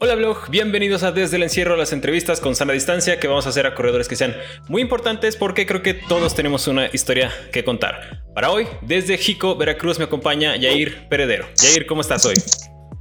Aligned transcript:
Hola 0.00 0.14
blog, 0.14 0.48
bienvenidos 0.50 1.02
a 1.02 1.12
Desde 1.12 1.36
el 1.36 1.42
Encierro, 1.44 1.76
las 1.76 1.92
entrevistas 1.92 2.40
con 2.40 2.54
sana 2.54 2.72
distancia 2.72 3.18
que 3.18 3.28
vamos 3.28 3.46
a 3.46 3.50
hacer 3.50 3.66
a 3.66 3.74
corredores 3.74 4.08
que 4.08 4.16
sean 4.16 4.36
muy 4.68 4.82
importantes 4.82 5.36
porque 5.36 5.66
creo 5.66 5.82
que 5.82 5.94
todos 5.94 6.34
tenemos 6.34 6.66
una 6.68 6.86
historia 6.86 7.30
que 7.52 7.64
contar. 7.64 8.22
Para 8.34 8.50
hoy, 8.50 8.66
desde 8.82 9.18
Jico, 9.18 9.56
Veracruz, 9.56 9.98
me 9.98 10.04
acompaña 10.04 10.56
Yair 10.56 11.08
Peredero. 11.08 11.46
Yair, 11.62 11.86
¿cómo 11.86 12.00
estás 12.00 12.24
hoy? 12.26 12.34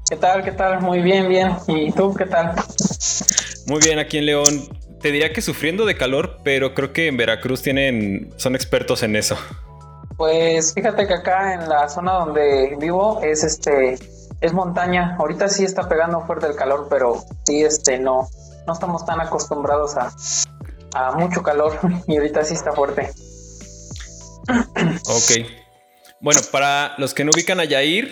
¿Qué 0.09 0.15
tal? 0.15 0.43
¿Qué 0.43 0.51
tal? 0.51 0.81
Muy 0.81 1.01
bien, 1.01 1.27
bien. 1.29 1.51
¿Y 1.67 1.91
tú 1.91 2.13
qué 2.13 2.25
tal? 2.25 2.53
Muy 3.67 3.79
bien, 3.79 3.99
aquí 3.99 4.17
en 4.17 4.25
León. 4.25 4.67
Te 5.01 5.11
diría 5.11 5.33
que 5.33 5.41
sufriendo 5.41 5.85
de 5.85 5.95
calor, 5.95 6.37
pero 6.43 6.73
creo 6.73 6.93
que 6.93 7.07
en 7.07 7.17
Veracruz 7.17 7.61
tienen, 7.61 8.31
son 8.37 8.55
expertos 8.55 9.03
en 9.03 9.15
eso. 9.15 9.37
Pues 10.17 10.73
fíjate 10.73 11.07
que 11.07 11.13
acá 11.13 11.53
en 11.55 11.67
la 11.67 11.89
zona 11.89 12.13
donde 12.13 12.75
vivo 12.79 13.19
es 13.23 13.43
este 13.43 13.97
es 14.41 14.53
montaña. 14.53 15.15
Ahorita 15.19 15.47
sí 15.47 15.63
está 15.63 15.87
pegando 15.87 16.21
fuerte 16.21 16.47
el 16.47 16.55
calor, 16.55 16.87
pero 16.89 17.23
sí 17.45 17.63
este 17.63 17.99
no 17.99 18.27
no 18.67 18.73
estamos 18.73 19.05
tan 19.05 19.19
acostumbrados 19.19 19.95
a, 19.97 20.11
a 20.93 21.11
mucho 21.13 21.41
calor 21.43 21.79
y 22.07 22.17
ahorita 22.17 22.43
sí 22.43 22.53
está 22.53 22.71
fuerte. 22.73 23.11
Ok. 25.05 25.47
Bueno, 26.19 26.39
para 26.51 26.93
los 26.99 27.15
que 27.15 27.23
no 27.23 27.31
ubican 27.33 27.59
a 27.59 27.65
Yair, 27.65 28.11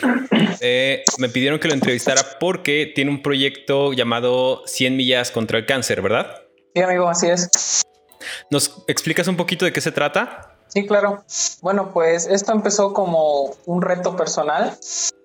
eh, 0.62 1.04
me 1.20 1.30
pidieron 1.30 1.60
que 1.60 1.68
lo 1.68 1.76
entrevistara 1.76 2.24
porque 2.40 2.92
tiene 2.96 3.12
un 3.12 3.22
proyecto 3.22 3.94
llamado 3.94 4.64
100 4.66 4.98
millas 4.98 5.30
contra 5.30 5.60
el 5.60 5.68
cáncer, 5.68 6.02
¿verdad? 6.02 6.42
Sí, 6.74 6.82
amigo, 6.82 7.08
así 7.08 7.28
es. 7.28 7.84
¿Nos 8.50 8.84
explicas 8.88 9.28
un 9.28 9.38
poquito 9.38 9.66
de 9.66 9.72
qué 9.72 9.82
se 9.82 9.92
trata? 9.92 10.49
Sí, 10.70 10.86
claro. 10.86 11.24
Bueno, 11.62 11.90
pues 11.92 12.28
esto 12.28 12.52
empezó 12.54 12.94
como 12.94 13.52
un 13.66 13.82
reto 13.82 14.16
personal. 14.16 14.78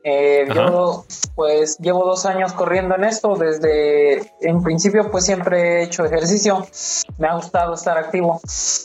Eh, 0.07 0.47
yo 0.55 1.05
pues 1.35 1.79
llevo 1.79 2.05
dos 2.05 2.27
años 2.27 2.53
corriendo 2.55 2.95
en 2.95 3.05
esto. 3.05 3.37
Desde 3.37 4.33
en 4.41 4.63
principio 4.63 5.11
pues 5.11 5.27
siempre 5.27 5.81
he 5.81 5.83
hecho 5.85 6.05
ejercicio. 6.05 6.67
Me 7.19 7.29
ha 7.29 7.35
gustado 7.35 7.75
estar 7.75 7.99
activo. 7.99 8.41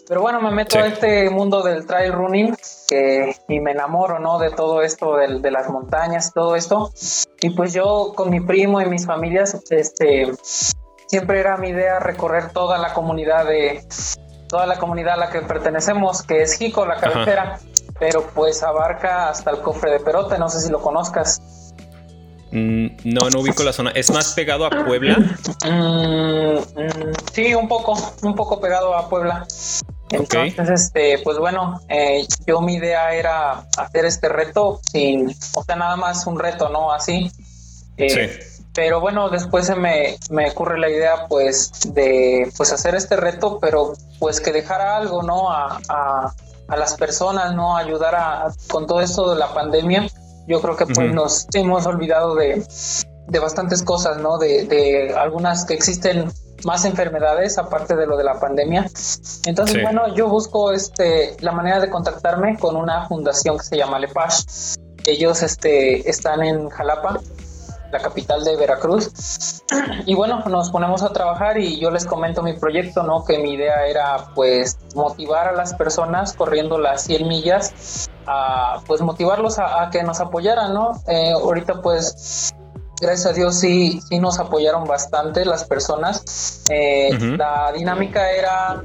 Pero 0.07 0.21
bueno, 0.21 0.41
me 0.41 0.51
meto 0.51 0.79
a 0.79 0.87
este 0.87 1.29
mundo 1.29 1.63
del 1.63 1.85
trail 1.85 2.11
running 2.11 2.55
que, 2.87 3.35
y 3.47 3.59
me 3.61 3.71
enamoro, 3.71 4.19
¿no? 4.19 4.37
De 4.37 4.51
todo 4.51 4.81
esto, 4.81 5.15
de, 5.15 5.39
de 5.39 5.51
las 5.51 5.69
montañas 5.69 6.33
todo 6.33 6.57
esto. 6.57 6.91
Y 7.41 7.51
pues 7.51 7.73
yo 7.73 8.11
con 8.15 8.29
mi 8.29 8.41
primo 8.41 8.81
y 8.81 8.85
mis 8.85 9.05
familias, 9.05 9.57
este, 9.69 10.29
siempre 11.07 11.39
era 11.39 11.55
mi 11.57 11.69
idea 11.69 11.99
recorrer 11.99 12.51
toda 12.51 12.77
la 12.77 12.93
comunidad 12.93 13.45
de 13.45 13.81
toda 14.49 14.65
la 14.65 14.77
comunidad 14.77 15.13
a 15.13 15.17
la 15.17 15.29
que 15.29 15.41
pertenecemos, 15.41 16.23
que 16.23 16.41
es 16.41 16.57
Jico, 16.57 16.85
la 16.85 16.95
cabecera, 16.95 17.59
pero 17.99 18.27
pues 18.33 18.61
abarca 18.63 19.29
hasta 19.29 19.51
el 19.51 19.59
cofre 19.59 19.91
de 19.91 19.99
Perote, 19.99 20.37
no 20.37 20.49
sé 20.49 20.59
si 20.59 20.69
lo 20.69 20.81
conozcas. 20.81 21.41
Mm, 22.51 22.87
no, 23.05 23.29
no 23.29 23.41
ubico 23.41 23.63
la 23.63 23.71
zona. 23.71 23.91
¿Es 23.91 24.11
más 24.11 24.33
pegado 24.33 24.65
a 24.65 24.69
Puebla? 24.71 25.17
Mm, 25.65 26.57
mm, 26.57 27.13
sí, 27.31 27.53
un 27.53 27.67
poco, 27.67 27.95
un 28.23 28.33
poco 28.33 28.59
pegado 28.59 28.95
a 28.95 29.07
Puebla. 29.07 29.45
Entonces, 30.11 30.69
este, 30.69 31.19
pues 31.23 31.37
bueno, 31.37 31.79
eh, 31.87 32.25
yo 32.47 32.59
mi 32.61 32.75
idea 32.75 33.13
era 33.13 33.67
hacer 33.77 34.05
este 34.05 34.27
reto 34.27 34.81
sin, 34.91 35.29
o 35.53 35.63
sea, 35.63 35.75
nada 35.75 35.95
más 35.95 36.25
un 36.25 36.39
reto, 36.39 36.69
¿no? 36.69 36.91
Así. 36.91 37.31
Eh, 37.97 38.09
sí 38.09 38.58
pero 38.79 39.01
bueno, 39.01 39.29
después 39.29 39.65
se 39.65 39.75
me, 39.75 40.17
me, 40.29 40.49
ocurre 40.49 40.79
la 40.79 40.89
idea 40.89 41.27
pues 41.27 41.69
de 41.93 42.49
pues 42.55 42.71
hacer 42.71 42.95
este 42.95 43.17
reto, 43.17 43.59
pero 43.59 43.91
pues 44.19 44.39
que 44.39 44.53
dejara 44.53 44.95
algo, 44.95 45.21
¿no? 45.21 45.51
A, 45.51 45.81
a, 45.89 46.33
a 46.65 46.77
las 46.77 46.95
personas, 46.95 47.53
¿no? 47.53 47.75
Ayudar 47.75 48.15
a, 48.15 48.53
con 48.71 48.87
todo 48.87 49.01
esto 49.01 49.31
de 49.31 49.37
la 49.37 49.53
pandemia. 49.53 50.07
Yo 50.47 50.61
creo 50.61 50.77
que 50.77 50.85
pues 50.85 51.13
nos 51.13 51.47
hemos 51.55 51.85
olvidado 51.87 52.35
de, 52.35 52.63
de 53.27 53.39
bastantes 53.39 53.83
cosas, 53.83 54.21
¿no? 54.21 54.37
De, 54.37 54.63
de, 54.63 55.13
algunas 55.13 55.65
que 55.65 55.73
existen 55.73 56.31
más 56.63 56.85
enfermedades 56.85 57.57
aparte 57.57 57.97
de 57.97 58.07
lo 58.07 58.15
de 58.15 58.23
la 58.23 58.39
pandemia. 58.39 58.89
Entonces, 59.45 59.83
bueno, 59.83 60.15
yo 60.15 60.29
busco 60.29 60.71
este 60.71 61.35
la 61.41 61.51
manera 61.51 61.81
de 61.81 61.89
contactarme 61.89 62.57
con 62.57 62.77
una 62.77 63.09
fundación 63.09 63.57
que 63.57 63.65
se 63.65 63.75
llama 63.75 63.99
Lepash. 63.99 64.77
Ellos 65.05 65.43
este 65.43 66.09
están 66.09 66.43
en 66.43 66.69
Jalapa 66.69 67.19
la 67.91 67.99
capital 67.99 68.43
de 68.43 68.55
Veracruz. 68.55 69.63
Y 70.05 70.15
bueno, 70.15 70.43
nos 70.49 70.69
ponemos 70.71 71.03
a 71.03 71.13
trabajar 71.13 71.57
y 71.59 71.79
yo 71.79 71.91
les 71.91 72.05
comento 72.05 72.41
mi 72.41 72.53
proyecto, 72.53 73.03
¿no? 73.03 73.23
Que 73.23 73.39
mi 73.39 73.53
idea 73.53 73.85
era 73.87 74.31
pues 74.35 74.77
motivar 74.95 75.47
a 75.47 75.51
las 75.53 75.73
personas 75.73 76.33
corriendo 76.33 76.77
las 76.77 77.03
100 77.03 77.27
millas, 77.27 78.09
a 78.25 78.81
pues 78.87 79.01
motivarlos 79.01 79.59
a, 79.59 79.89
que 79.91 80.03
nos 80.03 80.19
apoyaran, 80.19 80.73
¿no? 80.73 80.93
Eh, 81.07 81.31
ahorita 81.31 81.81
pues 81.81 82.53
gracias 82.99 83.25
a 83.25 83.33
Dios 83.33 83.59
sí, 83.59 84.01
sí 84.07 84.19
nos 84.19 84.39
apoyaron 84.39 84.85
bastante 84.85 85.45
las 85.45 85.63
personas. 85.63 86.63
Eh, 86.69 87.09
la 87.37 87.71
dinámica 87.75 88.31
era 88.31 88.83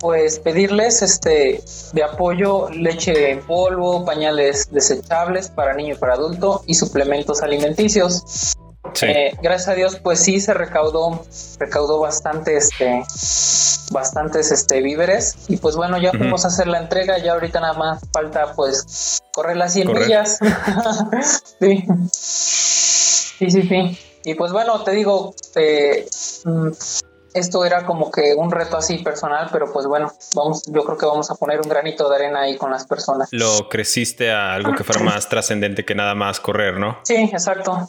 pues 0.00 0.38
pedirles 0.38 1.02
este 1.02 1.62
de 1.92 2.02
apoyo 2.02 2.68
leche 2.70 3.30
en 3.30 3.42
polvo, 3.42 4.04
pañales 4.04 4.70
desechables 4.70 5.50
para 5.50 5.74
niño 5.74 5.94
y 5.94 5.98
para 5.98 6.14
adulto 6.14 6.62
y 6.66 6.74
suplementos 6.74 7.42
alimenticios. 7.42 8.56
Eh, 9.02 9.36
gracias 9.42 9.68
a 9.68 9.74
Dios, 9.74 9.98
pues 10.02 10.20
sí 10.20 10.40
se 10.40 10.54
recaudó, 10.54 11.24
recaudó 11.58 12.00
bastante 12.00 12.56
este, 12.56 13.02
bastantes 13.90 14.50
este 14.52 14.80
víveres. 14.82 15.36
Y 15.48 15.56
pues 15.56 15.76
bueno, 15.76 15.98
ya 15.98 16.12
fuimos 16.12 16.44
a 16.44 16.48
hacer 16.48 16.66
la 16.66 16.78
entrega, 16.78 17.18
ya 17.18 17.32
ahorita 17.32 17.60
nada 17.60 17.74
más 17.74 18.02
falta 18.12 18.52
pues 18.54 19.20
correr 19.32 19.56
las 19.56 19.72
100 19.72 19.92
millas. 19.92 20.38
sí. 21.60 21.84
Sí, 23.38 23.50
sí, 23.50 23.62
sí. 23.62 23.98
Y 24.24 24.34
pues 24.34 24.50
bueno, 24.50 24.82
te 24.82 24.92
digo, 24.92 25.34
eh, 25.54 26.08
mm, 26.44 26.70
esto 27.34 27.64
era 27.64 27.84
como 27.84 28.10
que 28.10 28.34
un 28.34 28.50
reto 28.50 28.78
así 28.78 28.98
personal, 28.98 29.48
pero 29.52 29.70
pues 29.72 29.86
bueno, 29.86 30.10
vamos, 30.34 30.62
yo 30.66 30.84
creo 30.84 30.96
que 30.96 31.06
vamos 31.06 31.30
a 31.30 31.34
poner 31.34 31.60
un 31.60 31.68
granito 31.68 32.08
de 32.08 32.16
arena 32.16 32.40
ahí 32.42 32.56
con 32.56 32.70
las 32.70 32.86
personas. 32.86 33.28
Lo 33.30 33.68
creciste 33.68 34.32
a 34.32 34.54
algo 34.54 34.74
que 34.74 34.84
fuera 34.84 35.00
más 35.04 35.28
trascendente 35.28 35.84
que 35.84 35.94
nada 35.94 36.14
más 36.14 36.40
correr, 36.40 36.78
¿no? 36.78 36.98
Sí, 37.04 37.14
exacto. 37.32 37.88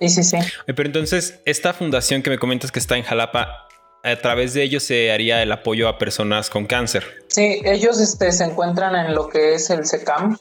Sí, 0.00 0.08
sí, 0.08 0.24
sí. 0.24 0.38
Pero 0.66 0.84
entonces, 0.84 1.40
esta 1.44 1.72
fundación 1.72 2.22
que 2.22 2.30
me 2.30 2.38
comentas 2.38 2.72
que 2.72 2.78
está 2.78 2.96
en 2.96 3.04
Jalapa, 3.04 3.68
a 4.02 4.16
través 4.16 4.52
de 4.52 4.62
ellos 4.62 4.82
se 4.82 5.10
haría 5.10 5.42
el 5.42 5.50
apoyo 5.50 5.88
a 5.88 5.98
personas 5.98 6.50
con 6.50 6.66
cáncer. 6.66 7.04
Sí, 7.28 7.62
ellos 7.64 8.00
este, 8.00 8.32
se 8.32 8.44
encuentran 8.44 8.94
en 8.94 9.14
lo 9.14 9.28
que 9.28 9.54
es 9.54 9.70
el 9.70 9.86
SECAM, 9.86 10.38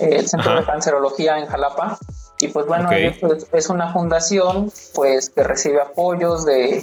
el 0.00 0.26
Centro 0.26 0.56
de 0.56 0.64
Cancerología 0.64 1.38
en 1.38 1.46
Jalapa. 1.46 1.98
Y 2.40 2.48
pues 2.48 2.66
bueno, 2.66 2.88
pues, 3.20 3.46
es 3.52 3.68
una 3.68 3.92
fundación 3.92 4.72
pues 4.94 5.30
que 5.30 5.44
recibe 5.44 5.80
apoyos 5.80 6.44
de, 6.44 6.82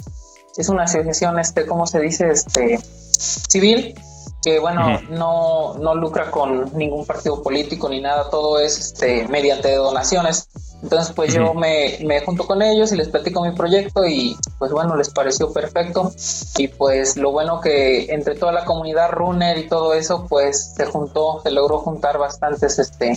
es 0.56 0.68
una 0.68 0.84
asociación, 0.84 1.38
este, 1.38 1.66
¿cómo 1.66 1.86
se 1.86 2.00
dice? 2.00 2.30
Este, 2.30 2.78
civil, 2.80 3.94
que 4.42 4.58
bueno, 4.58 5.00
no, 5.10 5.74
no 5.78 5.94
lucra 5.94 6.30
con 6.30 6.76
ningún 6.76 7.04
partido 7.06 7.42
político 7.42 7.88
ni 7.88 8.00
nada, 8.00 8.30
todo 8.30 8.58
es 8.58 8.78
este, 8.78 9.28
mediante 9.28 9.74
donaciones. 9.74 10.48
Entonces, 10.82 11.12
pues 11.14 11.34
yo 11.34 11.52
me, 11.52 11.98
me, 12.06 12.20
junto 12.22 12.46
con 12.46 12.62
ellos 12.62 12.90
y 12.90 12.96
les 12.96 13.08
platico 13.08 13.44
mi 13.44 13.54
proyecto 13.54 14.06
y 14.06 14.34
pues 14.58 14.72
bueno, 14.72 14.96
les 14.96 15.10
pareció 15.10 15.52
perfecto. 15.52 16.12
Y 16.56 16.68
pues 16.68 17.18
lo 17.18 17.32
bueno 17.32 17.60
que 17.60 18.06
entre 18.12 18.34
toda 18.34 18.52
la 18.52 18.64
comunidad 18.64 19.10
runner 19.10 19.58
y 19.58 19.68
todo 19.68 19.92
eso, 19.92 20.26
pues 20.26 20.72
se 20.74 20.86
juntó, 20.86 21.42
se 21.42 21.50
logró 21.50 21.78
juntar 21.80 22.16
bastantes 22.16 22.78
este, 22.78 23.14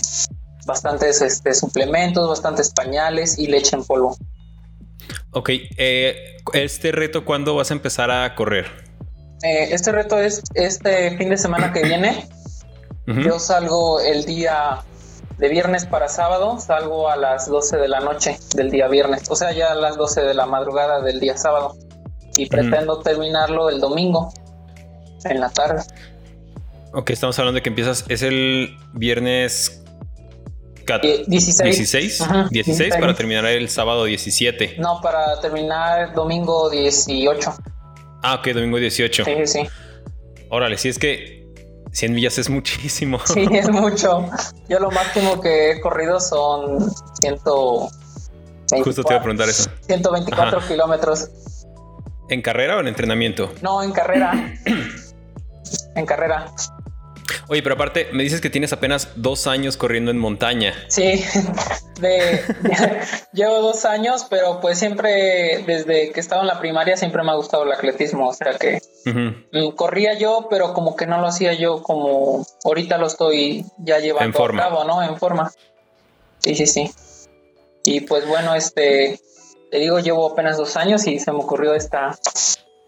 bastantes 0.66 1.22
este, 1.22 1.54
suplementos, 1.54 2.28
bastantes 2.28 2.70
pañales 2.70 3.38
y 3.38 3.46
leche 3.46 3.76
en 3.76 3.84
polvo. 3.84 4.16
Ok, 5.30 5.50
eh, 5.78 6.36
este 6.52 6.92
reto, 6.92 7.24
¿cuándo 7.24 7.56
vas 7.56 7.70
a 7.70 7.74
empezar 7.74 8.10
a 8.10 8.34
correr? 8.34 8.83
Eh, 9.44 9.74
este 9.74 9.92
reto 9.92 10.18
es 10.18 10.42
este 10.54 11.16
fin 11.18 11.28
de 11.28 11.36
semana 11.36 11.70
que 11.70 11.82
viene. 11.82 12.26
Yo 13.06 13.38
salgo 13.38 14.00
el 14.00 14.24
día 14.24 14.82
de 15.36 15.48
viernes 15.50 15.84
para 15.84 16.08
sábado, 16.08 16.58
salgo 16.58 17.10
a 17.10 17.16
las 17.16 17.50
12 17.50 17.76
de 17.76 17.88
la 17.88 18.00
noche 18.00 18.38
del 18.54 18.70
día 18.70 18.88
viernes, 18.88 19.30
o 19.30 19.36
sea, 19.36 19.52
ya 19.52 19.72
a 19.72 19.74
las 19.74 19.98
12 19.98 20.22
de 20.22 20.32
la 20.32 20.46
madrugada 20.46 21.02
del 21.02 21.20
día 21.20 21.36
sábado. 21.36 21.76
Y 22.38 22.46
pretendo 22.46 23.00
terminarlo 23.00 23.68
el 23.68 23.80
domingo, 23.80 24.32
en 25.24 25.40
la 25.40 25.50
tarde. 25.50 25.82
Ok, 26.94 27.10
estamos 27.10 27.38
hablando 27.38 27.56
de 27.56 27.62
que 27.62 27.68
empiezas, 27.68 28.06
es 28.08 28.22
el 28.22 28.74
viernes 28.94 29.84
16. 31.26 31.58
16, 31.62 32.24
16 32.50 32.96
para 32.96 33.14
terminar 33.14 33.44
el 33.44 33.68
sábado 33.68 34.04
17. 34.04 34.76
No, 34.78 35.02
para 35.02 35.38
terminar 35.40 36.14
domingo 36.14 36.70
18. 36.70 37.54
Ah, 38.26 38.36
ok, 38.36 38.48
domingo 38.54 38.78
18. 38.78 39.22
Sí, 39.22 39.32
sí. 39.44 39.68
Órale, 40.48 40.78
si 40.78 40.88
es 40.88 40.98
que 40.98 41.46
100 41.92 42.14
millas 42.14 42.38
es 42.38 42.48
muchísimo. 42.48 43.20
Sí, 43.26 43.46
es 43.52 43.68
mucho. 43.68 44.30
Yo 44.66 44.80
lo 44.80 44.90
máximo 44.90 45.42
que 45.42 45.72
he 45.72 45.80
corrido 45.82 46.18
son 46.20 46.90
100. 47.20 47.36
Justo 48.82 49.04
te 49.04 49.12
iba 49.12 49.20
a 49.20 49.22
preguntar 49.22 49.50
eso. 49.50 49.70
124 49.86 50.58
kilómetros. 50.66 51.28
¿En 52.30 52.40
carrera 52.40 52.78
o 52.78 52.80
en 52.80 52.88
entrenamiento? 52.88 53.52
No, 53.60 53.82
en 53.82 53.92
carrera. 53.92 54.54
en 55.94 56.06
carrera. 56.06 56.46
Oye, 57.48 57.62
pero 57.62 57.74
aparte, 57.74 58.08
me 58.12 58.22
dices 58.22 58.40
que 58.40 58.50
tienes 58.50 58.72
apenas 58.72 59.10
dos 59.16 59.46
años 59.46 59.76
corriendo 59.76 60.10
en 60.10 60.18
montaña. 60.18 60.74
Sí, 60.88 61.24
de, 62.00 62.42
llevo 63.32 63.60
dos 63.60 63.84
años, 63.84 64.26
pero 64.28 64.60
pues 64.60 64.78
siempre, 64.78 65.64
desde 65.66 66.10
que 66.12 66.20
estaba 66.20 66.42
en 66.42 66.48
la 66.48 66.58
primaria, 66.58 66.96
siempre 66.96 67.22
me 67.22 67.30
ha 67.30 67.34
gustado 67.34 67.64
el 67.64 67.72
atletismo. 67.72 68.28
O 68.28 68.34
sea 68.34 68.54
que 68.54 68.80
mm, 69.04 69.70
corría 69.76 70.14
yo, 70.14 70.48
pero 70.50 70.74
como 70.74 70.96
que 70.96 71.06
no 71.06 71.20
lo 71.20 71.26
hacía 71.26 71.52
yo 71.54 71.82
como 71.82 72.46
ahorita 72.64 72.98
lo 72.98 73.06
estoy 73.06 73.64
ya 73.78 73.98
llevando 73.98 74.44
a 74.44 74.56
cabo, 74.56 74.84
¿no? 74.84 75.02
En 75.02 75.16
forma. 75.16 75.52
Sí, 76.38 76.54
sí, 76.54 76.66
sí. 76.66 76.90
Y 77.84 78.00
pues 78.00 78.26
bueno, 78.26 78.54
este, 78.54 79.20
te 79.70 79.78
digo, 79.78 79.98
llevo 79.98 80.30
apenas 80.30 80.56
dos 80.56 80.76
años 80.76 81.06
y 81.06 81.18
se 81.18 81.32
me 81.32 81.38
ocurrió 81.38 81.74
esta 81.74 82.18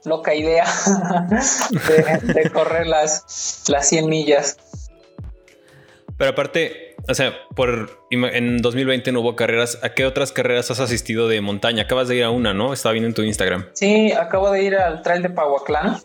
loca 0.06 0.35
idea 0.35 0.64
de, 2.23 2.50
correr 2.50 2.87
las, 2.87 3.64
las 3.69 3.88
100 3.88 4.08
millas. 4.08 4.56
Pero 6.17 6.31
aparte, 6.31 6.97
o 7.08 7.14
sea, 7.14 7.35
por 7.55 7.91
en 8.11 8.58
2020 8.58 9.12
no 9.12 9.20
hubo 9.20 9.37
carreras. 9.37 9.79
¿A 9.82 9.91
qué 9.91 10.06
otras 10.06 10.32
carreras 10.32 10.70
has 10.70 10.81
asistido 10.81 11.29
de 11.29 11.41
montaña? 11.41 11.82
Acabas 11.82 12.08
de 12.08 12.17
ir 12.17 12.25
a 12.25 12.31
una, 12.31 12.55
¿no? 12.55 12.73
Estaba 12.73 12.93
viendo 12.93 13.08
en 13.08 13.14
tu 13.14 13.23
Instagram. 13.23 13.67
Sí, 13.75 14.12
acabo 14.12 14.50
de 14.50 14.62
ir 14.62 14.76
al 14.76 15.03
Trail 15.03 15.23
de 15.23 15.31
Pahuaclán, 15.31 15.99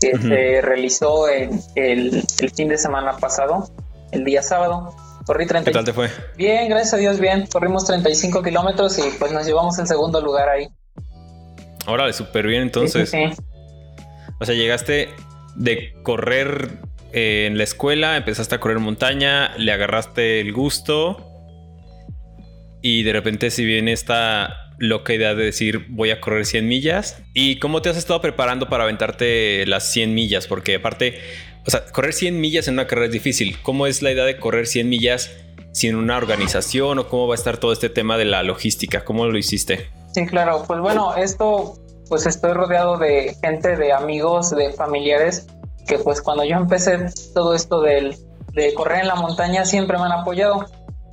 que 0.00 0.18
se 0.18 0.60
realizó 0.62 1.28
en 1.28 1.60
el, 1.76 2.24
el, 2.40 2.50
fin 2.50 2.68
de 2.68 2.78
semana 2.78 3.16
pasado, 3.18 3.70
el 4.10 4.24
día 4.24 4.42
sábado. 4.42 4.96
Corrí 5.26 5.46
30. 5.46 5.70
¿Qué 5.70 5.74
tal 5.74 5.84
te 5.84 5.92
fue? 5.92 6.08
Bien, 6.36 6.68
gracias 6.68 6.94
a 6.94 6.96
Dios, 6.96 7.20
bien. 7.20 7.46
Corrimos 7.46 7.84
35 7.84 8.42
kilómetros 8.42 8.98
y 8.98 9.02
pues 9.18 9.32
nos 9.32 9.46
llevamos 9.46 9.78
el 9.78 9.86
segundo 9.86 10.20
lugar 10.20 10.48
ahí. 10.48 10.68
Órale, 11.86 12.12
súper 12.12 12.46
bien 12.46 12.62
entonces. 12.62 13.12
O 14.38 14.44
sea, 14.44 14.54
llegaste 14.54 15.10
de 15.54 15.94
correr 16.02 16.78
eh, 17.12 17.46
en 17.46 17.56
la 17.56 17.64
escuela, 17.64 18.16
empezaste 18.16 18.54
a 18.54 18.60
correr 18.60 18.78
montaña, 18.78 19.56
le 19.56 19.72
agarraste 19.72 20.40
el 20.40 20.52
gusto 20.52 21.32
y 22.82 23.02
de 23.02 23.12
repente 23.12 23.50
si 23.50 23.64
viene 23.64 23.92
esta 23.92 24.72
loca 24.78 25.14
idea 25.14 25.34
de 25.34 25.44
decir 25.44 25.86
voy 25.88 26.10
a 26.10 26.20
correr 26.20 26.44
100 26.44 26.68
millas. 26.68 27.22
¿Y 27.32 27.58
cómo 27.58 27.82
te 27.82 27.88
has 27.88 27.96
estado 27.96 28.20
preparando 28.20 28.68
para 28.68 28.84
aventarte 28.84 29.64
las 29.66 29.90
100 29.92 30.14
millas? 30.14 30.46
Porque 30.46 30.74
aparte, 30.74 31.18
o 31.66 31.70
sea, 31.70 31.86
correr 31.86 32.12
100 32.12 32.40
millas 32.40 32.68
en 32.68 32.74
una 32.74 32.86
carrera 32.86 33.06
es 33.06 33.12
difícil. 33.12 33.56
¿Cómo 33.62 33.86
es 33.86 34.02
la 34.02 34.12
idea 34.12 34.24
de 34.24 34.36
correr 34.36 34.66
100 34.66 34.88
millas 34.88 35.32
sin 35.72 35.94
una 35.94 36.16
organización 36.16 36.98
o 36.98 37.08
cómo 37.08 37.26
va 37.28 37.34
a 37.34 37.38
estar 37.38 37.58
todo 37.58 37.72
este 37.72 37.88
tema 37.88 38.18
de 38.18 38.26
la 38.26 38.42
logística? 38.42 39.04
¿Cómo 39.04 39.26
lo 39.26 39.38
hiciste? 39.38 39.88
Sí, 40.16 40.24
claro. 40.24 40.64
Pues 40.66 40.80
bueno, 40.80 41.14
esto, 41.14 41.74
pues 42.08 42.24
estoy 42.24 42.54
rodeado 42.54 42.96
de 42.96 43.36
gente, 43.42 43.76
de 43.76 43.92
amigos, 43.92 44.48
de 44.48 44.72
familiares, 44.72 45.46
que 45.86 45.98
pues 45.98 46.22
cuando 46.22 46.42
yo 46.42 46.56
empecé 46.56 47.04
todo 47.34 47.52
esto 47.52 47.82
del, 47.82 48.16
de 48.54 48.72
correr 48.72 49.00
en 49.00 49.08
la 49.08 49.16
montaña 49.16 49.66
siempre 49.66 49.98
me 49.98 50.04
han 50.04 50.12
apoyado. 50.12 50.64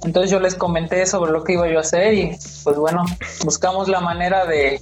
Entonces 0.05 0.31
yo 0.31 0.39
les 0.39 0.55
comenté 0.55 1.05
sobre 1.05 1.33
lo 1.33 1.43
que 1.43 1.51
iba 1.51 1.67
yo 1.69 1.79
a 1.79 1.81
hacer 1.81 2.13
y 2.13 2.37
pues 2.63 2.77
bueno, 2.77 3.03
buscamos 3.43 3.89
la 3.89 3.99
manera 3.99 4.45
de, 4.45 4.81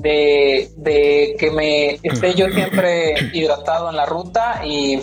de, 0.00 0.70
de 0.76 1.36
que 1.38 1.50
me 1.50 1.98
esté 2.02 2.34
yo 2.34 2.50
siempre 2.50 3.14
hidratado 3.32 3.88
en 3.88 3.96
la 3.96 4.04
ruta 4.04 4.60
y 4.66 5.00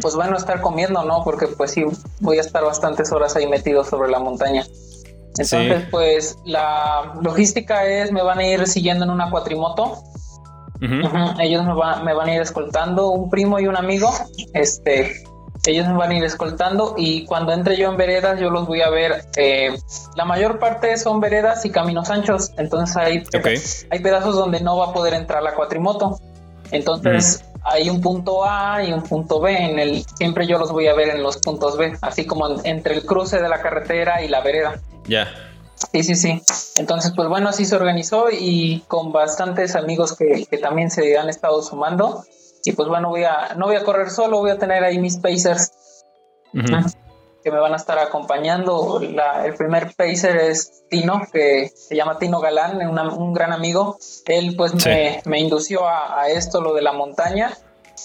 pues 0.00 0.14
bueno, 0.14 0.38
estar 0.38 0.62
comiendo, 0.62 1.04
¿no? 1.04 1.22
Porque 1.24 1.46
pues 1.46 1.72
sí, 1.72 1.84
voy 2.20 2.38
a 2.38 2.40
estar 2.40 2.64
bastantes 2.64 3.12
horas 3.12 3.36
ahí 3.36 3.46
metido 3.46 3.84
sobre 3.84 4.10
la 4.10 4.18
montaña. 4.18 4.64
Entonces, 5.38 5.88
pues 5.90 6.38
la 6.44 7.14
logística 7.20 7.84
es, 7.86 8.12
me 8.12 8.22
van 8.22 8.38
a 8.38 8.46
ir 8.46 8.66
siguiendo 8.66 9.04
en 9.04 9.10
una 9.10 9.30
cuatrimoto. 9.30 10.02
Ellos 11.40 11.64
me, 11.64 11.72
me, 12.04 12.14
van 12.14 12.28
a 12.28 12.34
ir 12.34 12.42
escoltando, 12.42 13.10
un 13.10 13.30
primo 13.30 13.58
y 13.58 13.66
un 13.66 13.76
amigo. 13.76 14.10
Este, 14.52 15.24
ellos 15.66 15.86
me 15.88 15.94
van 15.94 16.10
a 16.10 16.14
ir 16.14 16.24
escoltando 16.24 16.94
y 16.96 17.24
cuando 17.24 17.52
entre 17.52 17.76
yo 17.76 17.90
en 17.90 17.96
veredas, 17.96 18.38
yo 18.40 18.50
los 18.50 18.66
voy 18.66 18.82
a 18.82 18.90
ver. 18.90 19.24
Eh, 19.36 19.76
la 20.14 20.24
mayor 20.24 20.58
parte 20.58 20.96
son 20.96 21.20
veredas 21.20 21.64
y 21.64 21.70
caminos 21.70 22.10
anchos. 22.10 22.52
Entonces 22.58 22.96
hay, 22.96 23.24
hay 23.90 23.98
pedazos 24.00 24.36
donde 24.36 24.60
no 24.60 24.76
va 24.76 24.86
a 24.86 24.92
poder 24.92 25.14
entrar 25.14 25.42
la 25.42 25.54
cuatrimoto. 25.54 26.18
Entonces, 26.70 27.44
hay 27.62 27.90
un 27.90 28.00
punto 28.00 28.44
A 28.44 28.82
y 28.84 28.92
un 28.92 29.02
punto 29.02 29.40
B. 29.40 29.56
En 29.56 29.78
el, 29.78 30.04
siempre 30.16 30.46
yo 30.46 30.58
los 30.58 30.72
voy 30.72 30.88
a 30.88 30.94
ver 30.94 31.10
en 31.10 31.22
los 31.22 31.38
puntos 31.38 31.76
B, 31.76 31.96
así 32.00 32.26
como 32.26 32.62
entre 32.64 32.94
el 32.94 33.04
cruce 33.04 33.40
de 33.40 33.48
la 33.48 33.60
carretera 33.60 34.22
y 34.22 34.28
la 34.28 34.40
vereda. 34.40 34.80
Ya. 35.08 35.28
Sí, 35.92 36.02
sí, 36.02 36.16
sí. 36.16 36.42
Entonces, 36.78 37.12
pues 37.14 37.28
bueno, 37.28 37.48
así 37.48 37.64
se 37.64 37.76
organizó 37.76 38.26
y 38.30 38.80
con 38.88 39.12
bastantes 39.12 39.76
amigos 39.76 40.16
que, 40.16 40.46
también 40.58 40.90
se 40.90 41.18
han 41.18 41.28
estado 41.28 41.62
sumando. 41.62 42.24
Y 42.64 42.72
pues 42.72 42.88
bueno, 42.88 43.10
voy 43.10 43.24
a, 43.24 43.54
no 43.56 43.66
voy 43.66 43.76
a 43.76 43.84
correr 43.84 44.10
solo, 44.10 44.38
voy 44.38 44.50
a 44.50 44.58
tener 44.58 44.82
ahí 44.82 44.98
mis 44.98 45.18
pacers 45.18 45.72
que 47.46 47.52
me 47.52 47.60
van 47.60 47.74
a 47.74 47.76
estar 47.76 47.98
acompañando. 47.98 49.00
el 49.00 49.54
primer 49.54 49.94
pacer 49.94 50.36
es 50.36 50.82
Tino, 50.88 51.22
que 51.32 51.70
se 51.74 51.94
llama 51.94 52.18
Tino 52.18 52.40
Galán, 52.40 52.80
un 52.88 53.32
gran 53.34 53.52
amigo. 53.52 53.98
Él 54.26 54.54
pues 54.56 54.74
me, 54.84 55.20
me, 55.26 55.38
indució 55.38 55.86
a, 55.86 56.28
esto, 56.28 56.60
lo 56.60 56.74
de 56.74 56.82
la 56.82 56.92
montaña. 56.92 57.56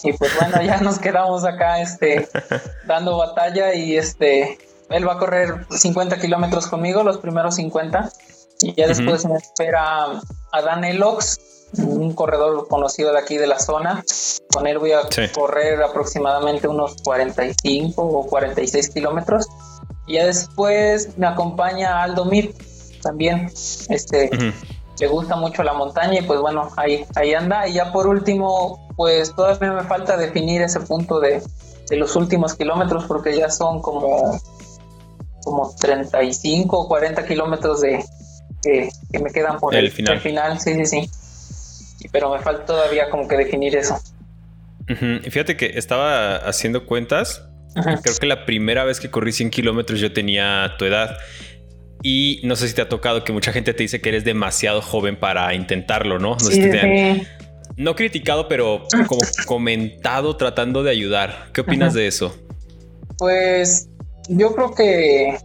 Y 0.03 0.13
pues 0.13 0.31
bueno, 0.39 0.62
ya 0.62 0.77
nos 0.81 1.00
quedamos 1.00 1.44
acá 1.44 1.81
este, 1.81 2.27
dando 2.86 3.18
batalla 3.18 3.74
y 3.74 3.98
este, 3.98 4.59
él 4.92 5.08
va 5.08 5.14
a 5.14 5.18
correr 5.18 5.66
50 5.70 6.20
kilómetros 6.20 6.68
conmigo, 6.68 7.04
los 7.04 7.18
primeros 7.18 7.56
50. 7.56 8.12
Y 8.62 8.74
ya 8.76 8.88
después 8.88 9.26
me 9.26 9.36
espera 9.38 10.22
a 10.52 10.62
Dan 10.62 10.84
Elox, 10.84 11.40
un 11.78 12.14
corredor 12.14 12.68
conocido 12.68 13.12
de 13.12 13.20
aquí 13.20 13.38
de 13.38 13.48
la 13.48 13.60
zona. 13.60 14.04
Con 14.54 14.68
él 14.68 14.78
voy 14.78 14.92
a 14.92 15.02
correr 15.34 15.82
aproximadamente 15.82 16.68
unos 16.68 16.96
45 17.04 18.02
o 18.02 18.28
46 18.28 18.90
kilómetros. 18.90 19.48
Y 20.06 20.14
ya 20.14 20.26
después 20.26 21.18
me 21.18 21.28
acompaña 21.28 22.04
Aldo 22.04 22.26
Mip 22.26 22.56
también. 23.02 23.52
Este 23.90 24.30
le 25.02 25.08
gusta 25.08 25.36
mucho 25.36 25.64
la 25.64 25.74
montaña 25.74 26.20
y 26.20 26.22
pues 26.22 26.40
bueno, 26.40 26.70
ahí, 26.78 27.06
ahí 27.16 27.34
anda. 27.34 27.68
Y 27.68 27.74
ya 27.74 27.92
por 27.92 28.08
último, 28.08 28.88
pues 28.96 29.36
todavía 29.36 29.74
me 29.74 29.84
falta 29.84 30.16
definir 30.16 30.62
ese 30.62 30.80
punto 30.82 31.20
de, 31.20 31.42
de 31.90 31.98
los 31.98 32.16
últimos 32.16 32.54
kilómetros 32.54 33.06
porque 33.06 33.36
ya 33.36 33.50
son 33.50 33.82
como, 33.82 34.40
como 35.44 35.74
35 35.80 36.78
o 36.78 36.88
40 36.88 37.26
kilómetros 37.26 37.82
de, 37.82 38.04
que, 38.62 38.90
me 39.20 39.32
quedan 39.32 39.60
por 39.60 39.76
el, 39.76 39.92
final. 39.92 40.14
el 40.16 40.20
final. 40.20 40.60
Sí, 40.60 40.74
sí, 40.74 40.86
sí 40.86 41.10
pero 42.12 42.32
me 42.32 42.40
falta 42.40 42.66
todavía 42.66 43.10
como 43.10 43.28
que 43.28 43.38
definir 43.38 43.76
eso. 43.76 44.00
Fíjate 45.30 45.56
que 45.56 45.78
estaba 45.78 46.36
haciendo 46.38 46.86
cuentas. 46.86 47.48
Creo 47.74 48.16
que 48.20 48.26
la 48.26 48.46
primera 48.46 48.84
vez 48.84 49.00
que 49.00 49.10
corrí 49.10 49.32
100 49.32 49.50
kilómetros 49.50 50.00
yo 50.00 50.12
tenía 50.12 50.76
tu 50.78 50.86
edad. 50.86 51.18
Y 52.04 52.42
no 52.44 52.56
sé 52.56 52.68
si 52.68 52.74
te 52.74 52.82
ha 52.82 52.90
tocado 52.90 53.24
que 53.24 53.32
mucha 53.32 53.54
gente 53.54 53.74
te 53.74 53.84
dice 53.84 54.02
que 54.02 54.10
eres 54.10 54.26
demasiado 54.26 54.82
joven 54.82 55.18
para 55.18 55.54
intentarlo, 55.54 56.20
¿no? 56.20 56.36
No, 56.36 57.24
no 57.77 57.96
criticado, 57.96 58.48
pero 58.48 58.84
como 59.08 59.22
comentado 59.46 60.36
tratando 60.36 60.84
de 60.84 60.92
ayudar. 60.92 61.50
¿Qué 61.54 61.62
opinas 61.62 61.94
de 61.94 62.08
eso? 62.08 62.36
Pues 63.18 63.88
yo 64.32 64.56
creo 64.56 64.74
que 64.74 65.38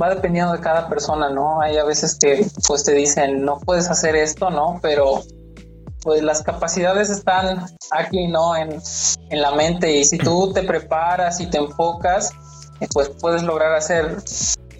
va 0.00 0.14
dependiendo 0.14 0.52
de 0.52 0.60
cada 0.60 0.88
persona, 0.88 1.30
¿no? 1.30 1.60
Hay 1.60 1.76
a 1.76 1.84
veces 1.84 2.18
que 2.20 2.46
pues 2.66 2.84
te 2.84 2.92
dicen 2.92 3.44
no 3.44 3.58
puedes 3.58 3.90
hacer 3.90 4.16
esto, 4.16 4.50
¿no? 4.50 4.78
Pero 4.82 5.22
pues 6.02 6.22
las 6.22 6.42
capacidades 6.42 7.10
están 7.10 7.66
aquí, 7.90 8.28
¿no? 8.28 8.56
En, 8.56 8.80
en 9.30 9.40
la 9.40 9.52
mente 9.52 9.90
y 9.92 10.04
si 10.04 10.18
tú 10.18 10.52
te 10.52 10.62
preparas 10.62 11.40
y 11.40 11.46
te 11.46 11.58
enfocas, 11.58 12.30
pues 12.92 13.10
puedes 13.20 13.42
lograr 13.42 13.74
hacer 13.74 14.16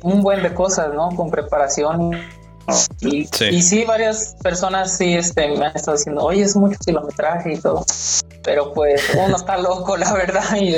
un 0.02 0.22
buen 0.22 0.42
de 0.42 0.54
cosas, 0.54 0.92
¿no? 0.94 1.08
Con 1.10 1.30
preparación 1.30 2.12
y 3.00 3.26
sí. 3.62 3.84
varias 3.84 4.36
personas 4.42 4.96
sí 4.96 5.14
este, 5.14 5.48
me 5.56 5.66
han 5.66 5.74
estado 5.74 5.96
diciendo, 5.96 6.22
oye, 6.22 6.42
es 6.42 6.54
mucho 6.54 6.78
kilometraje 6.84 7.54
y 7.54 7.60
todo. 7.60 7.84
Pero 8.48 8.72
pues 8.72 9.10
uno 9.14 9.36
está 9.36 9.58
loco, 9.58 9.98
la 9.98 10.10
verdad. 10.14 10.56
Y 10.58 10.76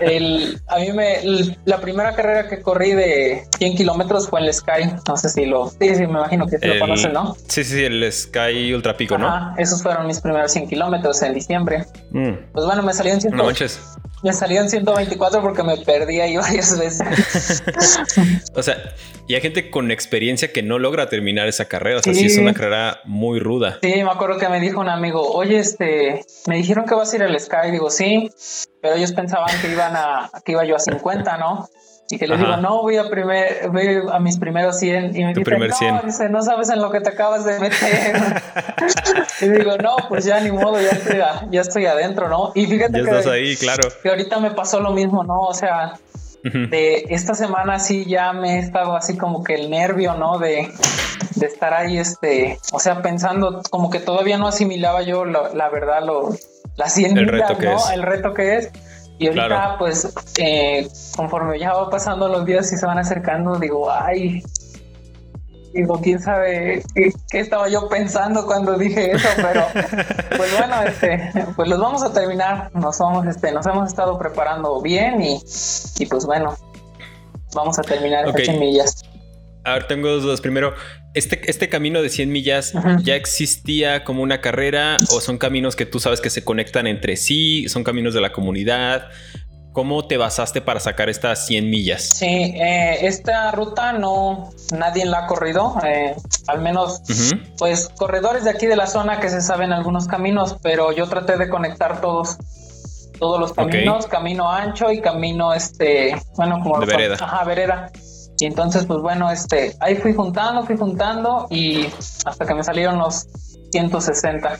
el, 0.00 0.60
a 0.66 0.78
mí 0.78 0.92
me, 0.92 1.56
la 1.64 1.80
primera 1.80 2.14
carrera 2.14 2.46
que 2.46 2.60
corrí 2.60 2.92
de 2.92 3.46
100 3.56 3.74
kilómetros 3.74 4.28
fue 4.28 4.40
en 4.40 4.46
el 4.46 4.52
Sky. 4.52 4.92
No 5.08 5.16
sé 5.16 5.30
si 5.30 5.46
lo, 5.46 5.70
sí, 5.70 5.94
sí, 5.94 6.06
me 6.06 6.18
imagino 6.18 6.46
que 6.46 6.58
lo 6.58 6.78
conocen, 6.78 7.14
¿no? 7.14 7.34
Sí, 7.48 7.64
sí, 7.64 7.82
el 7.82 8.12
Sky 8.12 8.74
Ultra 8.74 8.98
Pico, 8.98 9.16
¿no? 9.16 9.54
esos 9.56 9.82
fueron 9.82 10.06
mis 10.06 10.20
primeros 10.20 10.52
100 10.52 10.68
kilómetros 10.68 11.22
en 11.22 11.32
diciembre. 11.32 11.86
Mm. 12.10 12.32
Pues 12.52 12.66
bueno, 12.66 12.82
me 12.82 12.92
salió 12.92 13.14
en 13.14 13.22
100. 13.22 13.34
No 13.34 13.44
manches. 13.44 13.80
Me 14.22 14.32
salió 14.32 14.60
en 14.60 14.68
124 14.68 15.40
porque 15.40 15.62
me 15.62 15.78
perdí 15.78 16.20
ahí 16.20 16.36
varias 16.38 16.78
veces. 16.78 17.62
o 18.54 18.62
sea, 18.62 18.76
y 19.26 19.34
hay 19.34 19.40
gente 19.40 19.70
con 19.70 19.90
experiencia 19.90 20.52
que 20.52 20.62
no 20.62 20.78
logra 20.78 21.08
terminar 21.08 21.48
esa 21.48 21.66
carrera. 21.66 21.98
O 21.98 22.02
sea, 22.02 22.14
sí. 22.14 22.26
es 22.26 22.38
una 22.38 22.54
carrera 22.54 23.00
muy 23.04 23.40
ruda. 23.40 23.78
Sí, 23.82 23.94
me 23.94 24.10
acuerdo 24.10 24.38
que 24.38 24.48
me 24.48 24.60
dijo 24.60 24.80
un 24.80 24.88
amigo, 24.88 25.22
oye, 25.32 25.58
este, 25.58 26.24
me 26.46 26.56
dijeron 26.56 26.84
que 26.86 26.94
vas 26.94 27.12
a 27.12 27.16
ir 27.16 27.22
al 27.22 27.38
Sky. 27.38 27.70
Digo, 27.70 27.90
sí, 27.90 28.30
pero 28.80 28.94
ellos 28.94 29.12
pensaban 29.12 29.50
que 29.60 29.70
iban 29.70 29.94
a, 29.96 30.30
que 30.44 30.52
iba 30.52 30.64
yo 30.64 30.76
a 30.76 30.78
50, 30.78 31.36
¿no? 31.38 31.68
Y 32.10 32.18
que 32.18 32.26
le 32.26 32.36
digo, 32.36 32.58
no, 32.58 32.82
voy 32.82 32.98
a, 32.98 33.08
primer, 33.08 33.70
voy 33.70 34.02
a 34.12 34.18
mis 34.18 34.38
primeros 34.38 34.78
100. 34.78 35.16
Y 35.16 35.24
me 35.24 35.32
dice, 35.32 35.92
no, 35.92 36.02
dice, 36.04 36.28
no 36.28 36.42
sabes 36.42 36.68
en 36.68 36.82
lo 36.82 36.90
que 36.90 37.00
te 37.00 37.08
acabas 37.08 37.44
de 37.46 37.58
meter. 37.58 38.42
y 39.40 39.48
digo, 39.48 39.78
no, 39.78 39.96
pues 40.10 40.26
ya 40.26 40.38
ni 40.40 40.52
modo, 40.52 40.78
ya 40.78 40.90
estoy, 40.90 41.20
ya 41.50 41.60
estoy 41.62 41.86
adentro, 41.86 42.28
¿no? 42.28 42.52
Y 42.54 42.66
fíjate 42.66 42.98
ya 42.98 43.04
estás 43.04 43.26
ahí, 43.28 43.56
claro. 43.56 43.88
Que 44.02 44.10
ahorita 44.10 44.40
me 44.40 44.50
pasó 44.50 44.80
lo 44.80 44.90
mismo, 44.90 45.24
¿no? 45.24 45.40
O 45.40 45.54
sea, 45.54 45.94
de 46.42 47.06
esta 47.08 47.34
semana 47.34 47.78
sí 47.78 48.04
ya 48.04 48.32
me 48.32 48.56
he 48.56 48.58
estado 48.58 48.96
así 48.96 49.16
como 49.16 49.44
que 49.44 49.54
el 49.54 49.70
nervio, 49.70 50.14
¿no? 50.14 50.38
De, 50.38 50.68
de 51.36 51.46
estar 51.46 51.72
ahí, 51.72 51.98
este, 51.98 52.58
o 52.72 52.78
sea, 52.78 53.02
pensando 53.02 53.62
como 53.70 53.90
que 53.90 54.00
todavía 54.00 54.38
no 54.38 54.48
asimilaba 54.48 55.02
yo 55.02 55.24
la 55.24 55.68
verdad, 55.68 56.04
lo, 56.04 56.30
las 56.76 56.94
100 56.94 57.18
el 57.18 57.28
reto 57.28 57.58
que 57.58 57.66
¿no? 57.66 57.76
Es. 57.76 57.90
El 57.90 58.02
reto 58.02 58.34
que 58.34 58.56
es. 58.56 58.70
Y 59.18 59.28
ahorita, 59.28 59.76
pues, 59.78 60.12
eh, 60.38 60.88
conforme 61.16 61.58
ya 61.58 61.72
va 61.74 61.90
pasando 61.90 62.28
los 62.28 62.44
días 62.44 62.72
y 62.72 62.76
se 62.76 62.86
van 62.86 62.98
acercando, 62.98 63.58
digo, 63.58 63.90
ay, 63.90 64.42
digo, 65.74 66.00
quién 66.00 66.20
sabe 66.20 66.82
qué, 66.94 67.12
estaba 67.32 67.68
yo 67.68 67.88
pensando 67.88 68.46
cuando 68.46 68.76
dije 68.78 69.12
eso, 69.12 69.28
pero 69.36 69.66
pues 70.36 70.58
bueno, 70.58 70.82
este, 70.82 71.32
pues 71.56 71.68
los 71.68 71.80
vamos 71.80 72.02
a 72.02 72.12
terminar, 72.12 72.70
nos 72.74 72.98
vamos, 72.98 73.26
este, 73.26 73.52
nos 73.52 73.66
hemos 73.66 73.88
estado 73.88 74.18
preparando 74.18 74.80
bien 74.80 75.22
y, 75.22 75.42
y 75.98 76.06
pues 76.06 76.26
bueno, 76.26 76.56
vamos 77.54 77.78
a 77.78 77.82
terminar 77.82 78.26
okay. 78.28 78.42
estas 78.42 78.58
millas. 78.58 79.02
A 79.64 79.74
ver, 79.74 79.86
tengo 79.86 80.08
dos 80.08 80.24
dudas. 80.24 80.40
Primero, 80.40 80.74
¿este, 81.14 81.40
este 81.48 81.68
camino 81.68 82.02
de 82.02 82.08
100 82.08 82.32
millas 82.32 82.72
ya 83.04 83.14
existía 83.14 84.02
como 84.02 84.22
una 84.22 84.40
carrera 84.40 84.96
o 85.10 85.20
son 85.20 85.38
caminos 85.38 85.76
que 85.76 85.86
tú 85.86 86.00
sabes 86.00 86.20
que 86.20 86.30
se 86.30 86.42
conectan 86.42 86.88
entre 86.88 87.16
sí? 87.16 87.68
¿Son 87.68 87.84
caminos 87.84 88.12
de 88.12 88.20
la 88.20 88.32
comunidad? 88.32 89.08
¿Cómo 89.72 90.06
te 90.06 90.18
basaste 90.18 90.60
para 90.60 90.80
sacar 90.80 91.08
estas 91.08 91.46
100 91.46 91.70
millas? 91.70 92.02
Sí, 92.02 92.26
eh, 92.26 93.06
esta 93.06 93.50
ruta 93.52 93.94
no, 93.94 94.50
nadie 94.70 95.06
la 95.06 95.20
ha 95.20 95.26
corrido, 95.26 95.76
eh, 95.82 96.14
al 96.46 96.60
menos 96.60 97.00
pues 97.58 97.88
corredores 97.96 98.44
de 98.44 98.50
aquí 98.50 98.66
de 98.66 98.76
la 98.76 98.86
zona 98.86 99.18
que 99.18 99.30
se 99.30 99.40
saben 99.40 99.72
algunos 99.72 100.06
caminos, 100.06 100.56
pero 100.62 100.92
yo 100.92 101.08
traté 101.08 101.38
de 101.38 101.48
conectar 101.48 102.02
todos, 102.02 102.36
todos 103.18 103.40
los 103.40 103.54
caminos, 103.54 104.06
camino 104.08 104.50
ancho 104.50 104.92
y 104.92 105.00
camino 105.00 105.54
este, 105.54 106.20
bueno, 106.36 106.60
como... 106.62 106.78
De 106.80 106.86
vereda. 106.86 107.16
Ajá, 107.18 107.44
vereda. 107.44 107.90
Y 108.38 108.46
entonces, 108.46 108.84
pues 108.84 109.00
bueno, 109.00 109.30
este, 109.30 109.74
ahí 109.80 109.96
fui 109.96 110.12
juntando, 110.12 110.66
fui 110.66 110.76
juntando 110.76 111.46
y 111.48 111.86
hasta 112.26 112.44
que 112.44 112.54
me 112.54 112.62
salieron 112.62 112.98
los 112.98 113.26
160 113.70 114.58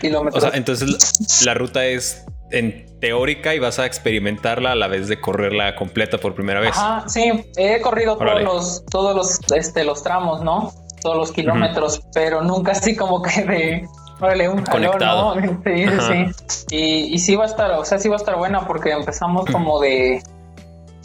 kilómetros. 0.00 0.44
O 0.44 0.48
sea, 0.48 0.56
entonces 0.56 1.44
la 1.44 1.54
ruta 1.54 1.84
es 1.84 2.24
en 2.50 2.86
teórica 3.00 3.54
y 3.54 3.58
vas 3.58 3.78
a 3.78 3.86
experimentarla 3.86 4.72
a 4.72 4.74
la 4.74 4.88
vez 4.88 5.08
de 5.08 5.20
correrla 5.20 5.76
completa 5.76 6.18
por 6.18 6.34
primera 6.34 6.60
vez. 6.60 6.70
Ajá, 6.70 7.08
sí, 7.08 7.50
he 7.56 7.80
corrido 7.80 8.16
todos 8.16 8.42
los, 8.42 8.86
todos 8.86 9.14
los, 9.14 9.40
este, 9.52 9.84
los 9.84 10.02
tramos, 10.02 10.42
¿no? 10.42 10.72
Todos 11.02 11.16
los 11.16 11.32
kilómetros, 11.32 12.02
pero 12.12 12.42
nunca 12.42 12.72
así 12.72 12.96
como 12.96 13.22
que 13.22 13.44
de 13.44 13.88
Órale, 14.20 14.48
un 14.48 14.64
Conectado. 14.64 15.34
¿no? 15.36 15.62
Sí, 15.64 15.86
sí. 15.86 16.66
Y, 16.70 17.14
y 17.14 17.18
sí 17.18 17.36
va 17.36 17.44
a 17.44 17.46
estar, 17.46 17.70
o 17.72 17.84
sea, 17.84 17.98
sí 17.98 18.08
va 18.08 18.16
a 18.16 18.18
estar 18.18 18.36
buena 18.36 18.66
porque 18.66 18.90
empezamos 18.90 19.48
como 19.50 19.80
de 19.80 20.22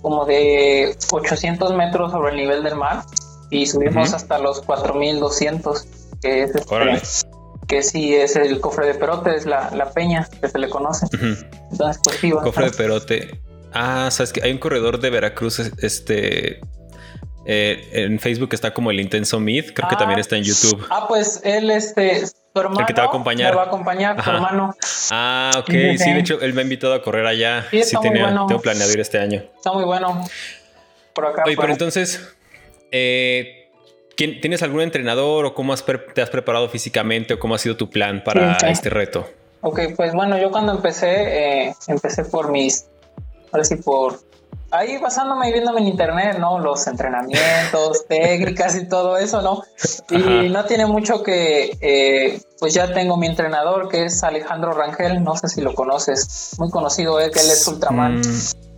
como 0.01 0.25
de 0.25 0.95
800 1.11 1.73
metros 1.75 2.11
sobre 2.11 2.31
el 2.31 2.37
nivel 2.37 2.63
del 2.63 2.75
mar 2.75 3.03
y 3.49 3.65
subimos 3.67 4.13
hasta 4.13 4.37
los 4.37 4.61
4200, 4.61 5.87
que 6.21 6.43
es 6.43 6.55
este, 6.55 6.65
que 7.67 7.81
sí 7.83 8.13
es 8.13 8.35
el 8.35 8.59
cofre 8.59 8.87
de 8.87 8.93
Perote, 8.95 9.35
es 9.35 9.45
la, 9.45 9.91
peña 9.93 10.27
que 10.41 10.47
se 10.47 10.59
le 10.59 10.69
conoce. 10.69 11.07
Entonces, 11.71 12.01
pues 12.03 12.17
sí, 12.17 12.31
Cofre 12.31 12.65
de 12.65 12.71
Perote. 12.71 13.41
Ah, 13.73 14.09
sabes 14.11 14.31
que 14.31 14.43
hay 14.43 14.51
un 14.51 14.59
corredor 14.59 14.99
de 14.99 15.09
Veracruz, 15.09 15.59
este. 15.59 16.61
Eh, 17.45 17.89
en 17.91 18.19
Facebook 18.19 18.53
está 18.53 18.73
como 18.73 18.89
el 18.89 19.01
Intenso 19.01 19.37
Myth, 19.37 19.73
creo 19.73 19.89
que 19.89 19.97
también 19.97 20.17
ah, 20.17 20.21
está 20.21 20.37
en 20.37 20.43
YouTube. 20.43 20.85
Ah, 20.89 21.07
pues 21.09 21.41
él, 21.43 21.71
este, 21.71 22.23
tu 22.53 22.61
hermano 22.61 22.79
el 22.79 22.85
que 22.85 22.93
te 22.93 23.01
va 23.01 23.07
a 23.07 23.09
acompañar. 23.09 23.51
Me 23.51 23.57
va 23.57 23.63
a 23.63 23.65
acompañar, 23.65 24.23
tu 24.23 24.29
hermano. 24.29 24.73
Ah, 25.11 25.51
ok. 25.57 25.69
Sí, 25.69 26.13
de 26.13 26.19
hecho, 26.19 26.39
él 26.39 26.53
me 26.53 26.61
ha 26.61 26.63
invitado 26.63 26.93
a 26.93 27.01
correr 27.01 27.25
allá. 27.25 27.65
Sí, 27.69 27.83
sí 27.83 27.97
tenía, 28.01 28.23
bueno. 28.23 28.45
tengo 28.47 28.61
planeado 28.61 28.91
ir 28.93 28.99
este 28.99 29.19
año. 29.19 29.43
Está 29.55 29.73
muy 29.73 29.83
bueno. 29.83 30.23
Por 31.13 31.25
acá. 31.25 31.43
Oye, 31.45 31.57
pero 31.57 31.73
entonces, 31.73 32.33
eh, 32.91 33.62
¿tienes 34.15 34.61
algún 34.63 34.81
entrenador 34.81 35.45
o 35.45 35.53
cómo 35.53 35.75
te 35.75 36.21
has 36.21 36.29
preparado 36.29 36.69
físicamente 36.69 37.33
o 37.33 37.39
cómo 37.39 37.55
ha 37.55 37.57
sido 37.57 37.77
tu 37.77 37.89
plan 37.89 38.23
para 38.23 38.57
este 38.69 38.89
reto? 38.89 39.27
Ok, 39.61 39.79
pues 39.95 40.13
bueno, 40.13 40.37
yo 40.37 40.51
cuando 40.51 40.73
empecé, 40.73 41.67
eh, 41.67 41.75
empecé 41.87 42.25
por 42.25 42.51
mis, 42.51 42.85
ahora 43.51 43.63
sí, 43.63 43.77
por 43.77 44.19
ahí 44.71 44.97
basándome 44.97 45.49
y 45.49 45.53
viéndome 45.53 45.81
en 45.81 45.87
internet, 45.87 46.37
¿no? 46.37 46.59
Los 46.59 46.85
entrenamientos, 46.87 48.05
técnicas 48.09 48.75
y 48.75 48.87
todo 48.87 49.17
eso, 49.17 49.41
¿no? 49.41 49.63
Y 50.09 50.49
no 50.49 50.65
tiene 50.65 50.85
mucho 50.85 51.23
que, 51.23 51.77
eh, 51.79 52.41
pues 52.59 52.73
ya 52.73 52.93
tengo 52.93 53.15
mi 53.15 53.27
entrenador 53.27 53.87
que 53.87 54.05
es 54.05 54.23
Alejandro 54.23 54.73
Rangel, 54.73 55.23
no 55.23 55.37
sé 55.37 55.47
si 55.47 55.61
lo 55.61 55.73
conoces, 55.73 56.55
muy 56.57 56.69
conocido 56.69 57.19
él, 57.19 57.31
que 57.31 57.39
él 57.39 57.51
es 57.51 57.65
Ultraman. 57.67 58.19
Mm. 58.19 58.72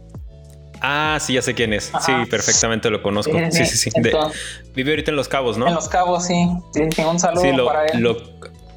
Ah, 0.82 1.18
sí, 1.22 1.34
ya 1.34 1.42
sé 1.42 1.54
quién 1.54 1.74
es. 1.74 1.92
Sí, 2.06 2.12
perfectamente 2.30 2.90
lo 2.90 3.02
conozco. 3.02 3.34
Sí, 3.52 3.66
sí, 3.66 3.78
sí. 3.78 3.90
vive 4.74 4.92
ahorita 4.92 5.12
en 5.12 5.18
Los 5.18 5.28
Cabos, 5.28 5.58
¿no? 5.58 5.68
En 5.68 5.76
Los 5.76 5.90
Cabos, 5.90 6.26
sí. 6.26 6.48
sí 6.74 7.02
un 7.02 7.20
saludo 7.20 7.66
para 7.66 7.86
él. 7.86 8.18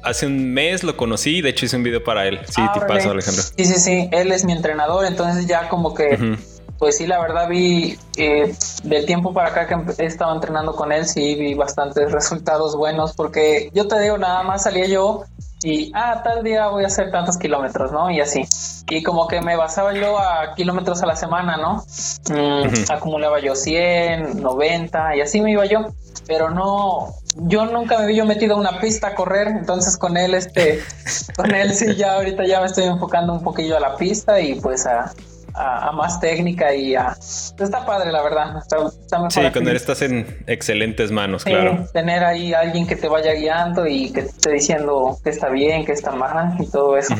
hace 0.03 0.25
un 0.27 0.53
mes 0.53 0.83
lo 0.83 0.95
conocí, 0.95 1.41
de 1.41 1.49
hecho 1.49 1.65
hice 1.65 1.75
un 1.75 1.83
video 1.83 2.03
para 2.03 2.27
él. 2.27 2.39
Sí, 2.45 2.61
ah, 2.61 2.71
te 2.73 2.81
paso, 2.85 3.11
Alejandro. 3.11 3.43
Sí, 3.43 3.65
sí, 3.65 3.79
sí. 3.79 4.09
Él 4.11 4.31
es 4.31 4.45
mi 4.45 4.53
entrenador, 4.53 5.05
entonces 5.05 5.47
ya 5.47 5.69
como 5.69 5.93
que 5.93 6.37
pues 6.79 6.95
sí, 6.95 7.05
la 7.05 7.19
verdad 7.19 7.49
vi 7.49 7.99
eh, 8.15 8.55
del 8.83 9.05
tiempo 9.05 9.33
para 9.33 9.49
acá 9.49 9.67
que 9.67 10.01
he 10.01 10.05
estado 10.05 10.33
entrenando 10.33 10.73
con 10.75 10.93
él, 10.93 11.05
sí 11.05 11.35
vi 11.35 11.53
bastantes 11.53 12.11
resultados 12.13 12.75
buenos, 12.75 13.13
porque 13.13 13.69
yo 13.73 13.87
te 13.87 13.99
digo, 13.99 14.17
nada 14.17 14.43
más 14.43 14.63
salía 14.63 14.87
yo 14.87 15.25
y, 15.63 15.91
ah, 15.93 16.21
tal 16.23 16.43
día 16.43 16.67
voy 16.67 16.83
a 16.83 16.87
hacer 16.87 17.11
tantos 17.11 17.37
kilómetros, 17.37 17.91
¿no? 17.91 18.09
Y 18.09 18.21
así. 18.21 18.45
Y 18.89 19.03
como 19.03 19.27
que 19.27 19.41
me 19.41 19.55
basaba 19.55 19.93
yo 19.93 20.17
a 20.17 20.55
kilómetros 20.55 21.03
a 21.03 21.05
la 21.05 21.15
semana, 21.15 21.57
¿no? 21.57 21.83
Mm, 22.29 22.91
acumulaba 22.91 23.39
yo 23.39 23.55
100, 23.55 24.41
90 24.41 25.15
y 25.17 25.21
así 25.21 25.41
me 25.41 25.51
iba 25.51 25.65
yo. 25.65 25.87
Pero 26.27 26.49
no, 26.49 27.13
yo 27.35 27.65
nunca 27.65 27.97
me 27.97 28.05
había 28.05 28.23
metido 28.23 28.55
a 28.55 28.59
una 28.59 28.79
pista 28.79 29.07
a 29.07 29.15
correr, 29.15 29.47
entonces 29.47 29.97
con 29.97 30.15
él, 30.15 30.33
este, 30.33 30.81
con 31.35 31.53
él 31.53 31.73
sí, 31.73 31.95
ya 31.95 32.15
ahorita 32.15 32.45
ya 32.45 32.61
me 32.61 32.67
estoy 32.67 32.85
enfocando 32.85 33.33
un 33.33 33.43
poquillo 33.43 33.77
a 33.77 33.79
la 33.79 33.97
pista 33.97 34.39
y 34.39 34.59
pues 34.61 34.85
a, 34.85 35.11
a, 35.53 35.91
más 35.91 36.19
técnica 36.19 36.73
y 36.73 36.95
a... 36.95 37.15
Está 37.59 37.85
padre, 37.85 38.11
la 38.11 38.21
verdad. 38.21 38.57
Está, 38.57 38.77
mejor 39.17 39.31
sí, 39.31 39.41
cuando 39.51 39.71
estás 39.71 40.01
en 40.01 40.43
excelentes 40.47 41.11
manos, 41.11 41.43
claro. 41.43 41.85
Tener 41.93 42.23
ahí 42.23 42.53
alguien 42.53 42.87
que 42.87 42.95
te 42.95 43.07
vaya 43.07 43.33
guiando 43.33 43.87
y 43.87 44.11
que 44.11 44.23
te 44.23 44.29
esté 44.29 44.51
diciendo 44.51 45.17
que 45.23 45.29
está 45.29 45.49
bien, 45.49 45.85
que 45.85 45.93
está 45.93 46.11
mal 46.11 46.55
y 46.59 46.69
todo 46.69 46.97
eso. 46.97 47.13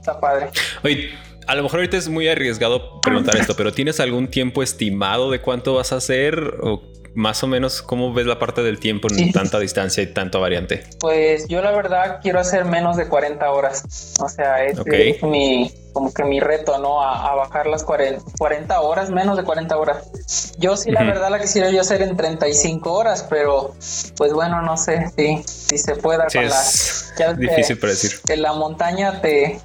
Está 0.00 0.20
padre. 0.20 0.48
Oye, 0.84 1.10
a 1.46 1.54
lo 1.54 1.62
mejor 1.62 1.80
ahorita 1.80 1.96
es 1.96 2.08
muy 2.08 2.28
arriesgado 2.28 3.00
preguntar 3.00 3.36
esto, 3.36 3.54
pero 3.56 3.72
¿tienes 3.72 4.00
algún 4.00 4.28
tiempo 4.28 4.62
estimado 4.62 5.30
de 5.30 5.40
cuánto 5.40 5.74
vas 5.74 5.92
a 5.92 5.96
hacer? 5.96 6.38
¿O 6.62 6.82
más 7.18 7.42
o 7.42 7.48
menos 7.48 7.82
cómo 7.82 8.14
ves 8.14 8.26
la 8.26 8.38
parte 8.38 8.62
del 8.62 8.78
tiempo 8.78 9.08
en 9.10 9.32
tanta 9.32 9.58
distancia 9.58 10.04
y 10.04 10.06
tanta 10.06 10.38
variante? 10.38 10.84
Pues 11.00 11.48
yo 11.48 11.60
la 11.60 11.72
verdad 11.72 12.20
quiero 12.22 12.38
hacer 12.38 12.64
menos 12.64 12.96
de 12.96 13.08
40 13.08 13.50
horas. 13.50 14.14
O 14.20 14.28
sea, 14.28 14.64
este 14.64 15.10
es 15.10 15.22
mi 15.24 15.68
como 15.92 16.14
que 16.14 16.22
mi 16.22 16.38
reto, 16.38 16.78
¿no? 16.78 17.02
A, 17.02 17.34
bajar 17.34 17.66
las 17.66 17.82
40, 17.82 18.80
horas, 18.80 19.10
menos 19.10 19.36
de 19.36 19.42
40 19.42 19.76
horas. 19.76 20.54
Yo 20.58 20.76
sí, 20.76 20.92
la 20.92 21.02
verdad, 21.02 21.28
la 21.28 21.40
quisiera 21.40 21.70
yo 21.70 21.80
hacer 21.80 22.02
en 22.02 22.16
35 22.16 22.92
horas, 22.92 23.26
pero 23.28 23.74
pues 24.16 24.32
bueno, 24.32 24.62
no 24.62 24.76
sé 24.76 25.10
si, 25.16 25.42
si 25.42 25.76
se 25.76 25.96
pueda. 25.96 26.30
Sí, 26.30 26.38
es 26.38 27.36
difícil 27.36 27.80
para 27.80 27.94
decir. 27.94 28.12
Que 28.24 28.36
la 28.36 28.52
montaña 28.52 29.20
te, 29.20 29.58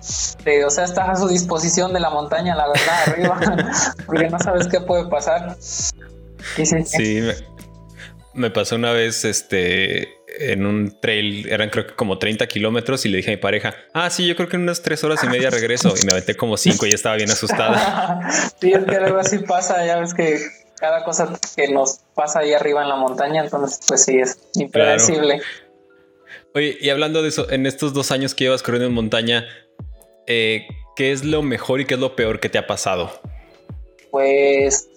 te, 0.44 0.66
o 0.66 0.72
sea, 0.72 0.86
estás 0.86 1.08
a 1.08 1.16
su 1.18 1.28
disposición 1.28 1.94
de 1.94 2.00
la 2.00 2.10
montaña, 2.10 2.56
la 2.56 2.68
verdad, 2.68 2.96
arriba, 3.06 3.40
porque 4.08 4.28
no 4.28 4.40
sabes 4.40 4.68
qué 4.68 4.80
puede 4.80 5.06
pasar. 5.06 5.56
Sí, 6.86 7.22
me, 8.34 8.50
pasó 8.50 8.76
una 8.76 8.92
vez, 8.92 9.26
este, 9.26 10.10
en 10.40 10.66
un 10.66 11.00
trail, 11.00 11.48
eran 11.50 11.70
creo 11.70 11.88
que 11.88 11.96
como 11.96 12.18
30 12.18 12.48
kilómetros 12.48 13.06
y 13.06 13.10
le 13.10 13.18
dije 13.18 13.32
a 13.32 13.36
mi 13.36 13.42
pareja, 13.42 13.76
ah, 13.94 14.10
sí, 14.10 14.26
yo 14.26 14.36
creo 14.36 14.50
que 14.50 14.56
en 14.56 14.64
unas 14.64 14.82
tres 14.82 15.04
horas 15.04 15.24
y 15.24 15.28
media 15.28 15.50
regreso 15.52 15.94
y 16.02 16.06
me 16.06 16.12
aventé 16.12 16.36
como 16.36 16.58
cinco 16.58 16.86
y 16.86 16.90
ya 16.90 16.96
estaba 16.96 17.16
bien 17.16 17.30
asustada. 17.30 18.30
sí, 18.62 18.72
es 18.72 18.84
que 18.86 18.96
algo 18.96 19.18
así 19.18 19.40
pasa, 19.40 19.86
ya 19.86 20.00
ves 20.00 20.14
que 20.14 20.40
cada 20.80 21.04
cosa 21.04 21.40
que 21.56 21.70
nos 21.70 22.02
pasa 22.14 22.40
ahí 22.40 22.54
arriba 22.54 22.82
en 22.82 22.90
la 22.90 22.96
montaña, 22.96 23.44
entonces 23.44 23.80
pues 23.88 24.04
sí, 24.04 24.20
es 24.20 24.38
impredecible. 24.56 25.42
Oye, 26.56 26.78
y 26.80 26.90
hablando 26.90 27.24
de 27.24 27.30
eso, 27.30 27.50
en 27.50 27.66
estos 27.66 27.94
dos 27.94 28.12
años 28.12 28.36
que 28.36 28.44
llevas 28.44 28.62
corriendo 28.62 28.88
en 28.88 28.94
montaña, 28.94 29.48
eh, 30.28 30.68
¿qué 30.96 31.12
es 31.12 31.24
lo 31.24 31.42
mejor 31.42 31.82
y 31.82 31.86
qué 31.86 31.96
es 31.96 32.00
lo 32.00 32.16
peor 32.16 32.40
que 32.40 32.50
te 32.50 32.58
ha 32.58 32.68
pasado? 32.68 33.12
Pues 34.12 34.90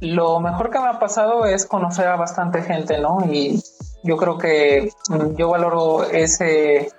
lo 0.00 0.40
mejor 0.40 0.70
que 0.70 0.78
me 0.78 0.88
ha 0.88 0.98
pasado 0.98 1.46
es 1.46 1.66
conocer 1.66 2.06
a 2.08 2.16
bastante 2.16 2.62
gente, 2.62 2.98
¿no? 2.98 3.18
Y 3.30 3.62
yo 4.02 4.16
creo 4.16 4.38
que 4.38 4.90
mm, 5.08 5.36
yo 5.36 5.48
valoro 5.48 6.04
ese, 6.04 6.92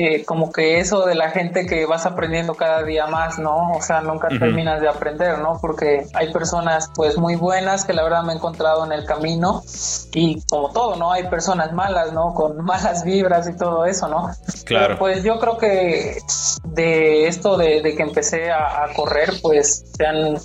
eh, 0.00 0.24
como 0.24 0.52
que 0.52 0.78
eso 0.78 1.06
de 1.06 1.16
la 1.16 1.30
gente 1.30 1.66
que 1.66 1.84
vas 1.84 2.06
aprendiendo 2.06 2.54
cada 2.54 2.84
día 2.84 3.08
más, 3.08 3.36
¿no? 3.40 3.72
O 3.72 3.82
sea, 3.82 4.00
nunca 4.00 4.28
terminas 4.28 4.80
de 4.80 4.88
aprender, 4.88 5.40
¿no? 5.40 5.58
Porque 5.60 6.06
hay 6.14 6.32
personas 6.32 6.88
pues 6.94 7.18
muy 7.18 7.34
buenas 7.34 7.84
que 7.84 7.92
la 7.92 8.04
verdad 8.04 8.22
me 8.22 8.32
he 8.32 8.36
encontrado 8.36 8.84
en 8.86 8.92
el 8.92 9.04
camino 9.06 9.64
y 10.12 10.40
como 10.48 10.70
todo, 10.70 10.94
¿no? 10.94 11.10
Hay 11.10 11.24
personas 11.24 11.72
malas, 11.72 12.12
¿no? 12.12 12.32
Con 12.32 12.64
malas 12.64 13.02
vibras 13.02 13.48
y 13.48 13.56
todo 13.56 13.86
eso, 13.86 14.06
¿no? 14.06 14.30
Claro. 14.66 14.98
pues 15.00 15.24
yo 15.24 15.40
creo 15.40 15.58
que 15.58 16.18
de 16.62 17.26
esto 17.26 17.56
de, 17.56 17.82
que 17.82 18.02
empecé 18.02 18.52
a, 18.52 18.84
a, 18.84 18.94
correr, 18.94 19.32
pues 19.42 19.84
se 19.96 20.06
han, 20.06 20.36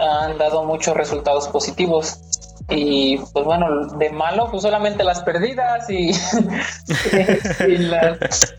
han 0.00 0.36
dado 0.36 0.64
muchos 0.64 0.96
resultados 0.96 1.46
positivos 1.46 2.18
y 2.70 3.18
pues 3.32 3.44
bueno, 3.44 3.86
de 3.98 4.10
malo, 4.10 4.48
pues 4.50 4.62
solamente 4.62 5.04
las 5.04 5.22
perdidas 5.22 5.88
y, 5.90 6.12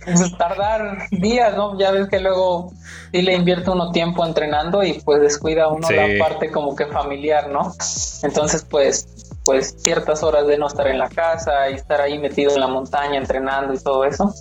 pues, 0.06 0.38
tardar 0.38 1.10
días, 1.10 1.56
¿no? 1.56 1.78
Ya 1.80 1.90
ves 1.92 2.08
que 2.08 2.20
luego 2.20 2.72
sí 3.12 3.24
le 3.24 3.34
invierte 3.34 3.72
uno 3.72 3.92
tiempo 3.92 4.24
entrenando 4.24 4.84
y 4.84 4.94
pues 4.94 5.22
descuida 5.22 5.70
uno 5.70 5.90
la 5.90 6.24
parte 6.24 6.52
como 6.52 6.76
que 6.76 6.86
familiar, 6.86 7.50
¿no? 7.50 7.74
Entonces, 8.22 8.64
pues, 8.70 9.08
pues 9.44 9.76
ciertas 9.80 10.22
horas 10.22 10.46
de 10.46 10.60
no 10.60 10.68
estar 10.68 10.88
en 10.88 11.00
la 11.00 11.10
casa 11.10 11.70
y 11.72 11.74
estar 11.74 12.00
ahí 12.00 12.20
metido 12.20 12.54
en 12.54 12.60
la 12.60 12.68
montaña 12.68 13.18
entrenando 13.18 13.74
y 13.74 13.80
todo 13.80 14.06
eso, 14.06 14.32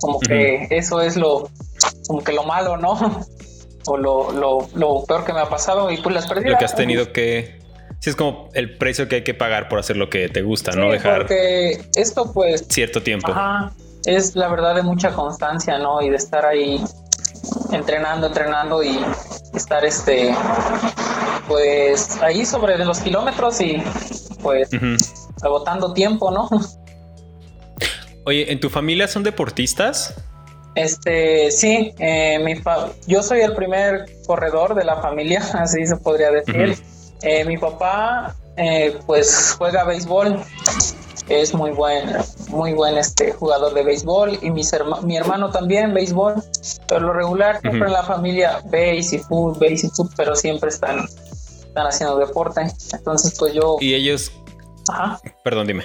como 0.00 0.18
que 0.18 0.66
eso 0.70 1.00
es 1.00 1.16
lo, 1.16 1.48
como 2.08 2.24
que 2.24 2.32
lo 2.32 2.42
malo, 2.44 2.76
¿no? 2.76 3.24
O 3.86 3.98
lo, 3.98 4.32
lo, 4.32 4.66
lo 4.76 5.04
peor 5.04 5.26
que 5.26 5.34
me 5.34 5.40
ha 5.40 5.50
pasado 5.50 5.90
y 5.90 5.98
pues 5.98 6.14
las 6.14 6.26
perdidas. 6.26 6.52
Lo 6.52 6.58
que 6.58 6.64
has 6.64 6.74
tenido 6.74 7.12
que 7.12 7.63
sí 8.04 8.10
es 8.10 8.16
como 8.16 8.50
el 8.52 8.76
precio 8.76 9.08
que 9.08 9.16
hay 9.16 9.24
que 9.24 9.32
pagar 9.32 9.70
por 9.70 9.78
hacer 9.78 9.96
lo 9.96 10.10
que 10.10 10.28
te 10.28 10.42
gusta, 10.42 10.72
¿no? 10.72 10.90
Dejar 10.90 11.20
porque 11.20 11.80
esto 11.96 12.30
pues 12.34 12.66
cierto 12.68 13.02
tiempo. 13.02 13.32
es 14.04 14.36
la 14.36 14.48
verdad 14.48 14.74
de 14.74 14.82
mucha 14.82 15.14
constancia, 15.14 15.78
¿no? 15.78 16.02
Y 16.02 16.10
de 16.10 16.16
estar 16.16 16.44
ahí 16.44 16.84
entrenando, 17.72 18.26
entrenando 18.26 18.82
y 18.82 19.00
estar 19.54 19.86
este 19.86 20.34
pues 21.48 22.20
ahí 22.20 22.44
sobre 22.44 22.76
los 22.84 23.00
kilómetros 23.00 23.58
y 23.62 23.82
pues 24.42 24.68
agotando 25.42 25.94
tiempo, 25.94 26.30
¿no? 26.30 26.50
Oye, 28.26 28.52
¿en 28.52 28.60
tu 28.60 28.68
familia 28.68 29.08
son 29.08 29.22
deportistas? 29.22 30.14
Este, 30.74 31.50
sí, 31.50 31.94
eh, 31.98 32.38
mi 32.44 32.60
yo 33.06 33.22
soy 33.22 33.40
el 33.40 33.54
primer 33.54 34.04
corredor 34.26 34.74
de 34.74 34.84
la 34.84 35.00
familia, 35.00 35.42
así 35.54 35.86
se 35.86 35.96
podría 35.96 36.30
decir. 36.30 36.76
Eh, 37.24 37.44
mi 37.44 37.56
papá, 37.56 38.36
eh, 38.56 38.98
pues 39.06 39.56
juega 39.58 39.84
béisbol, 39.84 40.38
es 41.28 41.54
muy 41.54 41.70
buen, 41.70 42.16
muy 42.48 42.74
buen 42.74 42.98
este 42.98 43.32
jugador 43.32 43.72
de 43.72 43.82
béisbol 43.82 44.38
y 44.42 44.50
mis 44.50 44.72
mi 45.02 45.16
hermano 45.16 45.50
también 45.50 45.94
béisbol, 45.94 46.34
pero 46.86 47.00
lo 47.00 47.12
regular 47.14 47.60
siempre 47.62 47.86
en 47.86 47.92
la 47.92 48.02
familia 48.02 48.60
béis 48.66 49.14
y 49.14 49.18
fútbol, 49.18 49.56
béis 49.58 49.84
y 49.84 49.88
fútbol, 49.88 50.12
pero 50.16 50.36
siempre 50.36 50.68
están, 50.68 51.06
están 51.06 51.86
haciendo 51.86 52.18
deporte. 52.18 52.60
Entonces, 52.92 53.34
pues 53.38 53.54
yo. 53.54 53.78
Y 53.80 53.94
ellos. 53.94 54.30
Ajá. 54.92 55.18
Perdón, 55.42 55.66
dime. 55.66 55.84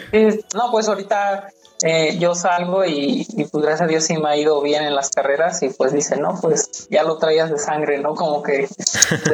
no, 0.54 0.72
pues 0.72 0.90
ahorita 0.90 1.48
eh, 1.82 2.18
yo 2.20 2.36
salgo 2.36 2.84
y, 2.84 3.26
pues 3.52 3.64
gracias 3.64 3.82
a 3.82 3.88
Dios 3.88 4.04
sí 4.04 4.18
me 4.18 4.30
ha 4.30 4.36
ido 4.36 4.62
bien 4.62 4.84
en 4.84 4.96
las 4.96 5.10
carreras 5.10 5.64
y 5.64 5.70
pues 5.70 5.94
dice, 5.94 6.18
no, 6.18 6.38
pues 6.42 6.90
ya 6.90 7.04
lo 7.04 7.18
traías 7.18 7.50
de 7.50 7.58
sangre, 7.58 8.00
¿no? 8.00 8.16
Como 8.16 8.44
que 8.44 8.68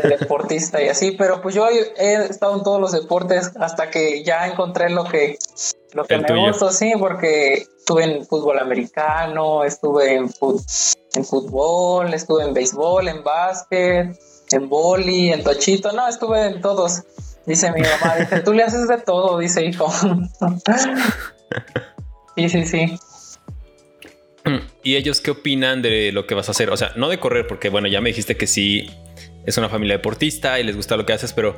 de 0.04 0.10
deportista 0.20 0.82
y 0.82 0.90
así, 0.90 1.12
pero 1.12 1.42
pues 1.42 1.56
yo 1.56 1.68
he 1.68 2.14
estado 2.26 2.56
en 2.56 2.64
todos 2.64 2.80
los 2.80 2.92
deportes 2.92 3.52
hasta 3.60 3.90
que 3.90 4.24
ya 4.24 4.46
encontré 4.46 4.92
lo 4.92 5.06
que, 5.06 5.40
lo 5.94 6.06
que 6.06 6.20
me 6.20 6.48
gusta, 6.48 6.72
sí, 6.72 6.94
porque 7.00 7.66
estuve 7.78 8.04
en 8.04 8.26
fútbol 8.26 8.60
americano, 8.60 9.64
estuve 9.64 10.14
en, 10.14 10.30
en 11.16 11.26
fútbol, 11.26 12.14
estuve 12.14 12.44
en 12.44 12.54
béisbol, 12.54 13.08
en 13.08 13.24
básquet, 13.24 14.20
en 14.52 14.70
boli, 14.70 15.34
en 15.34 15.44
tochito, 15.44 15.92
no, 15.94 16.08
estuve 16.08 16.46
en 16.46 16.62
todos. 16.62 17.02
Dice 17.48 17.72
mi 17.72 17.82
mamá, 17.82 18.18
dice, 18.20 18.42
tú 18.42 18.54
le 18.54 18.64
haces 18.64 18.88
de 18.88 19.00
todo, 19.00 19.40
dice 19.40 19.66
hijo. 19.66 19.92
Sí, 22.36 22.50
sí, 22.50 22.66
sí. 22.66 23.00
¿Y 24.84 24.96
ellos 24.96 25.22
qué 25.22 25.32
opinan 25.32 25.82
de 25.82 26.12
lo 26.12 26.28
que 26.28 26.36
vas 26.36 26.48
a 26.50 26.52
hacer? 26.52 26.70
O 26.70 26.78
sea, 26.78 26.92
no 26.96 27.10
de 27.10 27.20
correr, 27.20 27.48
porque 27.48 27.70
bueno, 27.70 27.88
ya 27.88 28.02
me 28.02 28.10
dijiste 28.10 28.38
que 28.38 28.46
sí 28.46 28.92
es 29.46 29.58
una 29.58 29.70
familia 29.70 29.96
deportista 29.96 30.60
y 30.60 30.64
les 30.64 30.76
gusta 30.76 30.98
lo 30.98 31.06
que 31.06 31.14
haces, 31.14 31.34
pero 31.34 31.56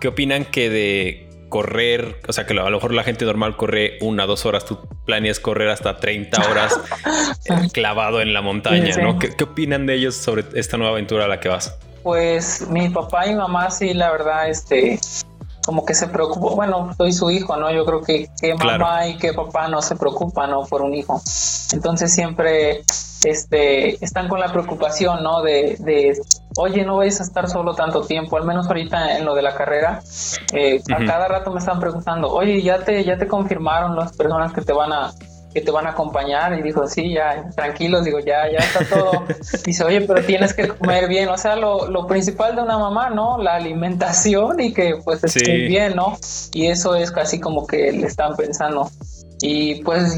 ¿qué 0.00 0.08
opinan 0.08 0.44
que 0.44 0.70
de 0.70 1.28
correr? 1.48 2.20
O 2.28 2.32
sea, 2.32 2.46
que 2.46 2.52
a 2.52 2.56
lo 2.56 2.70
mejor 2.70 2.94
la 2.94 3.02
gente 3.02 3.24
normal 3.24 3.56
corre 3.56 3.98
una, 4.00 4.26
dos 4.26 4.46
horas, 4.46 4.64
tú 4.64 4.78
planeas 5.06 5.40
correr 5.40 5.68
hasta 5.70 5.96
30 5.96 6.50
horas 6.50 6.80
clavado 7.72 8.20
en 8.20 8.32
la 8.32 8.42
montaña, 8.42 8.96
¿no? 8.96 9.18
¿Qué, 9.18 9.34
¿Qué, 9.34 9.44
opinan 9.44 9.86
de 9.86 9.94
ellos 9.94 10.14
sobre 10.14 10.44
esta 10.54 10.76
nueva 10.76 10.92
aventura 10.92 11.24
a 11.24 11.28
la 11.28 11.40
que 11.40 11.48
vas? 11.48 11.76
Pues 12.02 12.68
mi 12.68 12.88
papá 12.88 13.26
y 13.26 13.34
mamá 13.34 13.70
sí, 13.70 13.94
la 13.94 14.12
verdad, 14.12 14.48
este, 14.48 15.00
como 15.68 15.84
que 15.84 15.92
se 15.92 16.08
preocupó, 16.08 16.56
bueno, 16.56 16.94
soy 16.96 17.12
su 17.12 17.30
hijo, 17.30 17.54
¿no? 17.58 17.70
Yo 17.70 17.84
creo 17.84 18.00
que, 18.00 18.30
que 18.40 18.54
mamá 18.54 19.06
y 19.06 19.18
que 19.18 19.34
papá 19.34 19.68
no 19.68 19.82
se 19.82 19.96
preocupan, 19.96 20.50
¿no? 20.50 20.62
Por 20.62 20.80
un 20.80 20.94
hijo. 20.94 21.20
Entonces 21.74 22.10
siempre 22.10 22.84
este, 23.22 24.02
están 24.02 24.28
con 24.28 24.40
la 24.40 24.50
preocupación, 24.50 25.22
¿no? 25.22 25.42
De, 25.42 25.76
de, 25.80 26.18
oye, 26.56 26.86
no 26.86 26.96
vais 26.96 27.20
a 27.20 27.22
estar 27.22 27.50
solo 27.50 27.74
tanto 27.74 28.00
tiempo, 28.00 28.38
al 28.38 28.46
menos 28.46 28.66
ahorita 28.66 29.18
en 29.18 29.26
lo 29.26 29.34
de 29.34 29.42
la 29.42 29.54
carrera, 29.54 30.00
eh, 30.54 30.80
a 30.90 31.04
cada 31.04 31.28
rato 31.28 31.50
me 31.50 31.58
están 31.58 31.78
preguntando, 31.80 32.32
oye, 32.32 32.62
ya 32.62 32.78
te, 32.78 33.04
ya 33.04 33.18
te 33.18 33.28
confirmaron 33.28 33.94
las 33.94 34.16
personas 34.16 34.54
que 34.54 34.62
te 34.62 34.72
van 34.72 34.94
a, 34.94 35.12
que 35.52 35.60
te 35.60 35.70
van 35.70 35.86
a 35.86 35.90
acompañar 35.90 36.58
y 36.58 36.62
dijo, 36.62 36.86
sí, 36.86 37.14
ya, 37.14 37.48
tranquilos, 37.54 38.04
digo, 38.04 38.18
ya, 38.20 38.50
ya 38.50 38.58
está 38.58 38.84
todo. 38.84 39.24
Dice, 39.64 39.84
oye, 39.84 40.02
pero 40.02 40.22
tienes 40.24 40.54
que 40.54 40.68
comer 40.68 41.08
bien, 41.08 41.28
o 41.28 41.38
sea, 41.38 41.56
lo, 41.56 41.88
lo 41.88 42.06
principal 42.06 42.54
de 42.54 42.62
una 42.62 42.78
mamá, 42.78 43.10
¿no? 43.10 43.38
La 43.38 43.54
alimentación 43.54 44.60
y 44.60 44.72
que 44.72 44.96
pues 45.02 45.24
esté 45.24 45.66
bien, 45.66 45.96
¿no? 45.96 46.18
Y 46.52 46.66
eso 46.66 46.94
es 46.94 47.10
casi 47.10 47.40
como 47.40 47.66
que 47.66 47.92
le 47.92 48.06
están 48.06 48.36
pensando. 48.36 48.90
Y 49.40 49.76
pues 49.82 50.16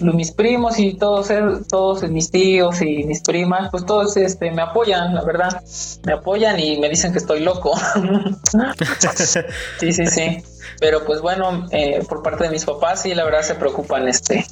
mis 0.00 0.32
primos 0.32 0.78
y 0.78 0.94
todos, 0.94 1.28
todos 1.68 2.08
mis 2.08 2.30
tíos 2.30 2.80
y 2.82 3.04
mis 3.04 3.20
primas, 3.20 3.68
pues 3.70 3.84
todos 3.84 4.16
este, 4.16 4.50
me 4.52 4.62
apoyan, 4.62 5.14
la 5.14 5.24
verdad. 5.24 5.60
Me 6.04 6.12
apoyan 6.12 6.58
y 6.60 6.78
me 6.78 6.88
dicen 6.88 7.12
que 7.12 7.18
estoy 7.18 7.40
loco. 7.40 7.74
sí, 9.80 9.92
sí, 9.92 10.06
sí. 10.06 10.44
Pero 10.80 11.04
pues 11.04 11.20
bueno, 11.20 11.66
eh, 11.70 12.02
por 12.08 12.22
parte 12.22 12.44
de 12.44 12.50
mis 12.50 12.64
papás 12.64 13.02
sí, 13.02 13.14
la 13.14 13.24
verdad 13.24 13.42
se 13.42 13.54
preocupan 13.54 14.08
este 14.08 14.44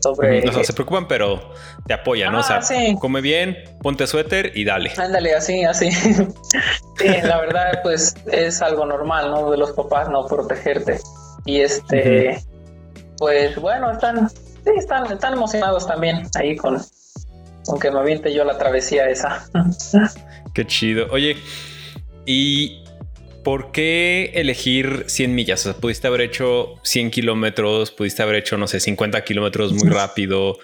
sobre... 0.00 0.48
O 0.48 0.52
sea, 0.52 0.64
se 0.64 0.72
preocupan, 0.72 1.08
pero 1.08 1.52
te 1.86 1.94
apoyan, 1.94 2.32
¿no? 2.32 2.40
O 2.40 2.42
sea, 2.42 2.60
ah, 2.60 2.94
come 3.00 3.20
bien, 3.20 3.56
ponte 3.82 4.06
suéter 4.06 4.52
y 4.54 4.64
dale. 4.64 4.92
Ándale, 4.96 5.34
así, 5.34 5.64
así. 5.64 5.90
sí, 5.92 7.08
la 7.22 7.40
verdad, 7.40 7.80
pues 7.82 8.14
es 8.30 8.62
algo 8.62 8.86
normal, 8.86 9.30
¿no? 9.30 9.50
De 9.50 9.56
los 9.56 9.72
papás, 9.72 10.08
¿no? 10.08 10.26
Protegerte. 10.26 11.00
Y 11.44 11.60
este, 11.60 12.42
pues 13.18 13.56
bueno, 13.56 13.92
están, 13.92 14.28
sí, 14.28 14.70
están, 14.76 15.10
están 15.10 15.34
emocionados 15.34 15.86
también 15.86 16.28
ahí 16.34 16.56
con, 16.56 16.80
con 17.66 17.78
que 17.78 17.90
me 17.90 18.00
aviente 18.00 18.32
yo 18.32 18.44
la 18.44 18.58
travesía 18.58 19.08
esa. 19.08 19.46
Qué 20.54 20.66
chido. 20.66 21.06
Oye, 21.10 21.36
y 22.24 22.84
¿por 23.46 23.70
qué 23.70 24.32
elegir 24.34 25.04
100 25.06 25.32
millas? 25.32 25.60
O 25.60 25.70
sea, 25.70 25.80
pudiste 25.80 26.08
haber 26.08 26.20
hecho 26.22 26.80
100 26.82 27.12
kilómetros, 27.12 27.92
pudiste 27.92 28.24
haber 28.24 28.34
hecho, 28.34 28.56
no 28.56 28.66
sé, 28.66 28.80
50 28.80 29.22
kilómetros 29.22 29.72
muy 29.72 29.88
rápido, 29.88 30.58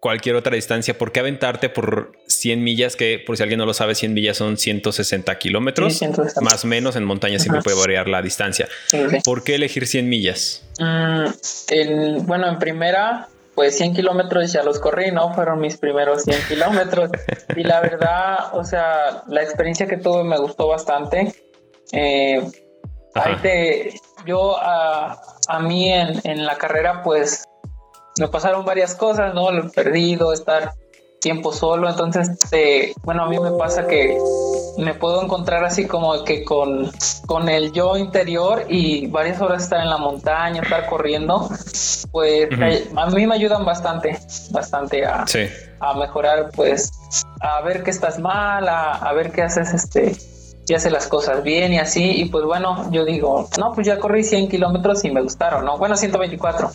cualquier 0.00 0.34
otra 0.36 0.54
distancia. 0.54 0.96
¿Por 0.96 1.12
qué 1.12 1.20
aventarte 1.20 1.68
por 1.68 2.12
100 2.26 2.64
millas? 2.64 2.96
Que 2.96 3.18
por 3.18 3.36
si 3.36 3.42
alguien 3.42 3.58
no 3.58 3.66
lo 3.66 3.74
sabe, 3.74 3.94
100 3.94 4.14
millas 4.14 4.38
son 4.38 4.56
160 4.56 5.38
kilómetros. 5.38 6.00
Más 6.40 6.64
o 6.64 6.66
menos 6.66 6.96
en 6.96 7.04
montaña 7.04 7.38
siempre 7.38 7.60
puede 7.60 7.78
variar 7.78 8.08
la 8.08 8.22
distancia. 8.22 8.70
¿Por 9.22 9.44
qué 9.44 9.56
elegir 9.56 9.86
100 9.86 10.08
millas? 10.08 10.66
Mm, 10.78 12.24
bueno, 12.24 12.48
en 12.48 12.58
primera, 12.58 13.28
pues 13.54 13.76
100 13.76 13.96
kilómetros 13.96 14.50
ya 14.50 14.62
los 14.62 14.78
corrí, 14.78 15.10
¿no? 15.12 15.34
Fueron 15.34 15.60
mis 15.60 15.76
primeros 15.76 16.22
100 16.22 16.38
kilómetros. 16.48 17.10
y 17.54 17.64
la 17.64 17.82
verdad, 17.82 18.54
o 18.54 18.64
sea, 18.64 19.24
la 19.28 19.42
experiencia 19.42 19.86
que 19.86 19.98
tuve 19.98 20.24
me 20.24 20.38
gustó 20.38 20.68
bastante. 20.68 21.34
Eh, 21.94 22.42
yo 24.26 24.56
a, 24.60 25.20
a 25.48 25.60
mí 25.60 25.92
en, 25.92 26.20
en, 26.24 26.44
la 26.44 26.56
carrera 26.56 27.02
pues 27.02 27.44
me 28.18 28.28
pasaron 28.28 28.64
varias 28.64 28.94
cosas, 28.94 29.34
¿no? 29.34 29.52
Lo 29.52 29.70
perdido, 29.70 30.32
estar 30.32 30.72
tiempo 31.20 31.52
solo, 31.54 31.88
entonces, 31.88 32.36
eh, 32.52 32.92
bueno, 33.02 33.24
a 33.24 33.28
mí 33.28 33.38
me 33.38 33.52
pasa 33.52 33.86
que 33.86 34.18
me 34.76 34.92
puedo 34.92 35.22
encontrar 35.22 35.64
así 35.64 35.86
como 35.86 36.22
que 36.22 36.44
con, 36.44 36.90
con 37.26 37.48
el 37.48 37.72
yo 37.72 37.96
interior 37.96 38.66
y 38.68 39.06
varias 39.06 39.40
horas 39.40 39.62
estar 39.62 39.80
en 39.80 39.88
la 39.88 39.96
montaña, 39.96 40.60
estar 40.60 40.86
corriendo, 40.86 41.48
pues 42.12 42.50
a 42.94 43.06
mí 43.06 43.26
me 43.26 43.34
ayudan 43.36 43.64
bastante, 43.64 44.18
bastante 44.50 45.06
a, 45.06 45.24
a 45.80 45.94
mejorar, 45.94 46.50
pues, 46.54 46.92
a 47.40 47.62
ver 47.62 47.82
que 47.82 47.90
estás 47.90 48.18
mal, 48.18 48.68
a, 48.68 48.92
a 48.92 49.12
ver 49.14 49.32
qué 49.32 49.42
haces 49.42 49.72
este 49.72 50.14
y 50.66 50.74
hace 50.74 50.90
las 50.90 51.08
cosas 51.08 51.42
bien 51.42 51.72
y 51.72 51.78
así. 51.78 52.02
Y 52.02 52.24
pues 52.26 52.44
bueno, 52.44 52.90
yo 52.90 53.04
digo, 53.04 53.48
no, 53.58 53.72
pues 53.72 53.86
ya 53.86 53.98
corrí 53.98 54.24
100 54.24 54.48
kilómetros 54.48 55.04
y 55.04 55.10
me 55.10 55.20
gustaron, 55.20 55.64
¿no? 55.64 55.78
Bueno, 55.78 55.96
124. 55.96 56.70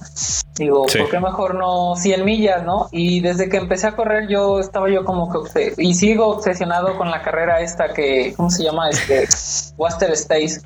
Digo, 0.56 0.86
¿por 0.86 1.10
qué 1.10 1.20
mejor 1.20 1.56
no 1.56 1.96
100 1.96 2.26
millas, 2.26 2.64
no? 2.64 2.90
Y 2.92 3.22
desde 3.22 3.50
que 3.50 3.58
empecé 3.58 3.88
a 3.88 3.96
correr, 3.96 4.28
yo 4.30 4.60
estaba 4.60 4.90
yo 4.90 5.06
como 5.06 5.32
que, 5.32 5.74
y 5.78 5.94
sigo 5.94 6.28
obsesionado 6.28 6.98
con 6.98 7.10
la 7.10 7.22
carrera 7.22 7.62
esta 7.62 7.94
que, 7.94 8.34
¿cómo 8.36 8.50
se 8.50 8.64
llama? 8.64 8.90
Este, 8.90 9.28
Western 9.78 10.14
States. 10.14 10.62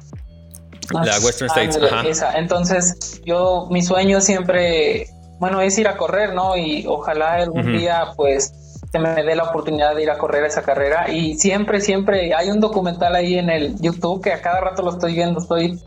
La 0.92 1.18
Western 1.20 1.50
States, 1.50 1.80
Esa. 2.06 2.38
Entonces, 2.38 3.22
yo, 3.24 3.68
mi 3.72 3.82
sueño 3.82 4.20
siempre, 4.20 5.08
bueno, 5.40 5.62
es 5.62 5.78
ir 5.78 5.88
a 5.88 5.96
correr, 5.96 6.34
¿no? 6.34 6.58
Y 6.58 6.86
ojalá 6.88 7.36
algún 7.36 7.78
día, 7.78 8.08
pues, 8.18 8.54
se 8.94 9.00
me 9.00 9.24
dé 9.24 9.36
la 9.36 9.46
oportunidad 9.46 9.96
de 9.96 10.04
ir 10.04 10.12
a 10.12 10.20
correr 10.20 10.46
esa 10.46 10.62
carrera 10.62 11.10
y 11.10 11.34
siempre, 11.34 11.82
siempre 11.82 12.36
hay 12.36 12.52
un 12.52 12.60
documental 12.60 13.16
ahí 13.16 13.40
en 13.40 13.50
el 13.50 13.76
YouTube 13.82 14.22
que 14.22 14.32
a 14.32 14.40
cada 14.40 14.62
rato 14.62 14.84
lo 14.84 14.92
estoy 14.92 15.16
viendo, 15.16 15.40
estoy 15.40 15.80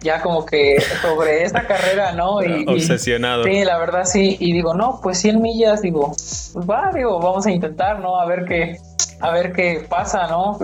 ya 0.00 0.22
como 0.22 0.46
que 0.46 0.80
sobre 1.02 1.42
esa 1.42 1.66
carrera, 1.66 2.12
¿no? 2.12 2.40
Y, 2.40 2.64
Obsesionado. 2.68 3.42
sí, 3.42 3.64
la 3.64 3.78
verdad 3.78 4.04
sí, 4.04 4.36
y 4.38 4.52
digo, 4.52 4.74
no, 4.74 5.00
pues 5.02 5.18
100 5.18 5.42
millas, 5.42 5.82
digo, 5.82 6.14
pues 6.52 6.70
va, 6.70 6.92
digo, 6.94 7.18
vamos 7.18 7.46
a 7.46 7.50
intentar, 7.50 7.98
¿no? 7.98 8.20
A 8.20 8.26
ver 8.26 8.44
qué, 8.44 8.76
a 9.18 9.32
ver 9.32 9.52
qué 9.52 9.84
pasa, 9.88 10.28
¿no? 10.28 10.56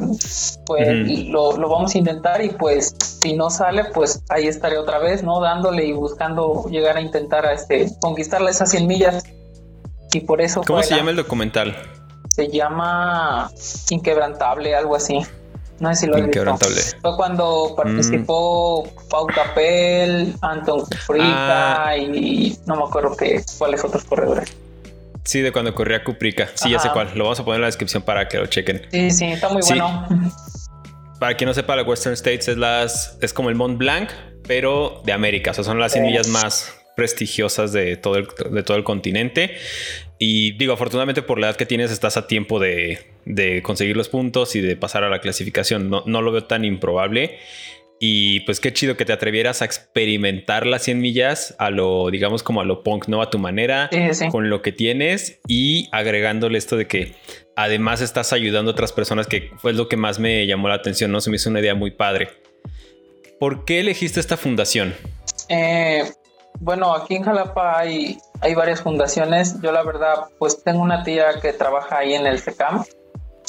Pues 0.67 1.27
lo, 1.27 1.57
lo, 1.57 1.69
vamos 1.69 1.97
a 1.97 1.99
intentar 1.99 2.45
y 2.45 2.51
pues 2.51 2.95
si 3.01 3.33
no 3.33 3.51
sale, 3.51 3.87
pues 3.93 4.23
ahí 4.29 4.47
estaré 4.47 4.79
otra 4.79 5.01
vez, 5.01 5.25
¿no? 5.25 5.41
Dándole 5.41 5.85
y 5.85 5.93
buscando 5.95 6.67
llegar 6.71 6.97
a 6.97 7.01
intentar 7.01 7.45
a 7.45 7.55
este, 7.55 7.89
conquistarle 8.01 8.53
esas 8.53 8.71
100 8.71 8.87
millas 8.87 9.25
y 10.19 10.21
por 10.23 10.41
eso... 10.41 10.63
¿Cómo 10.67 10.83
se 10.83 10.97
llama 10.97 11.11
el 11.11 11.17
documental? 11.17 11.77
Se 12.29 12.49
llama 12.49 13.51
Inquebrantable, 13.91 14.75
algo 14.75 14.97
así. 14.97 15.21
No 15.81 15.95
sé 15.95 16.01
si 16.01 16.07
lo 16.09 16.17
has 16.17 16.23
Inquebrantable. 16.23 16.81
Fue 17.01 17.17
cuando 17.17 17.75
participó 17.77 18.85
mm. 18.85 19.09
Pau 19.09 19.27
Capel, 19.29 20.35
Anton 20.43 20.81
Cuprica 20.81 21.89
ah. 21.89 21.97
y 21.97 22.59
no 22.67 22.77
me 22.77 22.83
acuerdo 22.83 23.17
qué, 23.17 23.43
cuáles 23.59 23.85
otros 23.85 24.05
corredores. 24.05 24.53
Sí, 25.25 25.41
de 25.41 25.53
cuando 25.53 25.75
corría 25.75 26.03
Cuprica. 26.03 26.49
Sí, 26.55 26.71
ya 26.71 26.79
sé 26.79 26.89
cuál. 26.93 27.11
Lo 27.15 27.25
vamos 27.25 27.39
a 27.39 27.45
poner 27.45 27.57
en 27.57 27.63
la 27.63 27.69
descripción 27.69 28.03
para 28.03 28.29
que 28.29 28.39
lo 28.39 28.47
chequen. 28.47 28.83
Sí, 28.91 29.11
sí, 29.11 29.27
está 29.27 29.49
muy 29.51 29.63
bueno. 29.63 30.09
Para 31.21 31.37
quien 31.37 31.49
no 31.49 31.55
sepa, 31.55 31.77
la 31.77 31.83
Western 31.83 32.15
States 32.15 32.49
es 32.49 32.57
las 32.57 33.19
es 33.21 33.33
como 33.33 33.51
el 33.51 33.55
Mont 33.55 33.77
Blanc, 33.77 34.11
pero 34.47 35.03
de 35.05 35.13
América. 35.13 35.51
O 35.51 35.55
sea, 35.55 35.65
son 35.65 35.79
las 35.79 35.93
semillas 35.93 36.29
más 36.29 36.75
prestigiosas 36.97 37.73
de 37.73 37.97
todo 37.97 38.17
el, 38.17 38.29
de 38.51 38.63
todo 38.65 38.77
el 38.77 38.85
continente. 38.85 39.57
Y 40.19 40.53
digo, 40.53 40.73
afortunadamente 40.73 41.23
por 41.23 41.39
la 41.39 41.49
edad 41.49 41.57
que 41.57 41.67
tienes 41.67 41.91
estás 41.91 42.17
a 42.17 42.27
tiempo 42.27 42.59
de, 42.59 42.99
conseguir 43.63 43.97
los 43.97 44.09
puntos 44.09 44.57
y 44.57 44.61
de 44.61 44.77
pasar 44.77 45.05
a 45.05 45.09
la 45.09 45.21
clasificación. 45.21 45.89
No, 45.91 46.03
no, 46.07 46.23
lo 46.23 46.33
veo 46.33 46.45
tan 46.45 46.65
improbable. 46.65 47.39
Y 48.01 48.41
pues 48.41 48.61
qué 48.61 48.73
chido 48.73 48.97
que 48.97 49.05
te 49.05 49.13
atrevieras 49.13 49.61
a 49.61 49.65
experimentar 49.65 50.67
las 50.67 50.83
100 50.85 51.01
millas 51.01 51.57
a 51.59 51.71
lo, 51.71 52.11
digamos, 52.11 52.45
como 52.45 52.61
a 52.61 52.65
lo 52.65 52.85
punk, 52.85 53.09
¿no? 53.09 53.23
A 53.23 53.31
tu 53.31 53.39
manera, 53.39 53.91
con 54.31 54.51
lo 54.51 54.63
que 54.63 54.71
tienes 54.71 55.41
y 55.49 55.89
agregándole 55.91 56.59
esto 56.59 56.77
de 56.77 56.87
que 56.87 57.15
además 57.57 58.01
estás 58.01 58.33
ayudando 58.33 58.71
a 58.71 58.73
otras 58.73 58.93
personas, 58.93 59.27
que 59.27 59.51
fue 59.57 59.73
lo 59.73 59.89
que 59.89 59.97
más 59.97 60.21
me 60.21 60.47
llamó 60.47 60.69
la 60.69 60.75
atención, 60.75 61.11
¿no? 61.11 61.21
Se 61.21 61.31
me 61.31 61.37
hizo 61.37 61.51
una 61.51 61.59
idea 61.59 61.75
muy 61.75 61.91
padre. 61.91 62.29
¿Por 63.41 63.65
qué 63.65 63.81
elegiste 63.81 64.21
esta 64.21 64.37
fundación? 64.37 64.95
Eh, 65.49 66.05
bueno, 66.61 66.95
aquí 66.95 67.17
en 67.17 67.25
Jalapa 67.25 67.79
hay, 67.79 68.19
hay 68.41 68.55
varias 68.55 68.81
fundaciones. 68.81 69.61
Yo 69.61 69.73
la 69.73 69.83
verdad, 69.83 70.29
pues 70.39 70.63
tengo 70.63 70.83
una 70.83 71.03
tía 71.03 71.41
que 71.41 71.53
trabaja 71.53 71.99
ahí 71.99 72.15
en 72.15 72.27
el 72.27 72.39
SECAM 72.39 72.85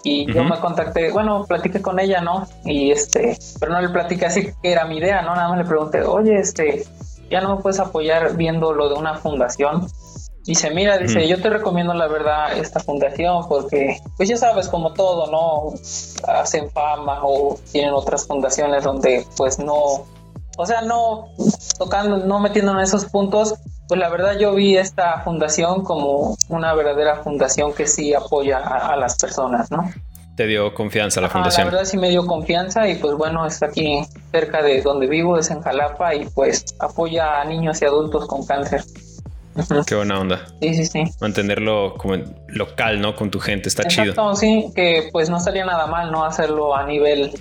y 0.03 0.31
yo 0.31 0.43
me 0.43 0.59
contacté, 0.59 1.11
bueno, 1.11 1.45
platiqué 1.45 1.81
con 1.81 1.99
ella, 1.99 2.21
¿no? 2.21 2.47
Y 2.63 2.91
este, 2.91 3.37
pero 3.59 3.73
no 3.73 3.81
le 3.81 3.89
platiqué 3.89 4.25
así 4.25 4.51
que 4.61 4.71
era 4.71 4.85
mi 4.85 4.97
idea, 4.97 5.21
¿no? 5.21 5.35
Nada 5.35 5.49
más 5.49 5.57
le 5.57 5.65
pregunté, 5.65 6.01
oye, 6.01 6.39
este, 6.39 6.85
ya 7.29 7.41
no 7.41 7.55
me 7.55 7.61
puedes 7.61 7.79
apoyar 7.79 8.35
viendo 8.35 8.73
lo 8.73 8.89
de 8.89 8.95
una 8.95 9.15
fundación. 9.15 9.87
Dice, 10.45 10.71
mira, 10.71 10.97
dice, 10.97 11.27
yo 11.27 11.39
te 11.41 11.49
recomiendo 11.49 11.93
la 11.93 12.07
verdad 12.07 12.57
esta 12.57 12.79
fundación 12.79 13.47
porque, 13.47 13.99
pues 14.17 14.29
ya 14.29 14.37
sabes, 14.37 14.67
como 14.67 14.93
todo, 14.93 15.29
¿no? 15.29 15.73
Hacen 16.27 16.71
fama 16.71 17.19
o 17.23 17.59
tienen 17.71 17.93
otras 17.93 18.25
fundaciones 18.25 18.83
donde 18.83 19.27
pues 19.37 19.59
no, 19.59 20.05
o 20.59 20.65
sea, 20.65 20.81
no 20.81 21.29
tocando, 21.77 22.17
no 22.17 22.41
metiendo 22.41 22.73
en 22.73 22.79
esos 22.81 23.05
puntos, 23.05 23.55
pues 23.87 23.97
la 23.97 24.09
verdad 24.09 24.37
yo 24.37 24.53
vi 24.55 24.75
esta 24.75 25.21
fundación 25.21 25.85
como 25.85 26.35
una 26.49 26.73
verdadera 26.73 27.23
fundación 27.23 27.73
que 27.73 27.87
sí 27.87 28.13
apoya 28.13 28.57
a, 28.57 28.97
las 28.97 29.17
personas, 29.17 29.71
¿no? 29.71 29.89
Te 30.35 30.47
dio 30.47 30.73
confianza 30.73 31.21
la 31.21 31.29
fundación. 31.29 31.67
La 31.67 31.71
verdad 31.71 31.85
sí 31.85 31.97
me 31.97 32.09
dio 32.09 32.25
confianza 32.25 32.89
y 32.89 32.95
pues 32.95 33.15
bueno, 33.15 33.47
está 33.47 33.67
aquí 33.67 34.01
cerca 34.33 34.61
de 34.61 34.81
donde 34.81 35.07
vivo, 35.07 35.37
es 35.37 35.49
en 35.49 35.61
Jalapa 35.61 36.13
y 36.13 36.25
pues 36.25 36.65
apoya 36.79 37.39
a 37.39 37.45
niños 37.45 37.81
y 37.81 37.85
adultos 37.85 38.27
con 38.27 38.45
cáncer. 38.45 38.83
Qué 39.87 39.95
buena 39.95 40.19
onda. 40.19 40.45
Sí, 40.61 40.75
sí, 40.75 40.85
sí. 40.85 41.03
Mantenerlo 41.21 41.93
como 41.95 42.15
local, 42.49 42.99
¿no? 42.99 43.15
Con 43.15 43.31
tu 43.31 43.39
gente, 43.39 43.69
está 43.69 43.83
Exacto, 43.83 44.11
chido. 44.11 44.35
Sí, 44.35 44.73
que 44.75 45.07
pues 45.13 45.29
no 45.29 45.37
estaría 45.37 45.65
nada 45.65 45.87
mal, 45.87 46.11
¿no? 46.11 46.25
Hacerlo 46.25 46.75
a 46.75 46.85
nivel 46.85 47.31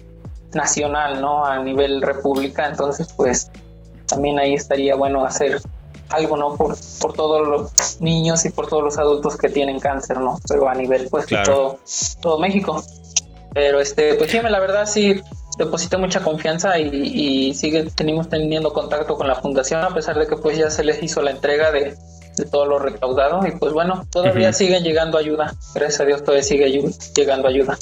nacional, 0.52 1.20
¿no? 1.20 1.44
A 1.44 1.62
nivel 1.62 2.02
república, 2.02 2.68
entonces 2.68 3.12
pues 3.16 3.50
también 4.06 4.38
ahí 4.38 4.54
estaría 4.54 4.94
bueno 4.94 5.24
hacer 5.24 5.60
algo, 6.10 6.36
¿no? 6.36 6.56
Por, 6.56 6.76
por 7.00 7.12
todos 7.12 7.46
los 7.46 8.00
niños 8.00 8.44
y 8.44 8.50
por 8.50 8.66
todos 8.66 8.82
los 8.82 8.98
adultos 8.98 9.36
que 9.36 9.48
tienen 9.48 9.78
cáncer, 9.78 10.18
¿no? 10.18 10.38
Pero 10.48 10.68
a 10.68 10.74
nivel 10.74 11.08
pues 11.10 11.26
de 11.26 11.38
todo, 11.44 11.78
todo 12.20 12.38
México. 12.38 12.82
Pero 13.52 13.80
este, 13.80 14.14
pues 14.14 14.30
sí, 14.30 14.38
la 14.40 14.60
verdad 14.60 14.86
sí 14.86 15.20
deposité 15.58 15.96
mucha 15.96 16.20
confianza 16.20 16.78
y, 16.78 16.88
y 16.88 17.54
sigue, 17.54 17.84
tenemos 17.90 18.28
teniendo 18.28 18.72
contacto 18.72 19.16
con 19.16 19.26
la 19.26 19.34
fundación 19.34 19.82
a 19.84 19.92
pesar 19.92 20.16
de 20.16 20.28
que 20.28 20.36
pues 20.36 20.56
ya 20.56 20.70
se 20.70 20.84
les 20.84 21.02
hizo 21.02 21.20
la 21.20 21.32
entrega 21.32 21.72
de, 21.72 21.96
de 22.36 22.44
todo 22.44 22.64
lo 22.64 22.78
recaudado 22.78 23.44
y 23.46 23.50
pues 23.52 23.72
bueno, 23.72 24.06
todavía 24.10 24.52
sigue 24.52 24.80
llegando 24.80 25.18
ayuda. 25.18 25.54
Gracias 25.74 26.00
a 26.00 26.04
Dios 26.04 26.22
todavía 26.22 26.44
sigue 26.44 26.92
llegando 27.14 27.48
ayuda 27.48 27.76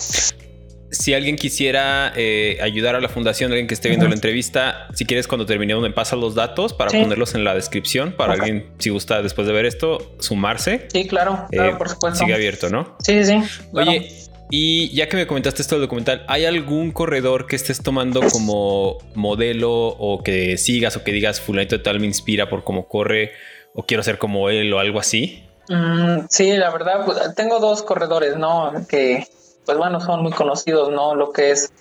si 0.91 1.15
alguien 1.15 1.37
quisiera 1.37 2.13
eh, 2.17 2.59
ayudar 2.63 2.95
a 2.95 3.01
la 3.01 3.09
fundación, 3.09 3.51
alguien 3.51 3.67
que 3.67 3.75
esté 3.75 3.89
viendo 3.89 4.09
la 4.09 4.15
entrevista, 4.15 4.89
si 4.95 5.05
quieres 5.05 5.27
cuando 5.27 5.47
terminemos 5.47 5.83
me 5.83 5.91
pasas 5.91 6.19
los 6.19 6.35
datos 6.35 6.73
para 6.73 6.91
ponerlos 6.91 7.35
en 7.35 7.45
la 7.45 7.55
descripción 7.55 8.13
para 8.13 8.35
alguien, 8.35 8.71
si 8.79 8.91
gusta 8.91 9.23
después 9.23 9.47
de 9.47 9.53
ver 9.53 9.67
esto, 9.67 10.15
sumarse. 10.19 10.87
Sí, 10.93 11.07
claro, 11.07 11.47
eh, 11.51 11.73
por 11.77 11.89
supuesto. 11.89 12.19
Sigue 12.21 12.35
abierto, 12.35 12.71
¿no? 12.71 12.97
Sí, 13.01 13.25
sí. 13.25 13.43
Oye, 13.73 14.09
y 14.51 14.95
ya 14.95 15.09
que 15.09 15.17
me 15.17 15.27
comentaste 15.27 15.63
esto 15.63 15.75
del 15.75 15.83
documental, 15.83 16.25
¿hay 16.29 16.45
algún 16.45 16.93
corredor 16.93 17.47
que 17.47 17.57
estés 17.57 17.83
tomando 17.83 18.21
como 18.21 18.99
modelo 19.15 19.73
o 19.73 20.23
que 20.23 20.57
sigas 20.57 20.97
o 20.97 21.03
que 21.03 21.13
digas 21.13 21.41
fulanito 21.41 21.77
de 21.77 21.83
tal 21.83 21.99
me 21.99 22.07
inspira 22.07 22.49
por 22.49 22.63
cómo 22.63 22.87
corre 22.87 23.33
o 23.75 23.85
quiero 23.85 24.03
ser 24.03 24.19
como 24.19 24.49
él 24.49 24.73
o 24.73 24.79
algo 24.79 25.01
así? 25.01 25.43
Mm, 25.69 26.27
sí, 26.29 26.57
la 26.57 26.71
verdad, 26.71 27.05
pues, 27.05 27.19
tengo 27.35 27.59
dos 27.59 27.83
corredores, 27.83 28.37
¿no? 28.37 28.73
Que 28.89 29.27
pues 29.67 29.77
bueno, 29.77 30.01
son 30.01 30.23
muy 30.23 30.33
conocidos, 30.33 30.91
¿no? 30.91 31.15
Lo 31.15 31.33
que 31.33 31.51
es 31.51 31.73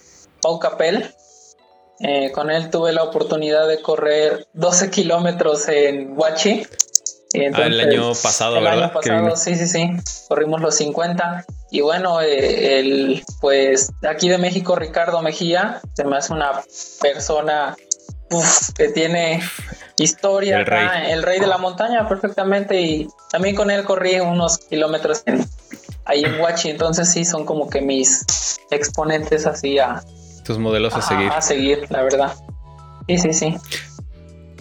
Pau 0.42 0.60
Capel. 0.60 1.14
Eh, 2.00 2.32
con 2.34 2.50
él 2.50 2.70
tuve 2.70 2.92
la 2.92 3.04
oportunidad 3.04 3.70
de 3.70 3.82
correr 3.82 4.48
12 4.54 4.90
kilómetros 4.90 5.70
en 5.70 6.18
Huachi. 6.18 6.68
ah, 7.54 7.66
el 7.66 7.80
año 7.80 8.12
pasado, 8.22 8.58
el 8.58 8.68
año 8.68 8.92
pasado, 8.92 9.36
sí, 9.38 9.56
sí, 9.56 9.68
sí. 9.68 9.92
Corrimos 10.28 10.60
los 10.60 10.76
50. 10.76 11.46
Y 11.72 11.82
bueno, 11.82 12.22
eh, 12.22 12.80
el, 12.80 13.24
pues 13.40 13.92
aquí 14.08 14.28
de 14.28 14.40
México, 14.40 14.76
Ricardo 14.76 15.22
Mejía, 15.22 15.80
se 15.94 16.04
me 16.04 16.18
hace 16.18 16.34
una 16.34 16.64
persona 17.02 17.78
que 18.76 18.90
tiene 18.90 19.42
historia, 19.98 20.58
el 20.58 20.66
rey. 20.66 20.88
el 21.12 21.24
rey 21.24 21.40
de 21.40 21.48
la 21.48 21.58
montaña 21.58 22.08
perfectamente. 22.10 22.82
Y 22.82 23.08
también 23.32 23.56
con 23.56 23.72
él 23.72 23.86
corrí 23.86 24.20
unos 24.20 24.58
kilómetros 24.58 25.24
en, 25.28 25.48
ahí 26.06 26.24
en 26.24 26.40
Watch, 26.40 26.66
entonces 26.66 27.12
sí 27.12 27.26
son 27.26 27.46
como 27.46 27.70
que 27.70 27.82
mis 27.82 28.60
exponentes 28.72 29.46
así 29.46 29.80
a... 29.80 30.02
Tus 30.44 30.58
modelos 30.60 30.94
a, 30.94 31.02
seguir. 31.02 31.32
A 31.32 31.42
seguir, 31.42 31.86
la 31.90 32.04
verdad. 32.04 32.34
Sí, 33.08 33.18
sí, 33.18 33.34
sí. 33.34 33.56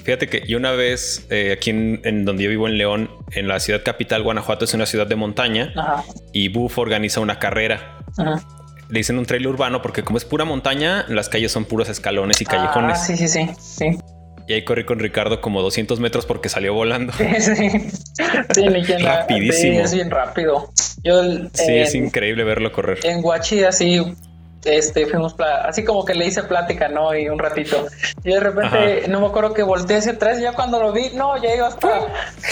Fíjate 0.02 0.28
que 0.28 0.46
yo 0.46 0.58
una 0.58 0.72
vez 0.72 1.26
eh, 1.30 1.52
aquí 1.52 1.70
en, 1.70 2.24
donde 2.24 2.44
yo 2.44 2.50
vivo 2.50 2.68
en 2.68 2.76
León, 2.76 3.10
en 3.32 3.48
la 3.48 3.58
ciudad 3.58 3.82
capital, 3.82 4.22
Guanajuato 4.22 4.66
es 4.66 4.74
una 4.74 4.84
ciudad 4.84 5.06
de 5.06 5.16
montaña 5.16 5.72
y 6.32 6.48
Buff 6.48 6.78
organiza 6.78 7.20
una 7.20 7.38
carrera. 7.38 7.98
Le 8.88 8.98
dicen 8.98 9.18
un 9.18 9.24
trail 9.24 9.46
urbano 9.46 9.80
porque 9.80 10.02
como 10.02 10.18
es 10.18 10.26
pura 10.26 10.44
montaña, 10.44 11.06
las 11.08 11.30
calles 11.30 11.52
son 11.52 11.64
puros 11.64 11.88
escalones 11.88 12.40
y 12.42 12.44
callejones. 12.44 12.98
Ah, 12.98 13.02
sí, 13.02 13.16
sí, 13.16 13.28
sí, 13.28 13.48
sí. 13.58 13.98
Y 14.46 14.52
ahí 14.52 14.64
corrí 14.64 14.84
con 14.84 14.98
Ricardo 14.98 15.40
como 15.40 15.62
200 15.62 16.00
metros 16.00 16.26
porque 16.26 16.48
salió 16.48 16.74
volando. 16.74 17.12
Sí, 17.38 17.40
sí. 17.40 19.02
Rapidísimo. 19.04 19.52
Sí, 19.52 19.78
es 19.80 19.94
bien 19.94 20.10
rápido. 20.10 20.70
Yo, 21.02 21.22
sí, 21.52 21.72
es 21.72 21.94
increíble 21.94 22.44
verlo 22.44 22.72
correr. 22.72 22.98
En 23.04 23.22
Guachi 23.22 23.64
así 23.64 24.00
este, 24.64 25.06
fuimos, 25.06 25.34
así 25.38 25.84
como 25.84 26.04
que 26.04 26.14
le 26.14 26.26
hice 26.26 26.42
plática, 26.44 26.88
¿no? 26.88 27.16
Y 27.16 27.28
un 27.28 27.38
ratito. 27.38 27.86
Y 28.22 28.30
de 28.30 28.40
repente, 28.40 29.08
no 29.08 29.20
me 29.20 29.26
acuerdo 29.26 29.52
que 29.52 29.62
volteé 29.62 29.98
hacia 29.98 30.12
atrás, 30.12 30.40
ya 30.40 30.52
cuando 30.52 30.80
lo 30.80 30.92
vi, 30.92 31.10
no, 31.14 31.40
ya 31.42 31.54
iba 31.54 31.66
hasta, 31.66 32.06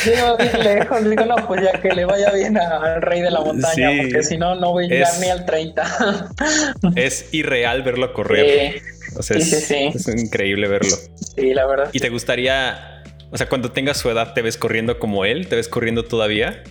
ya 0.04 0.12
iba 0.12 0.36
bien 0.36 0.64
lejos. 0.64 1.04
Digo, 1.08 1.24
no, 1.24 1.36
pues 1.46 1.62
ya 1.62 1.80
que 1.80 1.88
le 1.90 2.04
vaya 2.04 2.30
bien 2.32 2.58
al 2.58 3.00
rey 3.02 3.22
de 3.22 3.30
la 3.30 3.40
montaña, 3.40 3.90
porque 4.02 4.22
si 4.22 4.36
no, 4.36 4.54
no 4.54 4.72
voy 4.72 4.86
a 4.86 4.88
llegar 4.88 5.18
ni 5.20 5.28
al 5.28 5.46
30. 5.46 6.28
es 6.96 7.28
irreal 7.32 7.82
verlo 7.82 8.12
correr. 8.12 8.82
O 9.16 9.22
sea, 9.22 9.36
es, 9.36 9.70
es 9.70 10.08
increíble 10.08 10.68
verlo. 10.68 10.96
Sí, 11.36 11.54
la 11.54 11.66
verdad. 11.66 11.90
¿Y 11.92 12.00
te 12.00 12.08
gustaría, 12.08 13.02
o 13.30 13.36
sea, 13.36 13.48
cuando 13.48 13.72
tengas 13.72 13.98
su 13.98 14.10
edad, 14.10 14.34
te 14.34 14.42
ves 14.42 14.56
corriendo 14.56 14.98
como 14.98 15.24
él? 15.24 15.48
¿Te 15.48 15.56
ves 15.56 15.68
corriendo 15.68 16.04
todavía? 16.04 16.62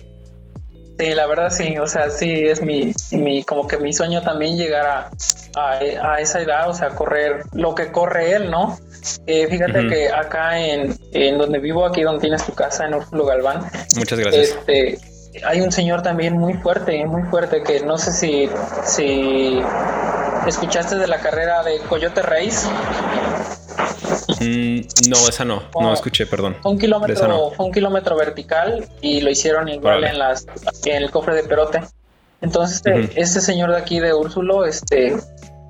Sí, 0.98 1.14
la 1.14 1.26
verdad 1.26 1.50
sí, 1.50 1.78
o 1.78 1.86
sea, 1.86 2.10
sí 2.10 2.30
es 2.30 2.62
mi, 2.62 2.92
mi 3.12 3.42
como 3.42 3.66
que 3.66 3.78
mi 3.78 3.92
sueño 3.92 4.22
también 4.22 4.56
llegar 4.56 4.86
a, 4.86 5.10
a, 5.56 6.20
esa 6.20 6.40
edad, 6.40 6.68
o 6.68 6.74
sea, 6.74 6.90
correr 6.90 7.42
lo 7.52 7.74
que 7.74 7.90
corre 7.90 8.34
él, 8.34 8.50
¿no? 8.50 8.78
Eh, 9.26 9.48
fíjate 9.48 9.88
que 9.88 10.08
acá 10.10 10.60
en, 10.60 10.94
en, 11.12 11.38
donde 11.38 11.58
vivo, 11.58 11.86
aquí 11.86 12.02
donde 12.02 12.20
tienes 12.20 12.44
tu 12.44 12.52
casa, 12.52 12.86
en 12.86 12.94
Úrsulo 12.94 13.24
Galván. 13.24 13.62
Muchas 13.96 14.18
gracias. 14.18 14.50
Este, 14.50 14.98
hay 15.44 15.60
un 15.60 15.72
señor 15.72 16.02
también 16.02 16.36
muy 16.36 16.54
fuerte, 16.54 17.04
muy 17.06 17.22
fuerte, 17.24 17.62
que 17.62 17.80
no 17.80 17.98
sé 17.98 18.12
si, 18.12 18.48
si 18.84 19.60
escuchaste 20.46 20.96
de 20.96 21.06
la 21.06 21.18
carrera 21.20 21.62
de 21.62 21.78
Coyote 21.80 22.22
Race. 22.22 22.68
Mm, 24.40 25.08
no, 25.08 25.28
esa 25.28 25.44
no, 25.44 25.62
no 25.80 25.94
escuché, 25.94 26.26
perdón. 26.26 26.56
Fue 26.60 26.72
un 26.72 26.78
kilómetro, 26.78 27.52
un 27.58 27.72
kilómetro 27.72 28.16
vertical 28.16 28.84
y 29.00 29.20
lo 29.20 29.30
hicieron 29.30 29.68
igual 29.68 30.04
en 30.04 30.18
las 30.18 30.46
en 30.84 31.02
el 31.02 31.10
cofre 31.10 31.34
de 31.34 31.44
Perote. 31.44 31.80
Entonces, 32.40 32.82
este 33.14 33.40
señor 33.40 33.70
de 33.70 33.78
aquí 33.78 34.00
de 34.00 34.12
Úrsulo, 34.12 34.64
este, 34.64 35.16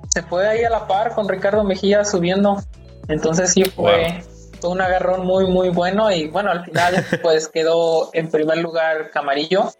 se 0.09 0.23
fue 0.23 0.47
ahí 0.47 0.63
a 0.63 0.69
la 0.69 0.87
par 0.87 1.13
con 1.13 1.29
Ricardo 1.29 1.63
Mejía 1.63 2.03
subiendo. 2.03 2.61
Entonces 3.07 3.51
sí 3.51 3.63
fue, 3.65 4.23
un 4.69 4.81
agarrón 4.81 5.25
muy, 5.25 5.45
muy 5.47 5.69
bueno. 5.69 6.11
Y 6.11 6.27
bueno, 6.27 6.51
al 6.51 6.65
final, 6.65 7.05
pues 7.21 7.47
quedó 7.47 8.09
en 8.13 8.29
primer 8.29 8.57
lugar 8.57 9.11
Camarillo, 9.11 9.71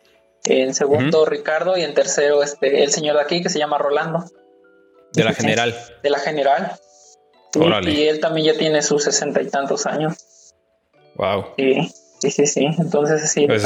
en 0.45 0.73
segundo 0.73 1.25
Ricardo 1.25 1.77
y 1.77 1.81
en 1.81 1.93
tercero 1.93 2.43
este 2.43 2.83
el 2.83 2.91
señor 2.91 3.15
de 3.15 3.21
aquí 3.21 3.41
que 3.41 3.49
se 3.49 3.59
llama 3.59 3.77
Rolando. 3.77 4.25
De 5.13 5.23
la 5.23 5.33
general. 5.33 5.75
De 6.01 6.09
la 6.09 6.19
general. 6.19 6.79
Y, 7.85 8.07
él 8.07 8.19
también 8.19 8.47
ya 8.47 8.57
tiene 8.57 8.81
sus 8.81 9.03
sesenta 9.03 9.41
y 9.41 9.47
tantos 9.47 9.85
años. 9.85 10.15
Wow. 11.15 11.45
Sí, 11.55 11.93
sí, 12.19 12.31
sí, 12.31 12.47
sí. 12.47 12.67
Entonces 12.79 13.29
sí. 13.29 13.45
Pues 13.45 13.63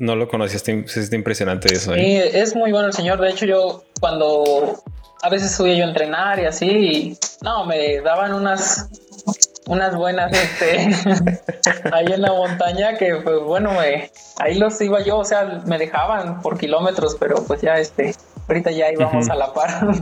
no 0.00 0.16
lo 0.16 0.28
conocía, 0.28 0.56
es 0.56 1.12
impresionante 1.12 1.72
eso. 1.74 1.94
¿eh? 1.94 2.30
Sí, 2.32 2.38
es 2.38 2.56
muy 2.56 2.72
bueno 2.72 2.88
el 2.88 2.94
señor. 2.94 3.20
De 3.20 3.28
hecho, 3.28 3.44
yo 3.44 3.84
cuando 4.00 4.82
a 5.22 5.28
veces 5.28 5.54
subía 5.54 5.74
yo 5.74 5.84
a 5.84 5.88
entrenar 5.88 6.38
y 6.40 6.46
así, 6.46 6.66
y 6.66 7.18
no, 7.42 7.66
me 7.66 8.00
daban 8.00 8.32
unas 8.32 8.88
unas 9.66 9.94
buenas 9.94 10.32
este 10.32 10.88
ahí 11.92 12.06
en 12.06 12.22
la 12.22 12.32
montaña 12.32 12.96
que 12.96 13.16
pues 13.16 13.40
bueno 13.40 13.72
me, 13.72 14.10
ahí 14.38 14.58
los 14.58 14.80
iba 14.80 15.02
yo 15.02 15.18
o 15.18 15.24
sea 15.24 15.62
me 15.66 15.78
dejaban 15.78 16.40
por 16.40 16.58
kilómetros 16.58 17.16
pero 17.18 17.44
pues 17.44 17.60
ya 17.62 17.78
este 17.78 18.14
ahorita 18.48 18.70
ya 18.70 18.92
íbamos 18.92 19.28
a 19.28 19.34
la 19.34 19.52
par 19.52 19.88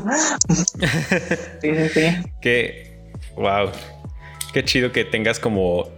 sí 1.61 1.75
sí 1.75 1.89
sí 1.89 2.17
que 2.41 2.95
Wow. 3.37 3.71
Qué 4.53 4.65
chido 4.65 4.93
que 4.93 5.05
tengas 5.05 5.41
como. 5.41 5.89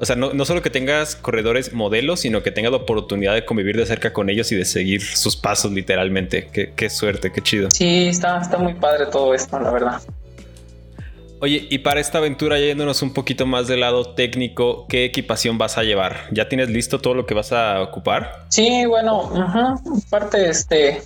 O 0.00 0.04
sea, 0.04 0.14
no, 0.14 0.44
solo 0.44 0.62
que 0.62 0.70
tengas 0.70 1.16
corredores 1.16 1.72
modelos, 1.72 2.20
sino 2.20 2.42
que 2.42 2.52
tengas 2.52 2.70
la 2.70 2.78
oportunidad 2.78 3.34
de 3.34 3.44
convivir 3.44 3.76
de 3.76 3.84
cerca 3.84 4.12
con 4.12 4.30
ellos 4.30 4.52
y 4.52 4.56
de 4.56 4.64
seguir 4.64 5.02
sus 5.02 5.36
pasos 5.36 5.72
literalmente. 5.72 6.48
Qué, 6.52 6.72
qué 6.74 6.88
suerte, 6.88 7.32
qué 7.32 7.42
chido. 7.42 7.70
Sí, 7.70 8.08
está, 8.08 8.40
está 8.40 8.58
muy 8.58 8.74
padre 8.74 9.06
todo 9.06 9.34
esto, 9.34 9.58
la 9.58 9.72
verdad. 9.72 10.00
Oye, 11.40 11.68
y 11.70 11.78
para 11.78 12.00
esta 12.00 12.18
aventura, 12.18 12.58
yéndonos 12.58 13.00
un 13.02 13.14
poquito 13.14 13.46
más 13.46 13.68
del 13.68 13.80
lado 13.80 14.14
técnico, 14.14 14.86
¿qué 14.88 15.04
equipación 15.04 15.56
vas 15.56 15.78
a 15.78 15.84
llevar? 15.84 16.16
¿Ya 16.32 16.48
tienes 16.48 16.68
listo 16.68 17.00
todo 17.00 17.14
lo 17.14 17.26
que 17.26 17.34
vas 17.34 17.52
a 17.52 17.80
ocupar? 17.80 18.46
Sí, 18.48 18.84
bueno, 18.86 19.30
aparte, 20.06 20.48
este, 20.48 21.00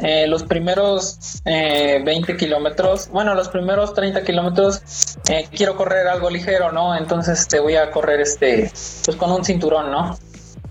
eh, 0.00 0.26
los 0.28 0.44
primeros 0.44 1.40
20 1.44 2.32
eh, 2.32 2.36
kilómetros, 2.36 3.08
bueno, 3.08 3.34
los 3.34 3.48
primeros 3.48 3.94
30 3.94 4.22
kilómetros, 4.22 5.16
eh, 5.28 5.48
quiero 5.50 5.76
correr 5.76 6.06
algo 6.06 6.30
ligero, 6.30 6.70
¿no? 6.70 6.96
Entonces 6.96 7.48
te 7.48 7.58
voy 7.58 7.74
a 7.74 7.90
correr, 7.90 8.20
este, 8.20 8.70
pues 9.04 9.16
con 9.16 9.32
un 9.32 9.44
cinturón, 9.44 9.90
¿no? 9.90 10.16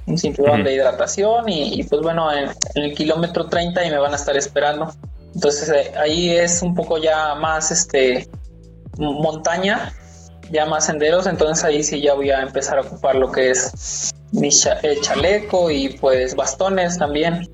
Un 0.05 0.17
cinturón 0.17 0.63
de 0.63 0.75
hidratación 0.75 1.49
y, 1.49 1.83
pues 1.83 2.01
bueno, 2.01 2.31
en, 2.31 2.49
en, 2.75 2.83
el 2.83 2.93
kilómetro 2.93 3.47
30 3.47 3.85
y 3.85 3.89
me 3.89 3.97
van 3.97 4.13
a 4.13 4.15
estar 4.15 4.37
esperando. 4.37 4.93
Entonces 5.33 5.71
ahí 5.97 6.29
es 6.29 6.61
un 6.61 6.75
poco 6.75 6.97
ya 6.97 7.35
más, 7.35 7.71
este, 7.71 8.29
montaña, 8.97 9.93
ya 10.51 10.65
más 10.65 10.85
senderos, 10.85 11.27
entonces 11.27 11.63
ahí 11.63 11.83
sí 11.83 12.01
ya 12.01 12.13
voy 12.13 12.31
a 12.31 12.41
empezar 12.41 12.77
a 12.77 12.81
ocupar 12.81 13.15
lo 13.15 13.31
que 13.31 13.51
es 13.51 14.13
mi 14.31 14.49
el 14.81 15.01
chaleco 15.01 15.69
y 15.69 15.89
pues 15.89 16.35
bastones 16.35 16.97
también, 16.97 17.47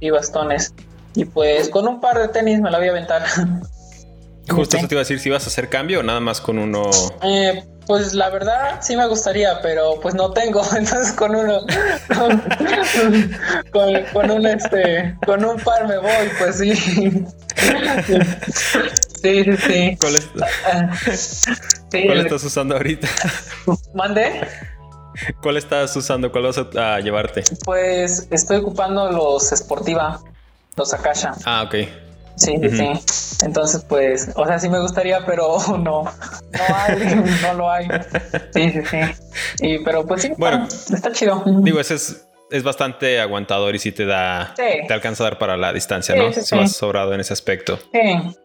y 0.00 0.10
bastones. 0.10 0.72
Y 1.14 1.24
pues 1.24 1.68
con 1.68 1.88
un 1.88 2.00
par 2.00 2.18
de 2.18 2.28
tenis 2.28 2.60
me 2.60 2.70
la 2.70 2.78
voy 2.78 2.88
a 2.88 2.90
aventar. 2.90 3.22
Justo 4.48 4.76
eso 4.78 4.88
te 4.88 4.94
iba 4.94 5.00
a 5.00 5.04
decir 5.04 5.20
si 5.20 5.28
vas 5.30 5.44
a 5.44 5.48
hacer 5.48 5.68
cambio 5.68 6.00
o 6.00 6.02
nada 6.02 6.20
más 6.20 6.40
con 6.40 6.58
uno. 6.58 6.90
Eh, 7.22 7.62
pues 7.86 8.14
la 8.14 8.30
verdad 8.30 8.80
sí 8.80 8.96
me 8.96 9.06
gustaría, 9.06 9.60
pero 9.62 9.98
pues 10.00 10.14
no 10.14 10.30
tengo, 10.32 10.62
entonces 10.76 11.12
con 11.12 11.34
uno, 11.34 11.60
con, 13.72 14.04
con, 14.12 14.30
un 14.30 14.46
este, 14.46 15.16
con 15.26 15.44
un 15.44 15.56
par 15.58 15.88
me 15.88 15.98
voy, 15.98 16.30
pues 16.38 16.58
sí. 16.58 17.24
Sí, 19.22 19.44
sí, 19.44 19.56
sí. 19.56 19.96
¿Cuál, 20.00 20.16
estás 22.20 22.44
usando 22.44 22.76
ahorita? 22.76 23.08
¿Mande? 23.94 24.46
¿Cuál 25.42 25.56
estás 25.56 25.96
usando? 25.96 26.30
¿Cuál 26.30 26.44
vas 26.44 26.58
a, 26.58 27.00
llevarte? 27.00 27.42
Pues 27.64 28.28
estoy 28.30 28.58
ocupando 28.58 29.10
los 29.10 29.48
Sportiva, 29.48 30.20
los 30.76 30.94
Akasha. 30.94 31.34
Ah, 31.44 31.64
ok. 31.66 31.74
Sí, 32.36 32.54
sí. 32.70 32.92
Entonces, 33.44 33.84
pues, 33.88 34.30
o 34.36 34.46
sea, 34.46 34.60
sí 34.60 34.68
me 34.68 34.78
gustaría, 34.78 35.26
pero 35.26 35.58
no, 35.68 35.76
no 35.76 36.04
hay, 36.76 37.16
no 37.42 37.54
lo 37.54 37.70
hay. 37.70 37.88
Sí, 38.54 38.70
sí, 38.70 38.82
sí. 38.88 38.98
Y, 39.60 39.78
pero 39.80 40.06
pues 40.06 40.22
sí, 40.22 40.30
bueno, 40.36 40.68
está 40.68 41.10
chido. 41.10 41.42
Digo, 41.62 41.80
ese 41.80 41.94
es 41.94 42.28
es 42.50 42.62
bastante 42.62 43.20
aguantador 43.20 43.74
y 43.74 43.78
si 43.78 43.92
te 43.92 44.06
da, 44.06 44.54
te 44.56 44.92
alcanza 44.92 45.24
a 45.24 45.30
dar 45.30 45.38
para 45.38 45.56
la 45.56 45.72
distancia, 45.72 46.14
¿no? 46.14 46.32
si 46.32 46.56
vas 46.56 46.72
sobrado 46.72 47.12
en 47.14 47.20
ese 47.20 47.32
aspecto. 47.32 47.78
Sí. 47.92 48.36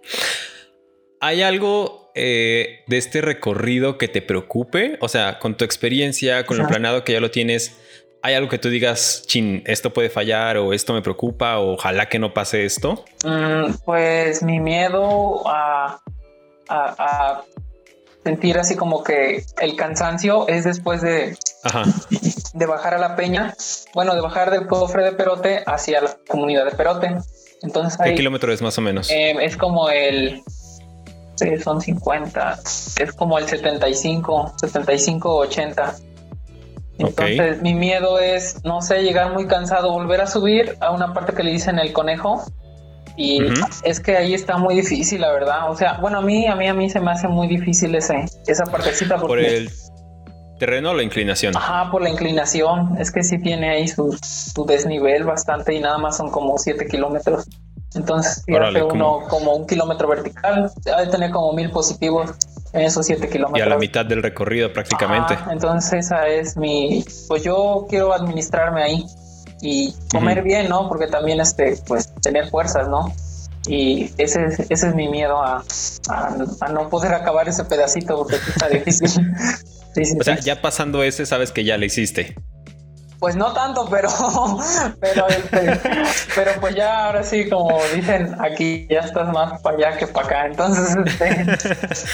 ¿Hay 1.26 1.42
algo 1.42 2.12
eh, 2.16 2.84
de 2.88 2.98
este 2.98 3.22
recorrido 3.22 3.98
que 3.98 4.10
te 4.10 4.22
preocupe? 4.22 4.98
O 5.00 5.08
sea, 5.08 5.40
con 5.40 5.56
tu 5.56 5.64
experiencia, 5.64 6.46
con 6.46 6.58
lo 6.58 6.68
planeado 6.68 7.06
que 7.06 7.14
ya 7.14 7.22
lo 7.22 7.32
tienes, 7.32 7.78
¿hay 8.22 8.34
algo 8.34 8.50
que 8.50 8.58
tú 8.58 8.68
digas, 8.68 9.24
chin, 9.26 9.64
esto 9.66 9.94
puede 9.94 10.10
fallar 10.10 10.58
o 10.58 10.74
esto 10.74 10.94
me 10.94 11.02
preocupa 11.02 11.60
o 11.60 11.76
ojalá 11.76 12.10
que 12.10 12.20
no 12.20 12.34
pase 12.34 12.66
esto? 12.66 13.06
Mm, 13.24 13.72
pues 13.86 14.44
mi 14.44 14.60
miedo 14.60 15.44
a, 15.48 16.02
sentir 18.26 18.58
así 18.58 18.76
como 18.76 19.02
que 19.02 19.46
el 19.62 19.78
cansancio 19.78 20.50
es 20.50 20.66
después 20.66 21.02
de, 21.02 21.38
de 22.54 22.66
bajar 22.66 22.96
a 22.96 22.98
la 22.98 23.16
peña, 23.16 23.54
bueno, 23.94 24.14
de 24.14 24.20
bajar 24.20 24.52
del 24.52 24.68
cofre 24.68 25.06
de 25.06 25.14
Perote 25.14 25.64
hacia 25.68 26.02
la 26.02 26.18
comunidad 26.28 26.66
de 26.66 26.72
Perote. 26.72 27.16
Entonces, 27.62 27.98
¿Qué 28.04 28.14
kilómetro 28.14 28.52
es 28.52 28.62
más 28.62 28.78
o 28.78 28.82
menos? 28.82 29.10
Eh, 29.10 29.38
es 29.40 29.56
como 29.56 29.90
el 29.90 30.44
Sí, 31.36 31.58
son 31.58 31.82
50. 31.82 32.60
Es 33.00 33.12
como 33.14 33.38
el 33.38 33.48
75, 33.48 34.54
75, 34.58 35.36
80. 35.36 35.96
Entonces, 37.00 37.62
mi 37.62 37.74
miedo 37.74 38.20
es, 38.20 38.64
no 38.64 38.82
sé, 38.82 39.02
llegar 39.02 39.34
muy 39.34 39.48
cansado, 39.48 39.92
volver 39.92 40.22
a 40.22 40.28
subir 40.28 40.78
a 40.80 40.92
una 40.92 41.14
parte 41.14 41.34
que 41.34 41.44
le 41.44 41.52
dicen 41.52 41.80
el 41.80 41.92
conejo. 41.92 42.44
Y 43.16 43.42
es 43.84 44.00
que 44.00 44.18
ahí 44.18 44.34
está 44.34 44.58
muy 44.58 44.76
difícil, 44.76 45.22
la 45.22 45.32
verdad. 45.32 45.70
O 45.70 45.76
sea, 45.76 46.00
bueno, 46.00 46.20
a 46.20 46.22
mí, 46.22 46.48
a 46.48 46.56
mí, 46.56 46.68
a 46.68 46.74
mí 46.74 46.90
se 46.90 47.00
me 47.00 47.12
hace 47.12 47.28
muy 47.28 47.48
difícil 47.48 47.94
ese, 47.96 48.26
esa 48.48 48.66
partecita. 48.66 49.18
Porque... 49.18 49.28
Por 49.28 49.40
el 49.40 49.70
terreno 50.60 50.92
o 50.92 50.94
la 50.94 51.04
inclinación. 51.04 51.56
Ajá, 51.56 51.92
por 51.92 52.02
la 52.02 52.10
inclinación. 52.10 52.96
Es 53.00 53.12
que 53.12 53.24
sí 53.24 53.40
tiene 53.40 53.70
ahí 53.70 53.88
su, 53.88 54.18
su 54.22 54.66
desnivel 54.66 55.26
bastante 55.26 55.74
y 55.74 55.80
nada 55.80 55.98
más 55.98 56.18
son 56.18 56.32
como 56.32 56.58
7 56.58 56.88
kilómetros. 56.88 57.48
Entonces, 57.96 58.44
hace 58.60 58.84
uno 58.84 59.22
como 59.30 59.56
un 59.56 59.68
kilómetro 59.68 60.08
vertical, 60.08 60.72
ha 60.94 61.02
de 61.02 61.08
tener 61.08 61.32
como 61.32 61.54
mil 61.54 61.70
positivos 61.70 62.32
en 62.74 62.82
esos 62.82 63.06
siete 63.06 63.30
kilómetros. 63.30 63.60
Y 63.60 63.62
a 63.62 63.70
la 63.70 63.78
mitad 63.78 64.06
del 64.06 64.24
recorrido 64.24 64.74
prácticamente. 64.74 65.38
entonces, 65.52 66.06
esa 66.06 66.28
es 66.28 66.58
mi. 66.58 67.06
Pues 67.28 67.44
yo 67.44 67.86
quiero 67.90 68.14
administrarme 68.14 68.84
ahí 68.84 69.06
y 69.62 69.94
comer 70.12 70.44
bien, 70.44 70.70
¿no? 70.70 70.90
Porque 70.90 71.08
también, 71.08 71.40
este, 71.40 71.78
pues, 71.88 72.14
tener 72.22 72.50
fuerzas, 72.50 72.90
¿no? 72.90 73.14
Y 73.68 74.12
ese, 74.18 74.46
ese 74.70 74.88
es 74.88 74.96
mi 74.96 75.08
miedo 75.08 75.42
a, 75.42 75.64
a, 76.10 76.70
no 76.70 76.90
poder 76.90 77.14
acabar 77.14 77.48
ese 77.48 77.64
pedacito 77.64 78.18
porque 78.18 78.36
está 78.36 78.68
difícil. 78.68 79.08
o 80.20 80.24
sea, 80.24 80.40
ya 80.40 80.62
pasando 80.62 81.02
ese, 81.04 81.26
sabes 81.26 81.52
que 81.52 81.64
ya 81.64 81.78
lo 81.78 81.86
hiciste. 81.86 82.36
Pues 83.24 83.38
no 83.38 83.54
tanto, 83.54 83.88
pero, 83.90 84.10
pero, 85.00 85.28
este, 85.30 85.80
pero 86.36 86.52
pues 86.60 86.76
ya 86.76 87.06
ahora 87.06 87.24
sí, 87.24 87.50
como 87.50 87.80
dicen 87.96 88.36
aquí, 88.42 88.86
ya 88.90 89.00
estás 89.00 89.32
más 89.32 89.62
para 89.62 89.78
allá 89.78 89.98
que 89.98 90.08
para 90.08 90.28
acá. 90.28 90.46
Entonces, 90.48 90.94
este, 91.06 91.46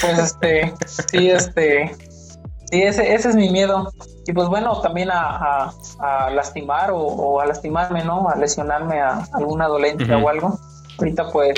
pues 0.01 0.19
este, 0.19 0.73
sí, 1.09 1.31
este, 1.31 1.95
sí, 2.69 2.83
ese, 2.83 3.15
ese 3.15 3.29
es 3.29 3.35
mi 3.35 3.49
miedo. 3.49 3.91
Y 4.27 4.33
pues 4.33 4.49
bueno, 4.49 4.79
también 4.81 5.09
a, 5.11 5.73
lastimar 6.31 6.91
o, 6.93 7.41
a 7.41 7.47
lastimarme, 7.47 8.03
¿no? 8.03 8.29
A 8.29 8.35
lesionarme 8.35 9.01
a 9.01 9.25
alguna 9.33 9.67
dolencia 9.67 10.15
o 10.15 10.29
algo. 10.29 10.59
Ahorita 10.99 11.31
pues 11.31 11.57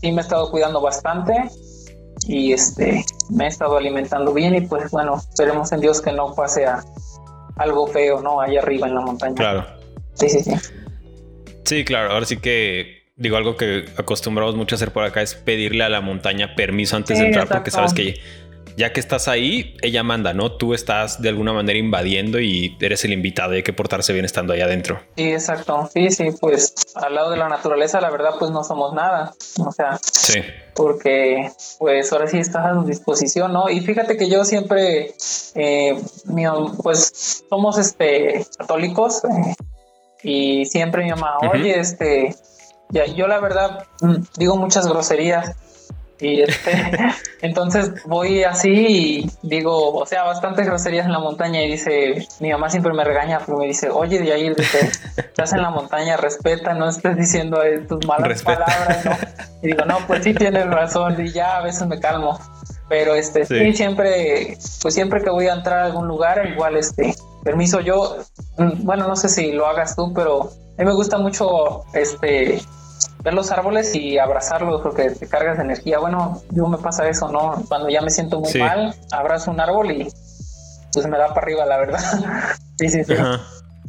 sí 0.00 0.10
me 0.10 0.22
he 0.22 0.24
estado 0.24 0.50
cuidando 0.50 0.80
bastante 0.80 1.50
y 2.28 2.54
este 2.54 3.04
me 3.28 3.44
he 3.44 3.48
estado 3.48 3.76
alimentando 3.76 4.32
bien 4.32 4.54
y 4.54 4.62
pues 4.62 4.90
bueno, 4.90 5.16
esperemos 5.16 5.70
en 5.72 5.80
Dios 5.80 6.00
que 6.00 6.12
no 6.12 6.34
pase 6.34 6.64
a 6.64 6.82
algo 7.56 7.86
feo, 7.86 8.20
¿no? 8.22 8.40
Allá 8.40 8.60
arriba 8.60 8.86
en 8.86 8.94
la 8.94 9.00
montaña. 9.00 9.34
Claro. 9.34 9.66
Sí, 10.14 10.28
sí, 10.28 10.40
sí. 10.40 10.52
Sí, 11.64 11.84
claro, 11.84 12.12
ahora 12.12 12.26
sí 12.26 12.36
que 12.36 13.06
digo 13.16 13.36
algo 13.36 13.56
que 13.56 13.86
acostumbramos 13.96 14.54
mucho 14.56 14.74
a 14.74 14.76
hacer 14.76 14.92
por 14.92 15.04
acá 15.04 15.22
es 15.22 15.34
pedirle 15.34 15.82
a 15.84 15.88
la 15.88 16.00
montaña 16.00 16.54
permiso 16.54 16.96
antes 16.96 17.18
de 17.18 17.26
entrar 17.26 17.48
porque 17.48 17.70
sabes 17.70 17.92
que 17.92 18.20
ya 18.76 18.92
que 18.92 19.00
estás 19.00 19.26
ahí, 19.26 19.76
ella 19.82 20.02
manda, 20.02 20.34
¿no? 20.34 20.52
Tú 20.52 20.74
estás 20.74 21.22
de 21.22 21.30
alguna 21.30 21.52
manera 21.52 21.78
invadiendo 21.78 22.38
y 22.38 22.76
eres 22.80 23.04
el 23.04 23.12
invitado 23.12 23.54
y 23.54 23.58
hay 23.58 23.62
que 23.62 23.72
portarse 23.72 24.12
bien 24.12 24.24
estando 24.24 24.52
ahí 24.52 24.60
adentro. 24.60 25.00
Sí, 25.16 25.32
exacto. 25.32 25.88
Sí, 25.92 26.10
sí, 26.10 26.26
pues 26.38 26.74
al 26.94 27.14
lado 27.14 27.30
de 27.30 27.38
la 27.38 27.48
naturaleza, 27.48 28.00
la 28.00 28.10
verdad, 28.10 28.34
pues 28.38 28.50
no 28.50 28.62
somos 28.64 28.92
nada. 28.92 29.32
O 29.64 29.72
sea, 29.72 29.98
sí. 30.02 30.40
Porque, 30.74 31.50
pues 31.78 32.12
ahora 32.12 32.26
sí 32.26 32.38
estás 32.38 32.66
a 32.66 32.74
tu 32.74 32.84
disposición, 32.84 33.52
¿no? 33.52 33.70
Y 33.70 33.80
fíjate 33.80 34.18
que 34.18 34.28
yo 34.28 34.44
siempre, 34.44 35.14
eh, 35.54 35.98
pues 36.82 37.44
somos 37.48 37.78
este 37.78 38.46
católicos 38.58 39.22
eh, 39.24 39.54
y 40.22 40.66
siempre 40.66 41.04
mi 41.04 41.10
mamá, 41.10 41.38
oye, 41.50 41.78
este, 41.78 42.36
ya, 42.90 43.06
yo 43.06 43.26
la 43.26 43.40
verdad 43.40 43.86
mm, 44.02 44.16
digo 44.36 44.56
muchas 44.56 44.86
groserías 44.86 45.56
y 46.20 46.40
este, 46.40 46.72
entonces 47.42 47.92
voy 48.04 48.44
así 48.44 48.70
y 48.70 49.30
digo, 49.42 49.94
o 49.94 50.06
sea, 50.06 50.24
bastantes 50.24 50.66
groserías 50.66 51.06
en 51.06 51.12
la 51.12 51.18
montaña 51.18 51.62
y 51.62 51.72
dice, 51.72 52.26
mi 52.40 52.50
mamá 52.50 52.70
siempre 52.70 52.92
me 52.92 53.04
regaña, 53.04 53.40
pero 53.44 53.58
me 53.58 53.66
dice, 53.66 53.90
oye, 53.90 54.20
de 54.20 54.32
ahí 54.32 54.48
dice, 54.54 54.90
estás 55.16 55.52
en 55.52 55.62
la 55.62 55.70
montaña, 55.70 56.16
respeta, 56.16 56.74
no 56.74 56.88
estés 56.88 57.16
diciendo 57.16 57.60
tus 57.88 58.06
malas 58.06 58.42
palabras, 58.42 59.04
¿no? 59.04 59.12
Y 59.62 59.68
digo, 59.68 59.84
no, 59.84 59.98
pues 60.06 60.24
sí 60.24 60.34
tienes 60.34 60.66
razón 60.66 61.20
y 61.24 61.30
ya 61.32 61.58
a 61.58 61.62
veces 61.62 61.86
me 61.86 61.98
calmo. 61.98 62.38
Pero 62.88 63.14
este, 63.14 63.44
sí. 63.44 63.72
siempre, 63.72 64.56
pues 64.80 64.94
siempre 64.94 65.20
que 65.22 65.30
voy 65.30 65.48
a 65.48 65.54
entrar 65.54 65.80
a 65.80 65.84
algún 65.86 66.06
lugar, 66.06 66.46
igual 66.46 66.76
este, 66.76 67.14
permiso 67.42 67.80
yo, 67.80 68.18
mm, 68.58 68.84
bueno, 68.84 69.08
no 69.08 69.16
sé 69.16 69.28
si 69.28 69.52
lo 69.52 69.66
hagas 69.66 69.96
tú, 69.96 70.12
pero 70.14 70.50
a 70.78 70.82
mí 70.82 70.84
me 70.84 70.94
gusta 70.94 71.18
mucho 71.18 71.84
este 71.94 72.60
ver 73.26 73.34
los 73.34 73.50
árboles 73.50 73.92
y 73.96 74.18
abrazarlos 74.18 74.82
porque 74.82 75.10
te 75.10 75.26
cargas 75.26 75.56
de 75.56 75.64
energía. 75.64 75.98
Bueno, 75.98 76.42
yo 76.52 76.68
me 76.68 76.78
pasa 76.78 77.08
eso, 77.08 77.28
¿no? 77.28 77.60
Cuando 77.66 77.88
ya 77.88 78.00
me 78.00 78.08
siento 78.08 78.38
muy 78.38 78.54
mal, 78.54 78.94
abrazo 79.10 79.50
un 79.50 79.58
árbol 79.58 79.90
y 79.90 80.08
pues 80.92 81.08
me 81.08 81.18
da 81.18 81.34
para 81.34 81.40
arriba, 81.40 81.66
la 81.66 81.76
verdad. 81.76 81.98
sí, 82.78 82.88
sí, 82.88 83.02
sí. 83.02 83.14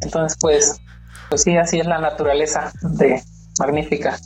Entonces, 0.00 0.36
pues, 0.40 0.80
pues 1.28 1.44
sí, 1.44 1.56
así 1.56 1.78
es 1.78 1.86
la 1.86 2.00
naturaleza 2.00 2.72
de 2.82 3.22
magnífica. 3.60 4.18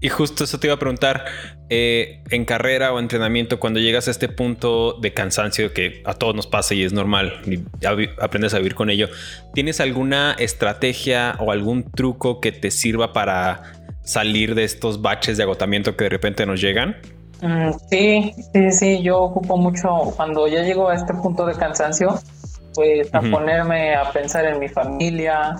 Y 0.00 0.08
justo 0.08 0.44
eso 0.44 0.58
te 0.58 0.66
iba 0.66 0.74
a 0.74 0.78
preguntar, 0.78 1.26
eh, 1.68 2.24
en 2.30 2.46
carrera 2.46 2.92
o 2.92 2.98
entrenamiento, 2.98 3.60
cuando 3.60 3.80
llegas 3.80 4.08
a 4.08 4.10
este 4.10 4.28
punto 4.28 4.94
de 4.94 5.12
cansancio 5.12 5.74
que 5.74 6.02
a 6.06 6.14
todos 6.14 6.34
nos 6.34 6.46
pasa 6.46 6.74
y 6.74 6.82
es 6.82 6.92
normal, 6.92 7.42
y 7.46 7.62
aprendes 8.18 8.54
a 8.54 8.58
vivir 8.58 8.74
con 8.74 8.88
ello, 8.88 9.08
¿tienes 9.52 9.78
alguna 9.78 10.34
estrategia 10.38 11.36
o 11.38 11.52
algún 11.52 11.84
truco 11.90 12.40
que 12.40 12.50
te 12.50 12.70
sirva 12.70 13.12
para 13.12 13.79
salir 14.02 14.54
de 14.54 14.64
estos 14.64 15.02
baches 15.02 15.36
de 15.36 15.42
agotamiento 15.42 15.96
que 15.96 16.04
de 16.04 16.10
repente 16.10 16.46
nos 16.46 16.60
llegan? 16.60 16.96
Mm, 17.42 17.70
sí, 17.88 18.34
sí, 18.52 18.72
sí, 18.72 19.02
yo 19.02 19.18
ocupo 19.18 19.56
mucho 19.56 20.12
cuando 20.16 20.46
ya 20.46 20.62
llego 20.62 20.88
a 20.88 20.94
este 20.94 21.14
punto 21.14 21.46
de 21.46 21.54
cansancio, 21.54 22.18
pues 22.74 23.12
a 23.14 23.20
ponerme 23.20 23.94
a 23.94 24.10
pensar 24.12 24.44
en 24.44 24.58
mi 24.58 24.68
familia, 24.68 25.56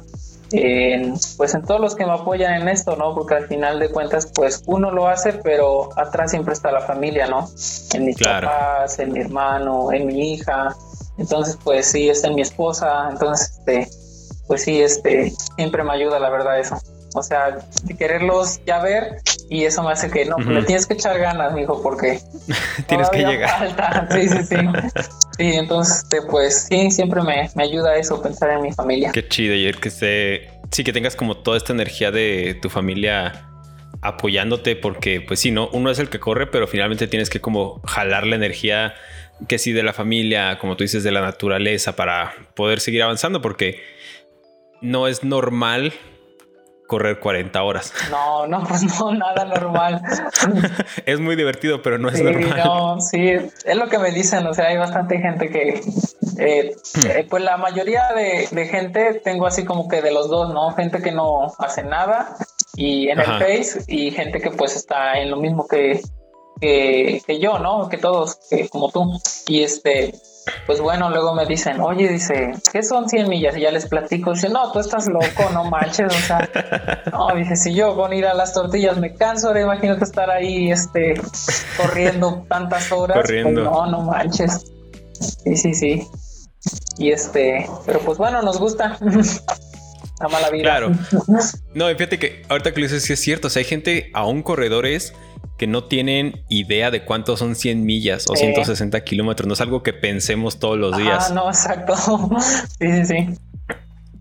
en, 0.52 1.14
pues 1.36 1.54
en 1.54 1.62
todos 1.62 1.80
los 1.80 1.94
que 1.94 2.04
me 2.04 2.12
apoyan 2.12 2.60
en 2.60 2.68
esto, 2.68 2.96
¿no? 2.96 3.14
Porque 3.14 3.34
al 3.34 3.46
final 3.46 3.78
de 3.78 3.88
cuentas, 3.88 4.30
pues 4.34 4.62
uno 4.66 4.90
lo 4.90 5.08
hace, 5.08 5.32
pero 5.32 5.88
atrás 5.96 6.30
siempre 6.30 6.52
está 6.52 6.70
la 6.72 6.80
familia, 6.80 7.26
¿no? 7.28 7.48
En 7.94 8.04
mis 8.04 8.18
papás, 8.18 8.98
en 8.98 9.12
mi 9.12 9.20
hermano, 9.20 9.92
en 9.92 10.06
mi 10.06 10.34
hija. 10.34 10.74
Entonces, 11.18 11.58
pues 11.62 11.86
sí, 11.86 12.08
está 12.08 12.28
en 12.28 12.34
mi 12.34 12.42
esposa. 12.42 13.08
Entonces, 13.10 13.58
este, 13.58 13.88
pues 14.46 14.62
sí, 14.62 14.82
este, 14.82 15.32
siempre 15.56 15.84
me 15.84 15.92
ayuda, 15.92 16.18
la 16.18 16.30
verdad, 16.30 16.58
eso. 16.58 16.76
O 17.14 17.22
sea, 17.22 17.58
de 17.82 17.96
quererlos 17.96 18.60
ya 18.64 18.80
ver 18.80 19.18
y 19.48 19.64
eso 19.64 19.82
me 19.82 19.92
hace 19.92 20.10
que 20.10 20.24
no, 20.26 20.38
le 20.38 20.62
tienes 20.62 20.86
que 20.86 20.94
echar 20.94 21.18
ganas, 21.18 21.52
mijo, 21.52 21.82
porque 21.82 22.20
tienes 22.86 23.10
que 23.10 23.18
llegar. 23.18 23.58
Falta. 23.58 24.08
Sí, 24.10 24.28
sí, 24.28 24.44
sí. 24.44 24.56
sí, 25.36 25.52
entonces, 25.54 26.02
este, 26.02 26.22
pues 26.22 26.66
sí, 26.68 26.90
siempre 26.90 27.22
me, 27.22 27.50
me 27.54 27.64
ayuda 27.64 27.96
eso, 27.96 28.22
pensar 28.22 28.50
en 28.50 28.62
mi 28.62 28.72
familia. 28.72 29.10
Qué 29.12 29.26
chido, 29.26 29.54
y 29.54 29.72
que 29.74 29.90
se, 29.90 30.48
sí, 30.70 30.84
que 30.84 30.92
tengas 30.92 31.16
como 31.16 31.38
toda 31.38 31.56
esta 31.56 31.72
energía 31.72 32.10
de 32.10 32.58
tu 32.60 32.70
familia 32.70 33.46
apoyándote, 34.02 34.76
porque 34.76 35.20
pues 35.20 35.40
sí, 35.40 35.50
no, 35.50 35.68
uno 35.72 35.90
es 35.90 35.98
el 35.98 36.08
que 36.08 36.20
corre, 36.20 36.46
pero 36.46 36.66
finalmente 36.66 37.06
tienes 37.06 37.30
que 37.30 37.40
como 37.40 37.80
jalar 37.84 38.26
la 38.26 38.36
energía 38.36 38.94
que 39.48 39.58
sí 39.58 39.72
de 39.72 39.82
la 39.82 39.92
familia, 39.92 40.58
como 40.58 40.76
tú 40.76 40.84
dices, 40.84 41.02
de 41.02 41.10
la 41.10 41.20
naturaleza 41.20 41.96
para 41.96 42.34
poder 42.54 42.80
seguir 42.80 43.02
avanzando, 43.02 43.40
porque 43.40 43.82
no 44.80 45.08
es 45.08 45.24
normal 45.24 45.92
correr 46.90 47.20
40 47.20 47.62
horas. 47.62 47.92
No, 48.10 48.48
no, 48.48 48.64
pues 48.64 48.82
no, 48.82 49.14
nada 49.14 49.44
normal. 49.44 50.02
es 51.06 51.20
muy 51.20 51.36
divertido, 51.36 51.80
pero 51.80 51.96
no 51.96 52.08
es 52.08 52.20
normal. 52.20 52.60
No, 52.64 53.00
sí, 53.00 53.30
es 53.30 53.76
lo 53.76 53.88
que 53.88 53.98
me 53.98 54.10
dicen, 54.10 54.44
o 54.46 54.52
sea, 54.52 54.66
hay 54.66 54.76
bastante 54.76 55.18
gente 55.18 55.48
que, 55.48 55.80
eh, 56.38 56.74
eh, 57.06 57.26
pues 57.30 57.44
la 57.44 57.56
mayoría 57.56 58.08
de, 58.12 58.46
gente 58.66 59.20
tengo 59.22 59.46
así 59.46 59.64
como 59.64 59.86
que 59.86 60.02
de 60.02 60.10
los 60.10 60.28
dos, 60.28 60.52
¿no? 60.52 60.72
Gente 60.72 61.00
que 61.00 61.12
no 61.12 61.52
hace 61.58 61.84
nada 61.84 62.34
y 62.74 63.08
en 63.08 63.20
el 63.20 63.26
Face 63.26 63.84
y 63.86 64.10
gente 64.10 64.40
que 64.40 64.50
pues 64.50 64.74
está 64.74 65.20
en 65.20 65.30
lo 65.30 65.36
mismo 65.36 65.68
que, 65.68 66.00
que, 66.60 67.22
que 67.24 67.38
yo, 67.38 67.60
¿no? 67.60 67.88
Que 67.88 67.98
todos, 67.98 68.40
que, 68.50 68.68
como 68.68 68.90
tú. 68.90 69.20
Y 69.46 69.62
este, 69.62 70.12
pues 70.66 70.80
bueno, 70.80 71.10
luego 71.10 71.34
me 71.34 71.46
dicen, 71.46 71.80
oye, 71.80 72.08
dice, 72.08 72.52
¿qué 72.72 72.82
son 72.82 73.08
100 73.08 73.28
millas? 73.28 73.56
Y 73.56 73.60
ya 73.60 73.70
les 73.70 73.86
platico, 73.86 74.32
dice, 74.32 74.48
no, 74.48 74.72
tú 74.72 74.80
estás 74.80 75.06
loco, 75.08 75.50
no 75.52 75.64
manches, 75.64 76.06
o 76.06 76.26
sea, 76.26 76.48
no, 77.12 77.28
dice, 77.36 77.56
si 77.56 77.74
yo 77.74 77.94
con 77.96 78.12
ir 78.12 78.26
a 78.26 78.34
las 78.34 78.52
tortillas 78.52 78.98
me 78.98 79.14
canso, 79.14 79.48
ahora 79.48 79.62
imagínate 79.62 80.04
estar 80.04 80.30
ahí, 80.30 80.70
este, 80.70 81.14
corriendo 81.76 82.44
tantas 82.48 82.90
horas, 82.92 83.16
pues 83.16 83.26
corriendo. 83.26 83.64
no, 83.64 83.86
no 83.86 84.02
manches. 84.02 84.64
Sí, 85.44 85.56
sí, 85.56 85.74
sí. 85.74 86.08
Y 86.98 87.12
este, 87.12 87.66
pero 87.86 88.00
pues 88.00 88.18
bueno, 88.18 88.42
nos 88.42 88.58
gusta. 88.58 88.98
La 90.20 90.28
mala 90.28 90.50
vida. 90.50 90.64
Claro. 90.64 90.92
No, 91.74 91.86
fíjate 91.88 92.18
que 92.18 92.42
ahorita 92.48 92.74
que 92.74 92.80
lo 92.80 92.86
dices, 92.86 93.04
sí 93.04 93.12
es 93.14 93.20
cierto. 93.20 93.46
O 93.46 93.50
sea, 93.50 93.60
hay 93.60 93.64
gente, 93.64 94.10
aún 94.12 94.42
corredores, 94.42 95.14
que 95.60 95.66
no 95.66 95.84
tienen 95.84 96.42
idea 96.48 96.90
de 96.90 97.04
cuántos 97.04 97.38
son 97.38 97.54
100 97.54 97.84
millas 97.84 98.24
o 98.30 98.34
160 98.34 98.98
kilómetros. 99.04 99.46
No 99.46 99.52
es 99.52 99.60
algo 99.60 99.82
que 99.82 99.92
pensemos 99.92 100.58
todos 100.58 100.78
los 100.78 100.96
días. 100.96 101.26
Ah, 101.28 101.34
no, 101.34 101.48
exacto. 101.48 101.94
sí, 102.78 102.90
sí, 102.90 103.04
sí. 103.04 103.28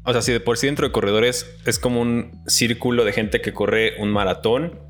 O 0.04 0.12
sea, 0.12 0.22
si 0.22 0.34
de 0.34 0.42
por 0.42 0.58
sí 0.58 0.66
dentro 0.66 0.86
de 0.86 0.92
corredores 0.92 1.50
es 1.66 1.80
como 1.80 2.02
un 2.02 2.44
círculo 2.46 3.06
de 3.06 3.14
gente 3.14 3.40
que 3.40 3.54
corre 3.54 3.94
un 4.02 4.10
maratón, 4.10 4.82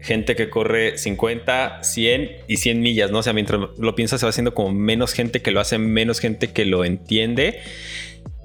gente 0.00 0.34
que 0.34 0.48
corre 0.48 0.96
50, 0.96 1.82
100 1.82 2.30
y 2.48 2.56
100 2.56 2.80
millas, 2.80 3.10
¿no? 3.10 3.18
O 3.18 3.22
sea, 3.22 3.34
mientras 3.34 3.60
lo 3.76 3.94
piensas 3.94 4.20
se 4.20 4.24
va 4.24 4.30
haciendo 4.30 4.54
como 4.54 4.72
menos 4.72 5.12
gente 5.12 5.42
que 5.42 5.50
lo 5.50 5.60
hace, 5.60 5.76
menos 5.76 6.20
gente 6.20 6.54
que 6.54 6.64
lo 6.64 6.86
entiende. 6.86 7.60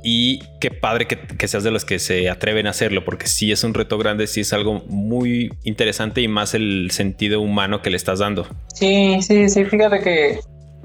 Y 0.03 0.39
qué 0.59 0.71
padre 0.71 1.07
que, 1.07 1.47
seas 1.47 1.63
de 1.63 1.71
los 1.71 1.83
que 1.83 1.99
se 1.99 2.29
atreven 2.29 2.67
a 2.67 2.69
hacerlo, 2.69 3.03
porque 3.03 3.27
sí 3.27 3.51
es 3.51 3.63
un 3.63 3.73
reto 3.73 3.97
grande, 3.97 4.27
sí 4.27 4.41
es 4.41 4.53
algo 4.53 4.83
muy 4.87 5.51
interesante 5.63 6.21
y 6.21 6.27
más 6.27 6.53
el 6.53 6.91
sentido 6.91 7.41
humano 7.41 7.81
que 7.81 7.89
le 7.89 7.97
estás 7.97 8.19
dando. 8.19 8.47
Sí, 8.73 9.21
sí, 9.21 9.49
sí, 9.49 9.65
fíjate 9.65 10.01
que 10.01 10.39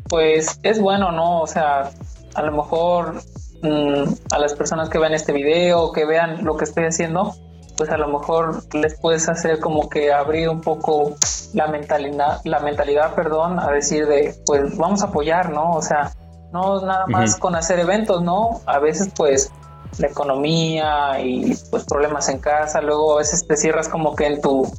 pues 0.08 0.58
es 0.62 0.80
bueno, 0.80 1.12
¿no? 1.12 1.40
O 1.40 1.46
sea, 1.46 1.90
a 2.34 2.42
lo 2.42 2.52
mejor 2.52 3.22
mm, 3.62 4.04
a 4.32 4.38
las 4.38 4.54
personas 4.54 4.88
que 4.88 4.98
vean 4.98 5.14
este 5.14 5.32
video, 5.32 5.92
que 5.92 6.04
vean 6.04 6.44
lo 6.44 6.56
que 6.56 6.64
estoy 6.64 6.84
haciendo, 6.84 7.34
pues 7.76 7.90
a 7.90 7.96
lo 7.96 8.08
mejor 8.08 8.62
les 8.74 8.98
puedes 8.98 9.28
hacer 9.28 9.58
como 9.60 9.88
que 9.88 10.12
abrir 10.12 10.48
un 10.48 10.60
poco 10.60 11.16
la 11.54 11.66
mentalidad, 11.66 12.40
la 12.44 12.60
mentalidad, 12.60 13.14
perdón, 13.14 13.58
a 13.58 13.70
decir 13.70 14.06
de, 14.06 14.34
pues 14.46 14.76
vamos 14.76 15.02
a 15.02 15.06
apoyar, 15.06 15.50
¿no? 15.50 15.70
O 15.70 15.82
sea, 15.82 16.12
no 16.52 16.84
nada 16.84 17.06
más 17.06 17.36
con 17.36 17.54
hacer 17.54 17.78
eventos, 17.78 18.22
¿no? 18.22 18.60
A 18.66 18.78
veces 18.78 19.10
pues 19.16 19.50
la 19.98 20.08
economía 20.08 21.20
y 21.20 21.54
pues 21.70 21.84
problemas 21.84 22.28
en 22.28 22.38
casa, 22.38 22.80
luego 22.80 23.14
a 23.14 23.18
veces 23.18 23.46
te 23.46 23.56
cierras 23.56 23.88
como 23.88 24.14
que 24.14 24.26
en 24.26 24.40
tu, 24.40 24.70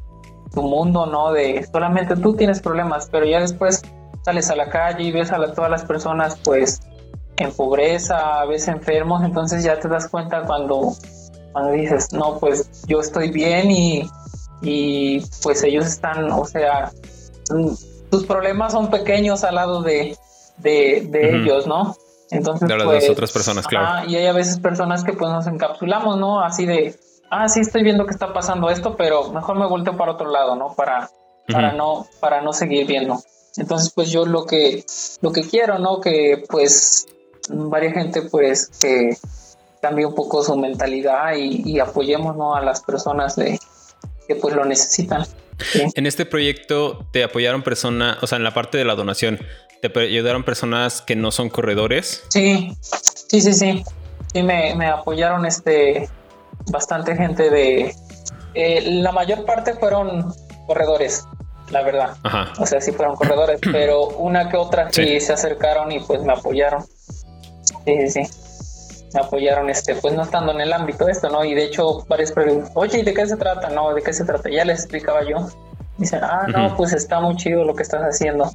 tu 0.54 0.62
mundo, 0.62 1.06
¿no? 1.06 1.32
De 1.32 1.68
solamente 1.72 2.16
tú 2.16 2.36
tienes 2.36 2.62
problemas, 2.62 3.10
pero 3.12 3.26
ya 3.26 3.40
después 3.40 3.82
sales 4.24 4.50
a 4.50 4.56
la 4.56 4.70
calle 4.70 5.04
y 5.04 5.12
ves 5.12 5.32
a 5.32 5.54
todas 5.54 5.70
las 5.70 5.84
personas 5.84 6.38
pues 6.44 6.82
en 7.38 7.52
pobreza, 7.52 8.42
a 8.42 8.46
veces 8.46 8.70
enfermos, 8.70 9.24
entonces 9.24 9.64
ya 9.64 9.80
te 9.80 9.88
das 9.88 10.08
cuenta 10.08 10.44
cuando, 10.44 10.94
cuando 11.52 11.72
dices, 11.72 12.14
no, 12.14 12.38
pues 12.40 12.86
yo 12.88 13.00
estoy 13.00 13.32
bien 13.32 13.72
y, 13.72 14.10
y 14.62 15.22
pues 15.42 15.64
ellos 15.64 15.86
están, 15.86 16.32
o 16.32 16.46
sea, 16.46 16.92
tus 18.10 18.26
problemas 18.26 18.72
son 18.72 18.90
pequeños 18.90 19.44
al 19.44 19.56
lado 19.56 19.82
de, 19.82 20.16
de, 20.58 21.10
ellos, 21.14 21.68
¿no? 21.68 21.96
Entonces, 22.32 22.68
de 22.68 22.78
las 22.78 22.86
pues, 22.86 23.10
otras 23.10 23.32
personas, 23.32 23.68
claro. 23.68 24.10
y 24.10 24.16
hay 24.16 24.26
a 24.26 24.34
veces 24.34 24.58
personas 24.58 25.04
que 25.04 25.14
pues 25.14 25.32
nos 25.32 25.46
encapsulamos, 25.46 26.18
¿no? 26.18 26.42
Así 26.42 26.66
de, 26.66 26.96
ah, 27.30 27.48
sí 27.48 27.60
estoy 27.60 27.84
viendo 27.84 28.06
que 28.06 28.12
está 28.12 28.34
pasando 28.34 28.70
esto, 28.70 28.96
pero 28.96 29.32
mejor 29.32 29.58
me 29.58 29.68
volteo 29.68 29.96
para 29.98 30.14
otro 30.14 30.30
lado, 30.32 30.56
¿no? 30.56 30.74
Para, 30.74 31.10
para 31.48 31.74
no, 31.74 32.08
para 32.20 32.42
no 32.42 32.54
seguir 32.54 32.88
viendo. 32.88 33.22
Entonces, 33.58 33.92
pues 33.94 34.10
yo 34.10 34.26
lo 34.26 34.46
que, 34.46 34.84
lo 35.22 35.32
que 35.32 35.42
quiero, 35.42 35.78
¿no? 35.78 36.02
Que 36.02 36.44
pues 36.50 37.08
varias 37.50 37.94
gente 37.94 38.24
pues 38.24 38.72
que 38.82 39.16
cambie 39.82 40.06
un 40.06 40.16
poco 40.16 40.44
su 40.44 40.56
mentalidad 40.56 41.34
y, 41.36 41.80
apoyemos 41.80 42.36
¿no? 42.38 42.56
a 42.56 42.62
las 42.62 42.82
personas 42.82 43.36
de, 43.36 43.60
que 44.28 44.36
pues 44.36 44.56
lo 44.56 44.64
necesitan. 44.64 45.26
En 45.96 46.06
este 46.08 46.26
proyecto 46.26 47.06
te 47.12 47.24
apoyaron 47.24 47.64
personas, 47.64 48.18
o 48.24 48.28
sea, 48.28 48.38
en 48.38 48.44
la 48.44 48.54
parte 48.54 48.78
de 48.78 48.86
la 48.86 48.96
donación, 48.96 49.40
te 49.90 50.00
ayudaron 50.00 50.44
personas 50.44 51.02
que 51.02 51.16
no 51.16 51.32
son 51.32 51.50
corredores. 51.50 52.24
Sí, 52.30 52.76
sí, 52.82 53.42
sí, 53.42 53.54
sí. 53.54 53.84
Sí, 54.34 54.44
me, 54.44 54.76
me 54.76 54.88
apoyaron 54.88 55.46
este 55.46 56.10
bastante 56.72 57.16
gente 57.16 57.50
de... 57.50 57.96
Eh, 58.56 58.82
la 59.02 59.12
mayor 59.12 59.46
parte 59.46 59.74
fueron 59.74 60.34
corredores, 60.68 61.28
la 61.72 61.82
verdad. 61.82 62.16
O 62.60 62.66
sea, 62.66 62.80
sí 62.82 62.92
fueron 62.92 63.16
corredores, 63.16 63.60
pero 63.72 64.08
una 64.08 64.50
que 64.50 64.58
otra 64.58 64.92
sí, 64.92 65.20
se 65.20 65.34
acercaron 65.34 65.92
y 65.92 66.00
pues 66.00 66.24
me 66.24 66.34
apoyaron. 66.34 66.84
Sí, 67.86 68.08
sí, 68.08 68.26
sí. 68.26 68.40
Me 69.14 69.22
apoyaron, 69.22 69.70
este, 69.70 69.96
pues 69.96 70.14
no 70.16 70.24
estando 70.24 70.52
en 70.54 70.62
el 70.62 70.74
ámbito 70.74 71.06
de 71.06 71.12
esto, 71.12 71.30
¿no? 71.30 71.44
Y 71.46 71.54
de 71.54 71.66
hecho, 71.66 72.04
varias 72.08 72.32
preguntas, 72.32 72.72
oye, 72.74 73.00
¿y 73.00 73.04
de 73.04 73.14
qué 73.14 73.28
se 73.28 73.38
trata? 73.38 73.70
No, 73.70 73.94
¿de 73.94 74.02
qué 74.02 74.12
se 74.12 74.26
trata? 74.26 74.50
Ya 74.50 74.66
les 74.66 74.80
explicaba 74.80 75.24
yo. 75.24 75.48
Dicen, 75.98 76.22
ah, 76.24 76.48
no, 76.48 76.76
pues 76.76 76.94
está 76.94 77.20
muy 77.20 77.36
chido 77.36 77.64
lo 77.64 77.76
que 77.76 77.84
estás 77.84 78.02
haciendo. 78.02 78.52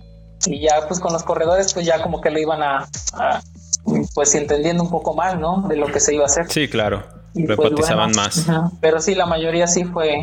Y 0.49 0.61
ya, 0.61 0.87
pues 0.87 0.99
con 0.99 1.13
los 1.13 1.23
corredores, 1.23 1.75
pues 1.75 1.85
ya 1.85 2.03
como 2.03 2.21
que 2.21 2.31
lo 2.31 2.39
iban 2.39 2.63
a, 2.63 2.89
pues 4.15 4.35
entendiendo 4.35 4.83
un 4.83 4.91
poco 4.91 5.15
más, 5.15 5.39
¿no? 5.39 5.67
De 5.69 5.77
lo 5.77 5.87
que 5.87 6.01
se 6.01 6.15
iba 6.15 6.25
a 6.25 6.27
hacer. 6.27 6.51
Sí, 6.51 6.69
claro. 6.69 7.05
Y 7.35 7.47
pues, 7.47 7.95
más. 8.17 8.47
Pero 8.81 9.01
sí, 9.01 9.15
la 9.15 9.27
mayoría 9.27 9.67
sí 9.67 9.85
fue 9.85 10.23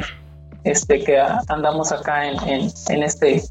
este 0.63 1.03
que 1.03 1.19
andamos 1.47 1.91
acá 1.91 2.27
en, 2.27 2.37
en, 2.89 3.03
este 3.03 3.43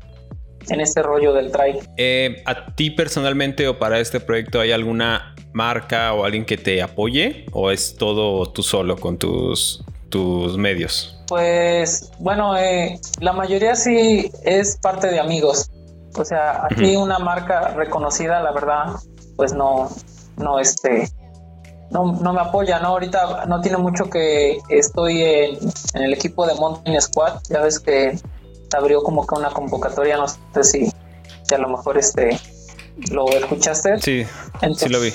en 0.69 0.81
este 0.81 1.03
rollo 1.03 1.33
del 1.33 1.53
trail. 1.53 1.79
Eh, 1.97 2.43
¿A 2.47 2.75
ti 2.75 2.91
personalmente 2.91 3.69
o 3.69 3.79
para 3.79 4.01
este 4.01 4.19
proyecto 4.19 4.61
hay 4.61 4.73
alguna 4.73 5.35
marca 5.53 6.13
o 6.13 6.25
alguien 6.25 6.45
que 6.45 6.57
te 6.57 6.83
apoye 6.83 7.47
o 7.53 7.71
es 7.71 7.97
todo 7.97 8.51
tú 8.51 8.63
solo 8.63 8.97
con 8.97 9.17
tus, 9.19 9.85
tus 10.11 10.59
medios? 10.59 11.17
Pues 11.29 12.11
bueno, 12.19 12.57
eh, 12.57 12.99
la 13.21 13.33
mayoría 13.33 13.77
sí 13.77 14.31
es 14.45 14.77
parte 14.77 15.07
de 15.07 15.21
amigos. 15.21 15.71
O 16.17 16.25
sea, 16.25 16.67
aquí 16.67 16.97
una 16.97 17.19
marca 17.19 17.69
reconocida, 17.69 18.41
la 18.41 18.53
verdad, 18.53 18.95
pues 19.37 19.53
no, 19.53 19.91
no, 20.37 20.59
este, 20.59 21.11
no, 21.91 22.13
no 22.13 22.33
me 22.33 22.41
apoya, 22.41 22.79
¿no? 22.81 22.89
Ahorita 22.89 23.47
no 23.47 23.61
tiene 23.61 23.79
mucho 23.79 24.09
que 24.11 24.59
estoy 24.69 25.23
en, 25.23 25.59
el 25.95 26.13
equipo 26.13 26.47
de 26.47 26.55
Mountain 26.55 27.01
Squad, 27.01 27.41
ya 27.49 27.61
ves 27.61 27.81
que 27.81 28.19
abrió 28.77 29.03
como 29.03 29.27
que 29.27 29.35
una 29.37 29.51
convocatoria, 29.51 30.17
no 30.17 30.27
sé 30.29 30.65
si, 30.65 30.93
a 31.53 31.59
lo 31.59 31.69
mejor 31.69 31.99
este 31.99 32.39
lo 33.11 33.29
escuchaste. 33.29 33.99
Sí, 34.01 34.25
sí 34.77 34.89
lo 34.89 35.01
vi. 35.01 35.13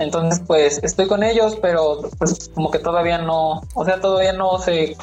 Entonces, 0.00 0.42
pues 0.46 0.80
estoy 0.82 1.06
con 1.06 1.22
ellos, 1.22 1.56
pero 1.62 2.00
pues 2.18 2.50
como 2.54 2.70
que 2.70 2.78
todavía 2.78 3.18
no, 3.18 3.62
o 3.74 3.84
sea, 3.84 4.00
todavía 4.00 4.32
no 4.32 4.58
se 4.58 4.96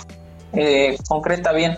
eh, 0.54 0.98
concreta 1.08 1.54
bien. 1.54 1.78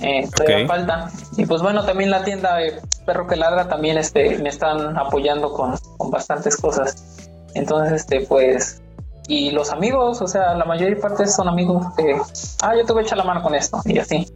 Eh, 0.00 0.28
todavía 0.34 0.66
falta. 0.66 1.10
Y 1.36 1.46
pues 1.46 1.62
bueno, 1.62 1.84
también 1.84 2.10
la 2.10 2.24
tienda 2.24 2.56
de 2.56 2.80
Perro 3.04 3.26
que 3.26 3.36
Ladra 3.36 3.68
también 3.68 3.98
este, 3.98 4.38
me 4.38 4.48
están 4.48 4.96
apoyando 4.96 5.52
con, 5.52 5.76
con 5.96 6.10
bastantes 6.10 6.56
cosas. 6.56 7.30
Entonces, 7.54 8.02
este, 8.02 8.20
pues, 8.20 8.80
y 9.26 9.50
los 9.50 9.70
amigos, 9.70 10.22
o 10.22 10.26
sea, 10.26 10.54
la 10.54 10.64
mayor 10.64 10.98
parte 11.00 11.26
son 11.26 11.48
amigos 11.48 11.86
que, 11.96 12.16
ah, 12.62 12.74
yo 12.76 12.84
te 12.84 12.92
voy 12.92 13.02
a 13.02 13.06
echar 13.06 13.18
la 13.18 13.24
mano 13.24 13.42
con 13.42 13.54
esto, 13.54 13.80
y 13.84 13.98
así. 13.98 14.26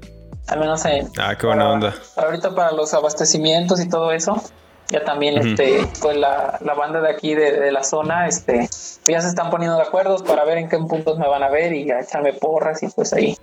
Al 0.48 0.58
menos 0.58 0.84
en. 0.84 1.08
Ah, 1.18 1.36
qué 1.38 1.46
buena 1.46 1.70
onda. 1.70 1.94
Ahorita 2.16 2.54
para 2.54 2.72
los 2.72 2.92
abastecimientos 2.94 3.80
y 3.80 3.88
todo 3.88 4.10
eso, 4.10 4.42
ya 4.90 5.04
también, 5.04 5.38
este, 5.38 5.86
pues 6.00 6.16
la, 6.16 6.58
la, 6.60 6.74
banda 6.74 7.00
de 7.00 7.10
aquí 7.10 7.34
de, 7.34 7.52
de, 7.52 7.72
la 7.72 7.84
zona, 7.84 8.26
este, 8.26 8.68
ya 9.06 9.20
se 9.20 9.28
están 9.28 9.50
poniendo 9.50 9.76
de 9.76 9.82
acuerdo 9.82 10.22
para 10.24 10.44
ver 10.44 10.58
en 10.58 10.68
qué 10.68 10.78
puntos 10.78 11.18
me 11.18 11.28
van 11.28 11.42
a 11.42 11.48
ver 11.48 11.72
y 11.72 11.90
a 11.90 12.00
echarme 12.00 12.32
porras 12.34 12.82
y 12.82 12.88
pues 12.88 13.12
ahí, 13.12 13.36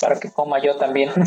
para 0.00 0.18
que 0.18 0.30
coma 0.30 0.62
yo 0.62 0.76
también. 0.76 1.10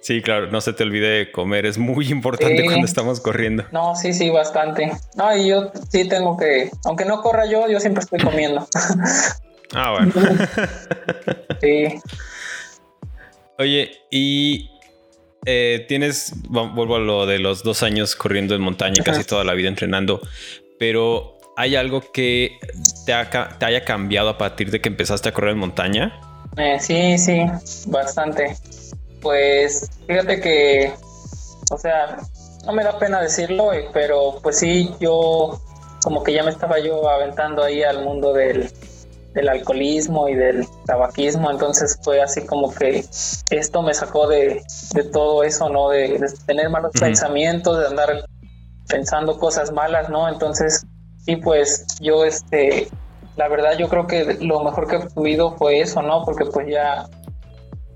Sí. 0.00 0.20
claro, 0.22 0.50
no 0.50 0.60
se 0.60 0.72
te 0.72 0.82
olvide 0.82 1.32
comer, 1.32 1.66
es 1.66 1.78
muy 1.78 2.08
importante 2.08 2.64
cuando 2.64 2.86
estamos 2.86 3.20
corriendo. 3.20 3.64
No, 3.72 3.96
sí, 3.96 4.12
sí, 4.12 4.30
bastante. 4.30 4.92
No, 5.16 5.34
y 5.36 5.48
yo 5.48 5.72
sí 5.90 6.08
tengo 6.08 6.36
que, 6.36 6.70
aunque 6.84 7.04
no 7.04 7.22
corra 7.22 7.46
yo, 7.46 7.68
yo 7.68 7.80
siempre 7.80 8.02
estoy 8.02 8.20
comiendo. 8.20 8.66
Ah, 9.74 9.92
bueno. 9.92 10.12
sí. 11.62 11.98
Oye, 13.58 13.90
y 14.10 14.70
eh, 15.46 15.86
tienes, 15.88 16.34
vuelvo 16.50 16.96
a 16.96 16.98
lo 16.98 17.24
de 17.24 17.38
los 17.38 17.62
dos 17.62 17.82
años 17.82 18.14
corriendo 18.14 18.54
en 18.54 18.60
montaña, 18.60 18.96
y 18.98 19.02
casi 19.02 19.24
toda 19.24 19.44
la 19.44 19.54
vida 19.54 19.68
entrenando, 19.68 20.20
pero 20.78 21.38
¿hay 21.56 21.74
algo 21.74 22.02
que 22.12 22.58
te, 23.06 23.14
te 23.58 23.64
haya 23.64 23.82
cambiado 23.86 24.28
a 24.28 24.36
partir 24.36 24.70
de 24.70 24.82
que 24.82 24.90
empezaste 24.90 25.30
a 25.30 25.32
correr 25.32 25.52
en 25.52 25.58
montaña? 25.60 26.20
Eh, 26.56 26.78
sí, 26.80 27.18
sí, 27.18 27.44
bastante. 27.86 28.56
Pues 29.20 29.88
fíjate 30.06 30.40
que, 30.40 30.92
o 31.70 31.78
sea, 31.78 32.18
no 32.66 32.72
me 32.72 32.84
da 32.84 32.98
pena 32.98 33.20
decirlo, 33.20 33.70
pero 33.92 34.38
pues 34.42 34.58
sí, 34.58 34.94
yo 35.00 35.60
como 36.02 36.22
que 36.22 36.32
ya 36.32 36.42
me 36.42 36.50
estaba 36.50 36.78
yo 36.78 37.08
aventando 37.08 37.62
ahí 37.62 37.82
al 37.82 38.04
mundo 38.04 38.32
del, 38.32 38.70
alcoholismo 39.48 40.28
y 40.28 40.34
del 40.34 40.66
tabaquismo, 40.84 41.50
entonces 41.50 41.98
fue 42.02 42.20
así 42.20 42.44
como 42.44 42.74
que 42.74 43.04
esto 43.50 43.82
me 43.82 43.94
sacó 43.94 44.28
de, 44.28 44.62
todo 45.12 45.42
eso, 45.42 45.68
¿no? 45.68 45.88
De, 45.88 46.20
tener 46.46 46.68
malos 46.68 46.92
pensamientos, 46.98 47.78
de 47.78 47.86
andar 47.86 48.24
pensando 48.88 49.38
cosas 49.38 49.72
malas, 49.72 50.10
¿no? 50.10 50.28
Entonces, 50.28 50.84
sí, 51.24 51.36
pues 51.36 51.86
yo, 52.00 52.24
este, 52.24 52.88
la 53.36 53.48
verdad 53.48 53.76
yo 53.78 53.88
creo 53.88 54.06
que 54.06 54.38
lo 54.40 54.62
mejor 54.62 54.86
que 54.86 54.96
he 54.96 55.20
vivido 55.20 55.56
fue 55.56 55.80
eso, 55.80 56.02
¿no? 56.02 56.24
Porque 56.24 56.44
pues 56.46 56.66
ya, 56.68 57.06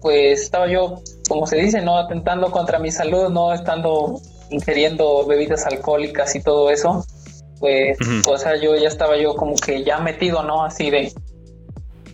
pues 0.01 0.43
estaba 0.43 0.67
yo, 0.67 1.01
como 1.29 1.47
se 1.47 1.57
dice, 1.57 1.83
¿no? 1.83 1.99
Atentando 1.99 2.51
contra 2.51 2.79
mi 2.79 2.91
salud, 2.91 3.29
¿no? 3.31 3.53
Estando 3.53 4.21
ingiriendo 4.51 5.27
bebidas 5.27 5.67
alcohólicas 5.67 6.35
y 6.37 6.43
todo 6.43 6.71
eso, 6.71 7.05
pues, 7.59 7.99
o 8.27 8.39
sea, 8.39 8.57
yo 8.57 8.77
ya 8.77 8.89
estaba 8.89 9.17
yo 9.17 9.35
como 9.35 9.55
que 9.57 9.83
ya 9.83 9.99
metido, 9.99 10.43
¿no? 10.43 10.65
Así 10.65 10.91
de, 10.91 11.13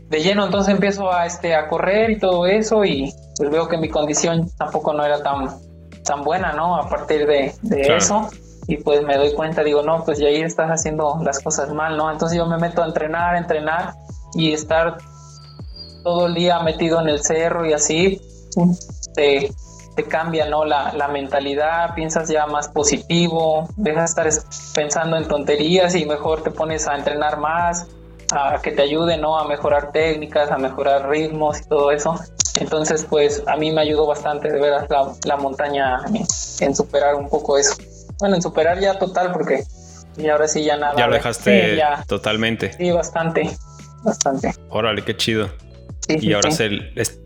de 0.08 0.22
lleno, 0.22 0.44
entonces 0.46 0.72
empiezo 0.74 1.12
a, 1.12 1.26
este, 1.26 1.54
a 1.54 1.68
correr 1.68 2.10
y 2.10 2.18
todo 2.18 2.46
eso 2.46 2.84
y 2.84 3.12
pues 3.36 3.50
veo 3.50 3.68
que 3.68 3.76
mi 3.76 3.88
condición 3.88 4.50
tampoco 4.56 4.92
no 4.92 5.04
era 5.04 5.22
tan, 5.22 5.48
tan 6.04 6.22
buena, 6.22 6.52
¿no? 6.52 6.76
A 6.76 6.88
partir 6.88 7.26
de, 7.26 7.52
eso 7.70 8.28
y 8.66 8.76
pues 8.76 9.02
me 9.02 9.16
doy 9.16 9.32
cuenta, 9.34 9.62
digo, 9.62 9.82
no, 9.82 10.04
pues 10.04 10.18
ya 10.18 10.28
ahí 10.28 10.40
estás 10.40 10.70
haciendo 10.70 11.20
las 11.22 11.40
cosas 11.40 11.72
mal, 11.72 11.96
¿no? 11.96 12.10
Entonces 12.10 12.38
yo 12.38 12.46
me 12.46 12.58
meto 12.58 12.82
a 12.82 12.86
entrenar, 12.86 13.36
entrenar 13.36 13.94
y 14.34 14.52
estar 14.52 14.98
todo 16.04 16.26
el 16.26 16.34
día 16.34 16.60
metido 16.60 17.00
en 17.00 17.08
el 17.08 17.22
cerro 17.22 17.66
y 17.66 17.72
así 17.72 18.20
te, 19.14 19.50
te 19.96 20.04
cambia, 20.04 20.48
¿no? 20.48 20.64
La, 20.64 20.92
la, 20.92 21.08
mentalidad, 21.08 21.94
piensas 21.94 22.28
ya 22.28 22.46
más 22.46 22.68
positivo, 22.68 23.68
dejas 23.76 24.14
de 24.14 24.28
estar 24.28 24.44
pensando 24.74 25.16
en 25.16 25.26
tonterías 25.26 25.94
y 25.94 26.06
mejor 26.06 26.42
te 26.42 26.50
pones 26.50 26.86
a 26.86 26.94
entrenar 26.94 27.38
más, 27.38 27.86
a 28.32 28.60
que 28.62 28.70
te 28.70 28.82
ayude, 28.82 29.16
¿no? 29.18 29.38
A 29.38 29.46
mejorar 29.46 29.90
técnicas, 29.92 30.50
a 30.50 30.56
mejorar 30.56 31.08
ritmos 31.08 31.60
y 31.60 31.64
todo 31.64 31.90
eso. 31.90 32.14
Entonces, 32.60 33.04
pues 33.08 33.42
a 33.46 33.56
mí 33.56 33.72
me 33.72 33.80
ayudó 33.80 34.06
bastante 34.06 34.50
de 34.52 34.60
veras 34.60 34.88
la, 34.88 35.12
la 35.24 35.36
montaña 35.36 36.00
en 36.60 36.76
superar 36.76 37.16
un 37.16 37.28
poco 37.28 37.58
eso 37.58 37.74
bueno, 38.22 38.36
en 38.36 38.42
superar 38.42 38.78
ya 38.78 39.00
total, 39.00 39.32
porque 39.32 39.64
y 40.16 40.28
ahora 40.28 40.46
sí 40.46 40.62
ya 40.62 40.76
nada. 40.76 40.94
Ya 40.96 41.08
lo 41.08 41.14
dejaste 41.14 41.82
totalmente. 42.06 42.72
Sí, 42.72 42.92
bastante, 42.92 43.50
bastante. 44.04 44.54
Órale, 44.68 45.04
qué 45.04 45.16
chido. 45.16 45.50
y 46.08 46.32
ahora 46.32 46.52
Se, 46.52 46.70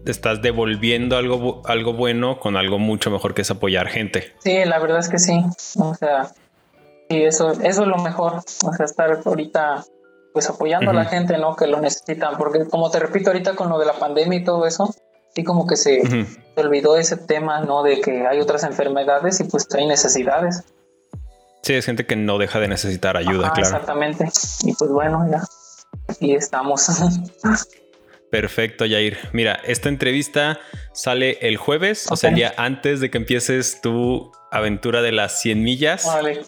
estás 0.06 0.40
devolviendo 0.40 1.18
algo, 1.18 1.60
algo 1.66 1.92
bueno 1.92 2.40
con 2.40 2.56
algo 2.56 2.78
mucho 2.78 3.10
mejor 3.10 3.34
que 3.34 3.42
es 3.42 3.50
apoyar 3.50 3.88
gente. 3.88 4.32
Sí, 4.38 4.64
la 4.64 4.78
verdad 4.78 5.00
es 5.00 5.10
que 5.10 5.18
sí. 5.18 5.44
O 5.78 5.94
sea, 5.94 6.30
sí, 7.10 7.22
eso, 7.24 7.52
eso 7.52 7.82
es 7.82 7.88
lo 7.88 7.98
mejor. 7.98 8.36
O 8.64 8.72
sea, 8.72 8.86
estar 8.86 9.20
ahorita 9.22 9.84
pues 10.32 10.48
apoyando 10.48 10.90
a 10.90 10.94
la 10.94 11.04
gente, 11.04 11.36
¿no? 11.36 11.56
Que 11.56 11.66
lo 11.66 11.78
necesitan. 11.78 12.38
Porque 12.38 12.64
como 12.66 12.90
te 12.90 12.98
repito 12.98 13.28
ahorita 13.28 13.54
con 13.54 13.68
lo 13.68 13.78
de 13.78 13.84
la 13.84 13.98
pandemia 13.98 14.38
y 14.38 14.44
todo 14.44 14.66
eso, 14.66 14.94
sí 15.34 15.44
como 15.44 15.66
que 15.66 15.76
se, 15.76 16.02
se 16.06 16.60
olvidó 16.60 16.96
ese 16.96 17.18
tema, 17.18 17.60
¿no? 17.60 17.82
De 17.82 18.00
que 18.00 18.26
hay 18.26 18.40
otras 18.40 18.62
enfermedades 18.64 19.40
y 19.40 19.44
pues 19.44 19.66
hay 19.74 19.86
necesidades. 19.86 20.64
Sí, 21.66 21.74
es 21.74 21.84
gente 21.84 22.06
que 22.06 22.14
no 22.14 22.38
deja 22.38 22.60
de 22.60 22.68
necesitar 22.68 23.16
ayuda, 23.16 23.50
claro. 23.52 23.70
Exactamente. 23.70 24.28
Y 24.62 24.72
pues 24.74 24.88
bueno, 24.88 25.26
ya 25.28 25.42
aquí 26.06 26.32
estamos. 26.32 26.86
Perfecto, 28.30 28.84
Jair. 28.88 29.18
Mira, 29.32 29.58
esta 29.64 29.88
entrevista 29.88 30.60
sale 30.92 31.38
el 31.40 31.56
jueves, 31.56 32.06
o 32.08 32.14
sea, 32.14 32.30
el 32.30 32.36
día 32.36 32.54
antes 32.56 33.00
de 33.00 33.10
que 33.10 33.18
empieces 33.18 33.80
tu 33.80 34.30
aventura 34.52 35.02
de 35.02 35.10
las 35.10 35.40
100 35.40 35.60
millas. 35.60 36.06
Vale. 36.06 36.42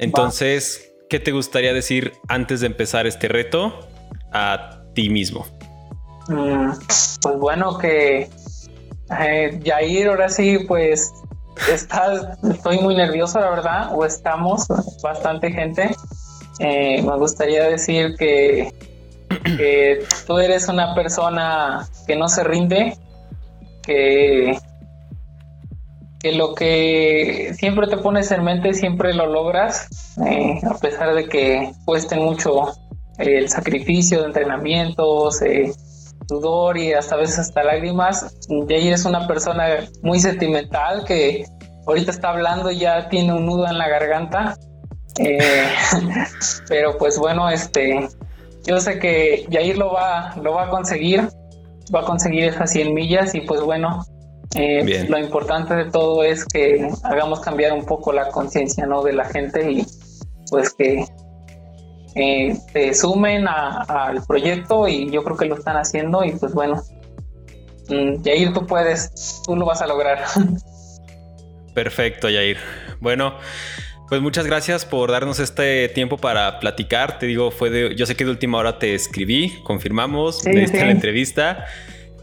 Entonces, 0.00 0.92
¿qué 1.08 1.20
te 1.20 1.30
gustaría 1.30 1.72
decir 1.72 2.14
antes 2.26 2.62
de 2.62 2.66
empezar 2.66 3.06
este 3.06 3.28
reto 3.28 3.88
a 4.32 4.82
ti 4.96 5.08
mismo? 5.08 5.46
Mm, 6.26 6.72
pues 7.22 7.38
bueno, 7.38 7.78
que 7.78 8.28
eh, 9.20 9.60
Jair, 9.64 10.08
ahora 10.08 10.28
sí, 10.28 10.58
pues 10.66 11.12
está, 11.72 12.36
estoy 12.50 12.78
muy 12.78 12.94
nervioso, 12.94 13.40
la 13.40 13.50
verdad, 13.50 13.90
o 13.94 14.04
estamos 14.04 14.66
bastante 15.02 15.50
gente. 15.50 15.94
Eh, 16.60 17.02
me 17.02 17.16
gustaría 17.16 17.64
decir 17.64 18.14
que 18.16 18.72
tú 20.26 20.38
eres 20.38 20.68
una 20.68 20.94
persona 20.94 21.88
que 22.06 22.16
no 22.16 22.28
se 22.28 22.44
rinde, 22.44 22.96
que, 23.82 24.58
que 26.20 26.32
lo 26.32 26.54
que 26.54 27.52
siempre 27.56 27.86
te 27.86 27.98
pones 27.98 28.30
en 28.30 28.44
mente 28.44 28.72
siempre 28.74 29.12
lo 29.14 29.26
logras, 29.26 29.88
eh, 30.26 30.60
a 30.68 30.78
pesar 30.78 31.14
de 31.14 31.28
que 31.28 31.72
cueste 31.84 32.16
mucho 32.16 32.72
el 33.18 33.48
sacrificio 33.48 34.20
de 34.20 34.26
entrenamientos, 34.26 35.42
eh, 35.42 35.72
sudor 36.28 36.76
y 36.78 36.92
hasta 36.92 37.14
a 37.14 37.18
veces 37.18 37.38
hasta 37.38 37.62
lágrimas. 37.62 38.36
Jay 38.68 38.88
es 38.88 39.04
una 39.04 39.26
persona 39.26 39.88
muy 40.02 40.20
sentimental 40.20 41.04
que 41.04 41.44
ahorita 41.86 42.10
está 42.10 42.30
hablando 42.30 42.70
y 42.70 42.78
ya 42.78 43.08
tiene 43.08 43.32
un 43.34 43.46
nudo 43.46 43.66
en 43.66 43.78
la 43.78 43.88
garganta. 43.88 44.56
Eh, 45.18 45.38
pero 46.68 46.98
pues 46.98 47.18
bueno, 47.18 47.48
este 47.48 48.08
yo 48.66 48.80
sé 48.80 48.98
que 48.98 49.46
Yair 49.50 49.76
lo 49.76 49.92
va, 49.92 50.34
lo 50.42 50.54
va 50.54 50.64
a 50.64 50.70
conseguir, 50.70 51.28
va 51.94 52.00
a 52.00 52.04
conseguir 52.04 52.44
esas 52.44 52.70
100 52.70 52.94
millas 52.94 53.34
y 53.34 53.42
pues 53.42 53.60
bueno, 53.60 54.04
eh, 54.54 55.06
lo 55.08 55.18
importante 55.18 55.74
de 55.74 55.90
todo 55.90 56.24
es 56.24 56.44
que 56.44 56.90
hagamos 57.02 57.40
cambiar 57.40 57.72
un 57.72 57.84
poco 57.84 58.12
la 58.12 58.28
conciencia 58.30 58.86
¿no? 58.86 59.02
de 59.02 59.12
la 59.12 59.24
gente 59.26 59.70
y 59.70 59.86
pues 60.50 60.72
que 60.72 61.04
eh, 62.14 62.56
se 62.72 62.94
sumen 62.94 63.46
al 63.48 64.22
proyecto 64.26 64.86
y 64.86 65.10
yo 65.10 65.24
creo 65.24 65.36
que 65.36 65.46
lo 65.46 65.56
están 65.56 65.76
haciendo 65.76 66.24
y 66.24 66.32
pues 66.32 66.52
bueno, 66.54 66.82
mm, 67.88 68.22
Yair 68.22 68.52
tú 68.52 68.66
puedes, 68.66 69.42
tú 69.44 69.56
lo 69.56 69.66
vas 69.66 69.82
a 69.82 69.86
lograr. 69.86 70.24
Perfecto, 71.74 72.28
Yair. 72.30 72.58
Bueno, 73.00 73.34
pues 74.08 74.20
muchas 74.20 74.46
gracias 74.46 74.84
por 74.84 75.10
darnos 75.10 75.40
este 75.40 75.88
tiempo 75.88 76.18
para 76.18 76.60
platicar. 76.60 77.18
Te 77.18 77.26
digo, 77.26 77.50
fue 77.50 77.70
de, 77.70 77.96
yo 77.96 78.06
sé 78.06 78.14
que 78.14 78.24
de 78.24 78.30
última 78.30 78.58
hora 78.58 78.78
te 78.78 78.94
escribí, 78.94 79.52
confirmamos, 79.64 80.44
me 80.44 80.60
diste 80.60 80.78
la 80.84 80.90
entrevista. 80.90 81.66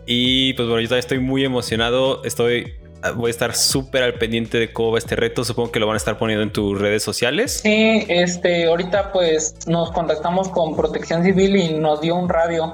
Y 0.06 0.54
pues 0.54 0.68
bueno, 0.68 0.82
yo 0.82 0.88
también 0.88 1.00
estoy 1.00 1.20
muy 1.20 1.44
emocionado. 1.44 2.24
Estoy, 2.24 2.76
voy 3.16 3.30
a 3.30 3.32
estar 3.32 3.56
súper 3.56 4.04
al 4.04 4.16
pendiente 4.16 4.58
de 4.60 4.72
cómo 4.72 4.92
va 4.92 4.98
este 4.98 5.16
reto. 5.16 5.44
Supongo 5.44 5.72
que 5.72 5.80
lo 5.80 5.88
van 5.88 5.96
a 5.96 5.98
estar 5.98 6.18
poniendo 6.18 6.44
en 6.44 6.52
tus 6.52 6.80
redes 6.80 7.04
sociales. 7.04 7.62
Sí, 7.64 8.06
este, 8.08 8.66
ahorita 8.66 9.12
pues 9.12 9.56
nos 9.68 9.92
contactamos 9.92 10.50
con 10.50 10.76
Protección 10.76 11.24
Civil 11.24 11.56
y 11.56 11.74
nos 11.74 12.02
dio 12.02 12.16
un 12.16 12.30
radio 12.30 12.74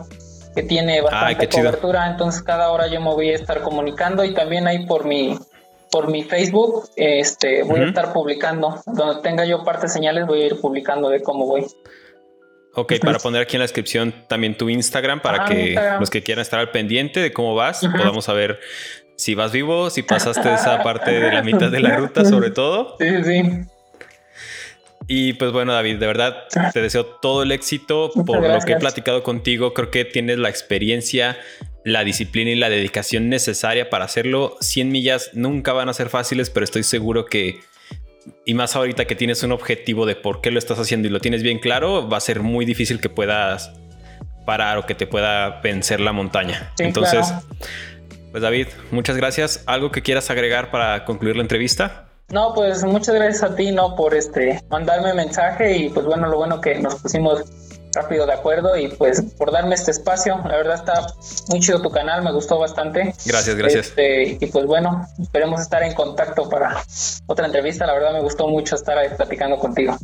que 0.55 0.63
tiene 0.63 1.01
bastante 1.01 1.47
cobertura. 1.49 2.07
Entonces 2.07 2.41
cada 2.43 2.69
hora 2.71 2.87
yo 2.87 2.99
me 2.99 3.13
voy 3.13 3.29
a 3.29 3.35
estar 3.35 3.61
comunicando 3.61 4.23
y 4.23 4.33
también 4.33 4.67
hay 4.67 4.85
por 4.85 5.05
mi 5.05 5.37
por 5.89 6.09
mi 6.11 6.23
Facebook 6.23 6.89
este, 6.97 7.63
voy 7.63 7.79
a 7.79 7.85
estar 7.85 8.11
publicando. 8.11 8.81
Donde 8.85 9.21
tenga 9.21 9.45
yo 9.45 9.63
parte 9.63 9.87
señales, 9.87 10.27
voy 10.27 10.41
a 10.41 10.45
ir 10.47 10.59
publicando 10.59 11.09
de 11.09 11.21
cómo 11.21 11.45
voy. 11.45 11.65
Ok, 12.73 12.93
para 13.01 13.17
poner 13.17 13.41
aquí 13.41 13.55
en 13.55 13.61
la 13.61 13.63
descripción 13.63 14.13
también 14.27 14.55
tu 14.55 14.69
Instagram 14.69 15.19
para 15.21 15.45
que 15.45 15.79
los 15.99 16.11
que 16.11 16.21
quieran 16.21 16.43
estar 16.43 16.59
al 16.59 16.69
pendiente 16.69 17.19
de 17.19 17.33
cómo 17.33 17.55
vas, 17.55 17.81
podamos 17.97 18.25
saber 18.25 18.59
si 19.17 19.35
vas 19.35 19.51
vivo, 19.51 19.89
si 19.89 20.03
pasaste 20.03 20.53
esa 20.53 20.83
parte 20.83 21.11
de 21.11 21.33
la 21.33 21.41
mitad 21.41 21.69
de 21.69 21.79
la 21.79 21.97
ruta, 21.97 22.23
sobre 22.23 22.51
todo. 22.51 22.95
Sí, 22.99 23.23
sí. 23.23 23.41
Y 25.07 25.33
pues 25.33 25.51
bueno, 25.51 25.73
David, 25.73 25.97
de 25.97 26.05
verdad 26.05 26.43
te 26.73 26.81
deseo 26.81 27.05
todo 27.05 27.43
el 27.43 27.51
éxito 27.51 28.11
por 28.25 28.41
lo 28.41 28.59
que 28.59 28.73
he 28.73 28.77
platicado 28.77 29.23
contigo. 29.23 29.73
Creo 29.73 29.89
que 29.89 30.03
tienes 30.03 30.37
la 30.37 30.49
experiencia, 30.49 31.37
la 31.85 32.03
disciplina 32.03 32.51
y 32.51 32.55
la 32.55 32.69
dedicación 32.69 33.29
necesaria 33.29 33.89
para 33.89 34.05
hacerlo. 34.05 34.57
100 34.59 34.91
millas 34.91 35.29
nunca 35.33 35.71
van 35.71 35.87
a 35.87 35.93
ser 35.93 36.09
fáciles, 36.09 36.49
pero 36.49 36.65
estoy 36.65 36.83
seguro 36.83 37.25
que, 37.25 37.61
y 38.45 38.53
más 38.53 38.75
ahorita 38.75 39.05
que 39.05 39.15
tienes 39.15 39.41
un 39.43 39.53
objetivo 39.53 40.05
de 40.05 40.15
por 40.15 40.41
qué 40.41 40.51
lo 40.51 40.59
estás 40.59 40.77
haciendo 40.77 41.07
y 41.07 41.11
lo 41.11 41.21
tienes 41.21 41.41
bien 41.41 41.59
claro, 41.59 42.09
va 42.09 42.17
a 42.17 42.21
ser 42.21 42.41
muy 42.41 42.65
difícil 42.65 42.99
que 42.99 43.09
puedas 43.09 43.71
parar 44.45 44.77
o 44.77 44.85
que 44.85 44.95
te 44.95 45.07
pueda 45.07 45.61
vencer 45.61 46.01
la 46.01 46.11
montaña. 46.11 46.73
Entonces, 46.79 47.33
pues 48.31 48.43
David, 48.43 48.67
muchas 48.91 49.17
gracias. 49.17 49.63
¿Algo 49.65 49.91
que 49.91 50.01
quieras 50.01 50.29
agregar 50.29 50.71
para 50.71 51.05
concluir 51.05 51.35
la 51.35 51.41
entrevista? 51.41 52.09
No, 52.29 52.53
pues 52.53 52.83
muchas 52.83 53.15
gracias 53.15 53.43
a 53.43 53.55
ti, 53.55 53.71
¿no? 53.71 53.95
Por 53.95 54.13
este, 54.13 54.61
mandarme 54.69 55.13
mensaje 55.13 55.77
y 55.77 55.89
pues 55.89 56.05
bueno, 56.05 56.27
lo 56.27 56.37
bueno 56.37 56.59
que 56.59 56.75
nos 56.75 56.95
pusimos 56.95 57.45
rápido 57.93 58.25
de 58.25 58.33
acuerdo 58.33 58.77
y 58.77 58.89
pues 58.89 59.21
por 59.37 59.51
darme 59.51 59.75
este 59.75 59.91
espacio. 59.91 60.37
La 60.45 60.57
verdad 60.57 60.75
está 60.75 61.07
muy 61.49 61.59
chido 61.59 61.81
tu 61.81 61.89
canal, 61.89 62.23
me 62.23 62.31
gustó 62.31 62.59
bastante. 62.59 63.13
Gracias, 63.25 63.55
gracias. 63.55 63.87
Este, 63.87 64.37
y 64.39 64.45
pues 64.47 64.65
bueno, 64.65 65.05
esperemos 65.19 65.61
estar 65.61 65.83
en 65.83 65.93
contacto 65.93 66.49
para 66.49 66.83
otra 67.27 67.45
entrevista. 67.45 67.85
La 67.85 67.93
verdad 67.93 68.13
me 68.13 68.21
gustó 68.21 68.47
mucho 68.47 68.75
estar 68.75 68.97
ahí 68.97 69.09
platicando 69.15 69.57
contigo. 69.57 69.97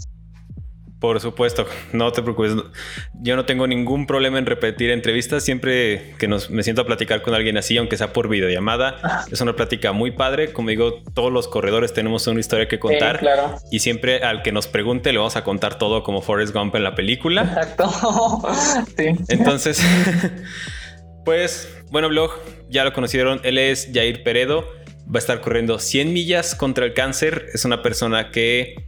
Por 1.03 1.19
supuesto, 1.19 1.65
no 1.91 2.13
te 2.13 2.21
preocupes. 2.21 2.53
Yo 3.15 3.35
no 3.35 3.43
tengo 3.43 3.67
ningún 3.67 4.07
problema 4.07 4.39
en 4.39 4.45
repetir 4.45 4.89
entrevistas. 4.89 5.43
Siempre 5.43 6.15
que 6.17 6.29
nos, 6.29 6.49
me 6.49 6.63
siento 6.63 6.83
a 6.83 6.85
platicar 6.85 7.21
con 7.21 7.33
alguien 7.33 7.57
así, 7.57 7.75
aunque 7.75 7.97
sea 7.97 8.13
por 8.13 8.29
videollamada, 8.29 9.25
es 9.29 9.41
una 9.41 9.53
plática 9.53 9.91
muy 9.91 10.11
padre. 10.11 10.53
Como 10.53 10.69
digo, 10.69 11.03
todos 11.13 11.29
los 11.29 11.49
corredores 11.49 11.91
tenemos 11.91 12.25
una 12.27 12.39
historia 12.39 12.69
que 12.69 12.79
contar. 12.79 13.19
claro. 13.19 13.57
Y 13.69 13.79
siempre 13.79 14.23
al 14.23 14.43
que 14.43 14.53
nos 14.53 14.67
pregunte 14.67 15.11
le 15.11 15.17
vamos 15.17 15.35
a 15.35 15.43
contar 15.43 15.77
todo 15.77 16.03
como 16.03 16.21
Forrest 16.21 16.55
Gump 16.55 16.73
en 16.75 16.85
la 16.85 16.95
película. 16.95 17.41
Exacto. 17.41 18.41
sí. 18.97 19.07
Entonces, 19.27 19.83
pues, 21.25 21.67
bueno, 21.91 22.07
blog, 22.07 22.31
ya 22.69 22.85
lo 22.85 22.93
conocieron. 22.93 23.41
Él 23.43 23.57
es 23.57 23.89
Jair 23.93 24.23
Peredo. 24.23 24.63
Va 25.05 25.15
a 25.15 25.19
estar 25.19 25.41
corriendo 25.41 25.79
100 25.79 26.13
millas 26.13 26.55
contra 26.55 26.85
el 26.85 26.93
cáncer. 26.93 27.47
Es 27.53 27.65
una 27.65 27.81
persona 27.81 28.31
que 28.31 28.87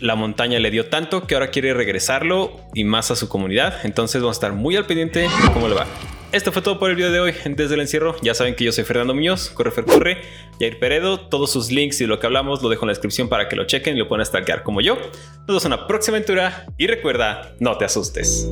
la 0.00 0.14
montaña 0.14 0.58
le 0.58 0.70
dio 0.70 0.86
tanto 0.86 1.26
que 1.26 1.34
ahora 1.34 1.50
quiere 1.50 1.74
regresarlo 1.74 2.60
y 2.74 2.84
más 2.84 3.10
a 3.10 3.16
su 3.16 3.28
comunidad. 3.28 3.84
Entonces 3.84 4.20
vamos 4.22 4.36
a 4.36 4.38
estar 4.38 4.52
muy 4.52 4.76
al 4.76 4.86
pendiente 4.86 5.20
de 5.20 5.28
cómo 5.52 5.68
le 5.68 5.74
va. 5.74 5.86
Esto 6.32 6.50
fue 6.50 6.62
todo 6.62 6.78
por 6.78 6.88
el 6.88 6.96
video 6.96 7.12
de 7.12 7.20
hoy 7.20 7.34
desde 7.44 7.74
el 7.74 7.80
encierro. 7.80 8.16
Ya 8.22 8.32
saben 8.32 8.54
que 8.54 8.64
yo 8.64 8.72
soy 8.72 8.84
Fernando 8.84 9.14
Muñoz, 9.14 9.50
corre 9.50 9.70
Fer 9.70 9.84
corre, 9.84 10.22
Jair 10.58 10.78
Peredo. 10.78 11.20
Todos 11.20 11.52
sus 11.52 11.70
links 11.70 12.00
y 12.00 12.06
lo 12.06 12.18
que 12.18 12.26
hablamos 12.26 12.62
lo 12.62 12.70
dejo 12.70 12.84
en 12.84 12.88
la 12.88 12.92
descripción 12.92 13.28
para 13.28 13.48
que 13.48 13.56
lo 13.56 13.64
chequen 13.64 13.96
y 13.96 13.98
lo 13.98 14.08
puedan 14.08 14.24
stalkear 14.24 14.62
como 14.62 14.80
yo. 14.80 14.96
Nos 14.96 15.46
vemos 15.46 15.64
en 15.66 15.74
una 15.74 15.86
próxima 15.86 16.16
aventura 16.16 16.66
y 16.78 16.86
recuerda, 16.86 17.54
no 17.60 17.76
te 17.76 17.84
asustes. 17.84 18.48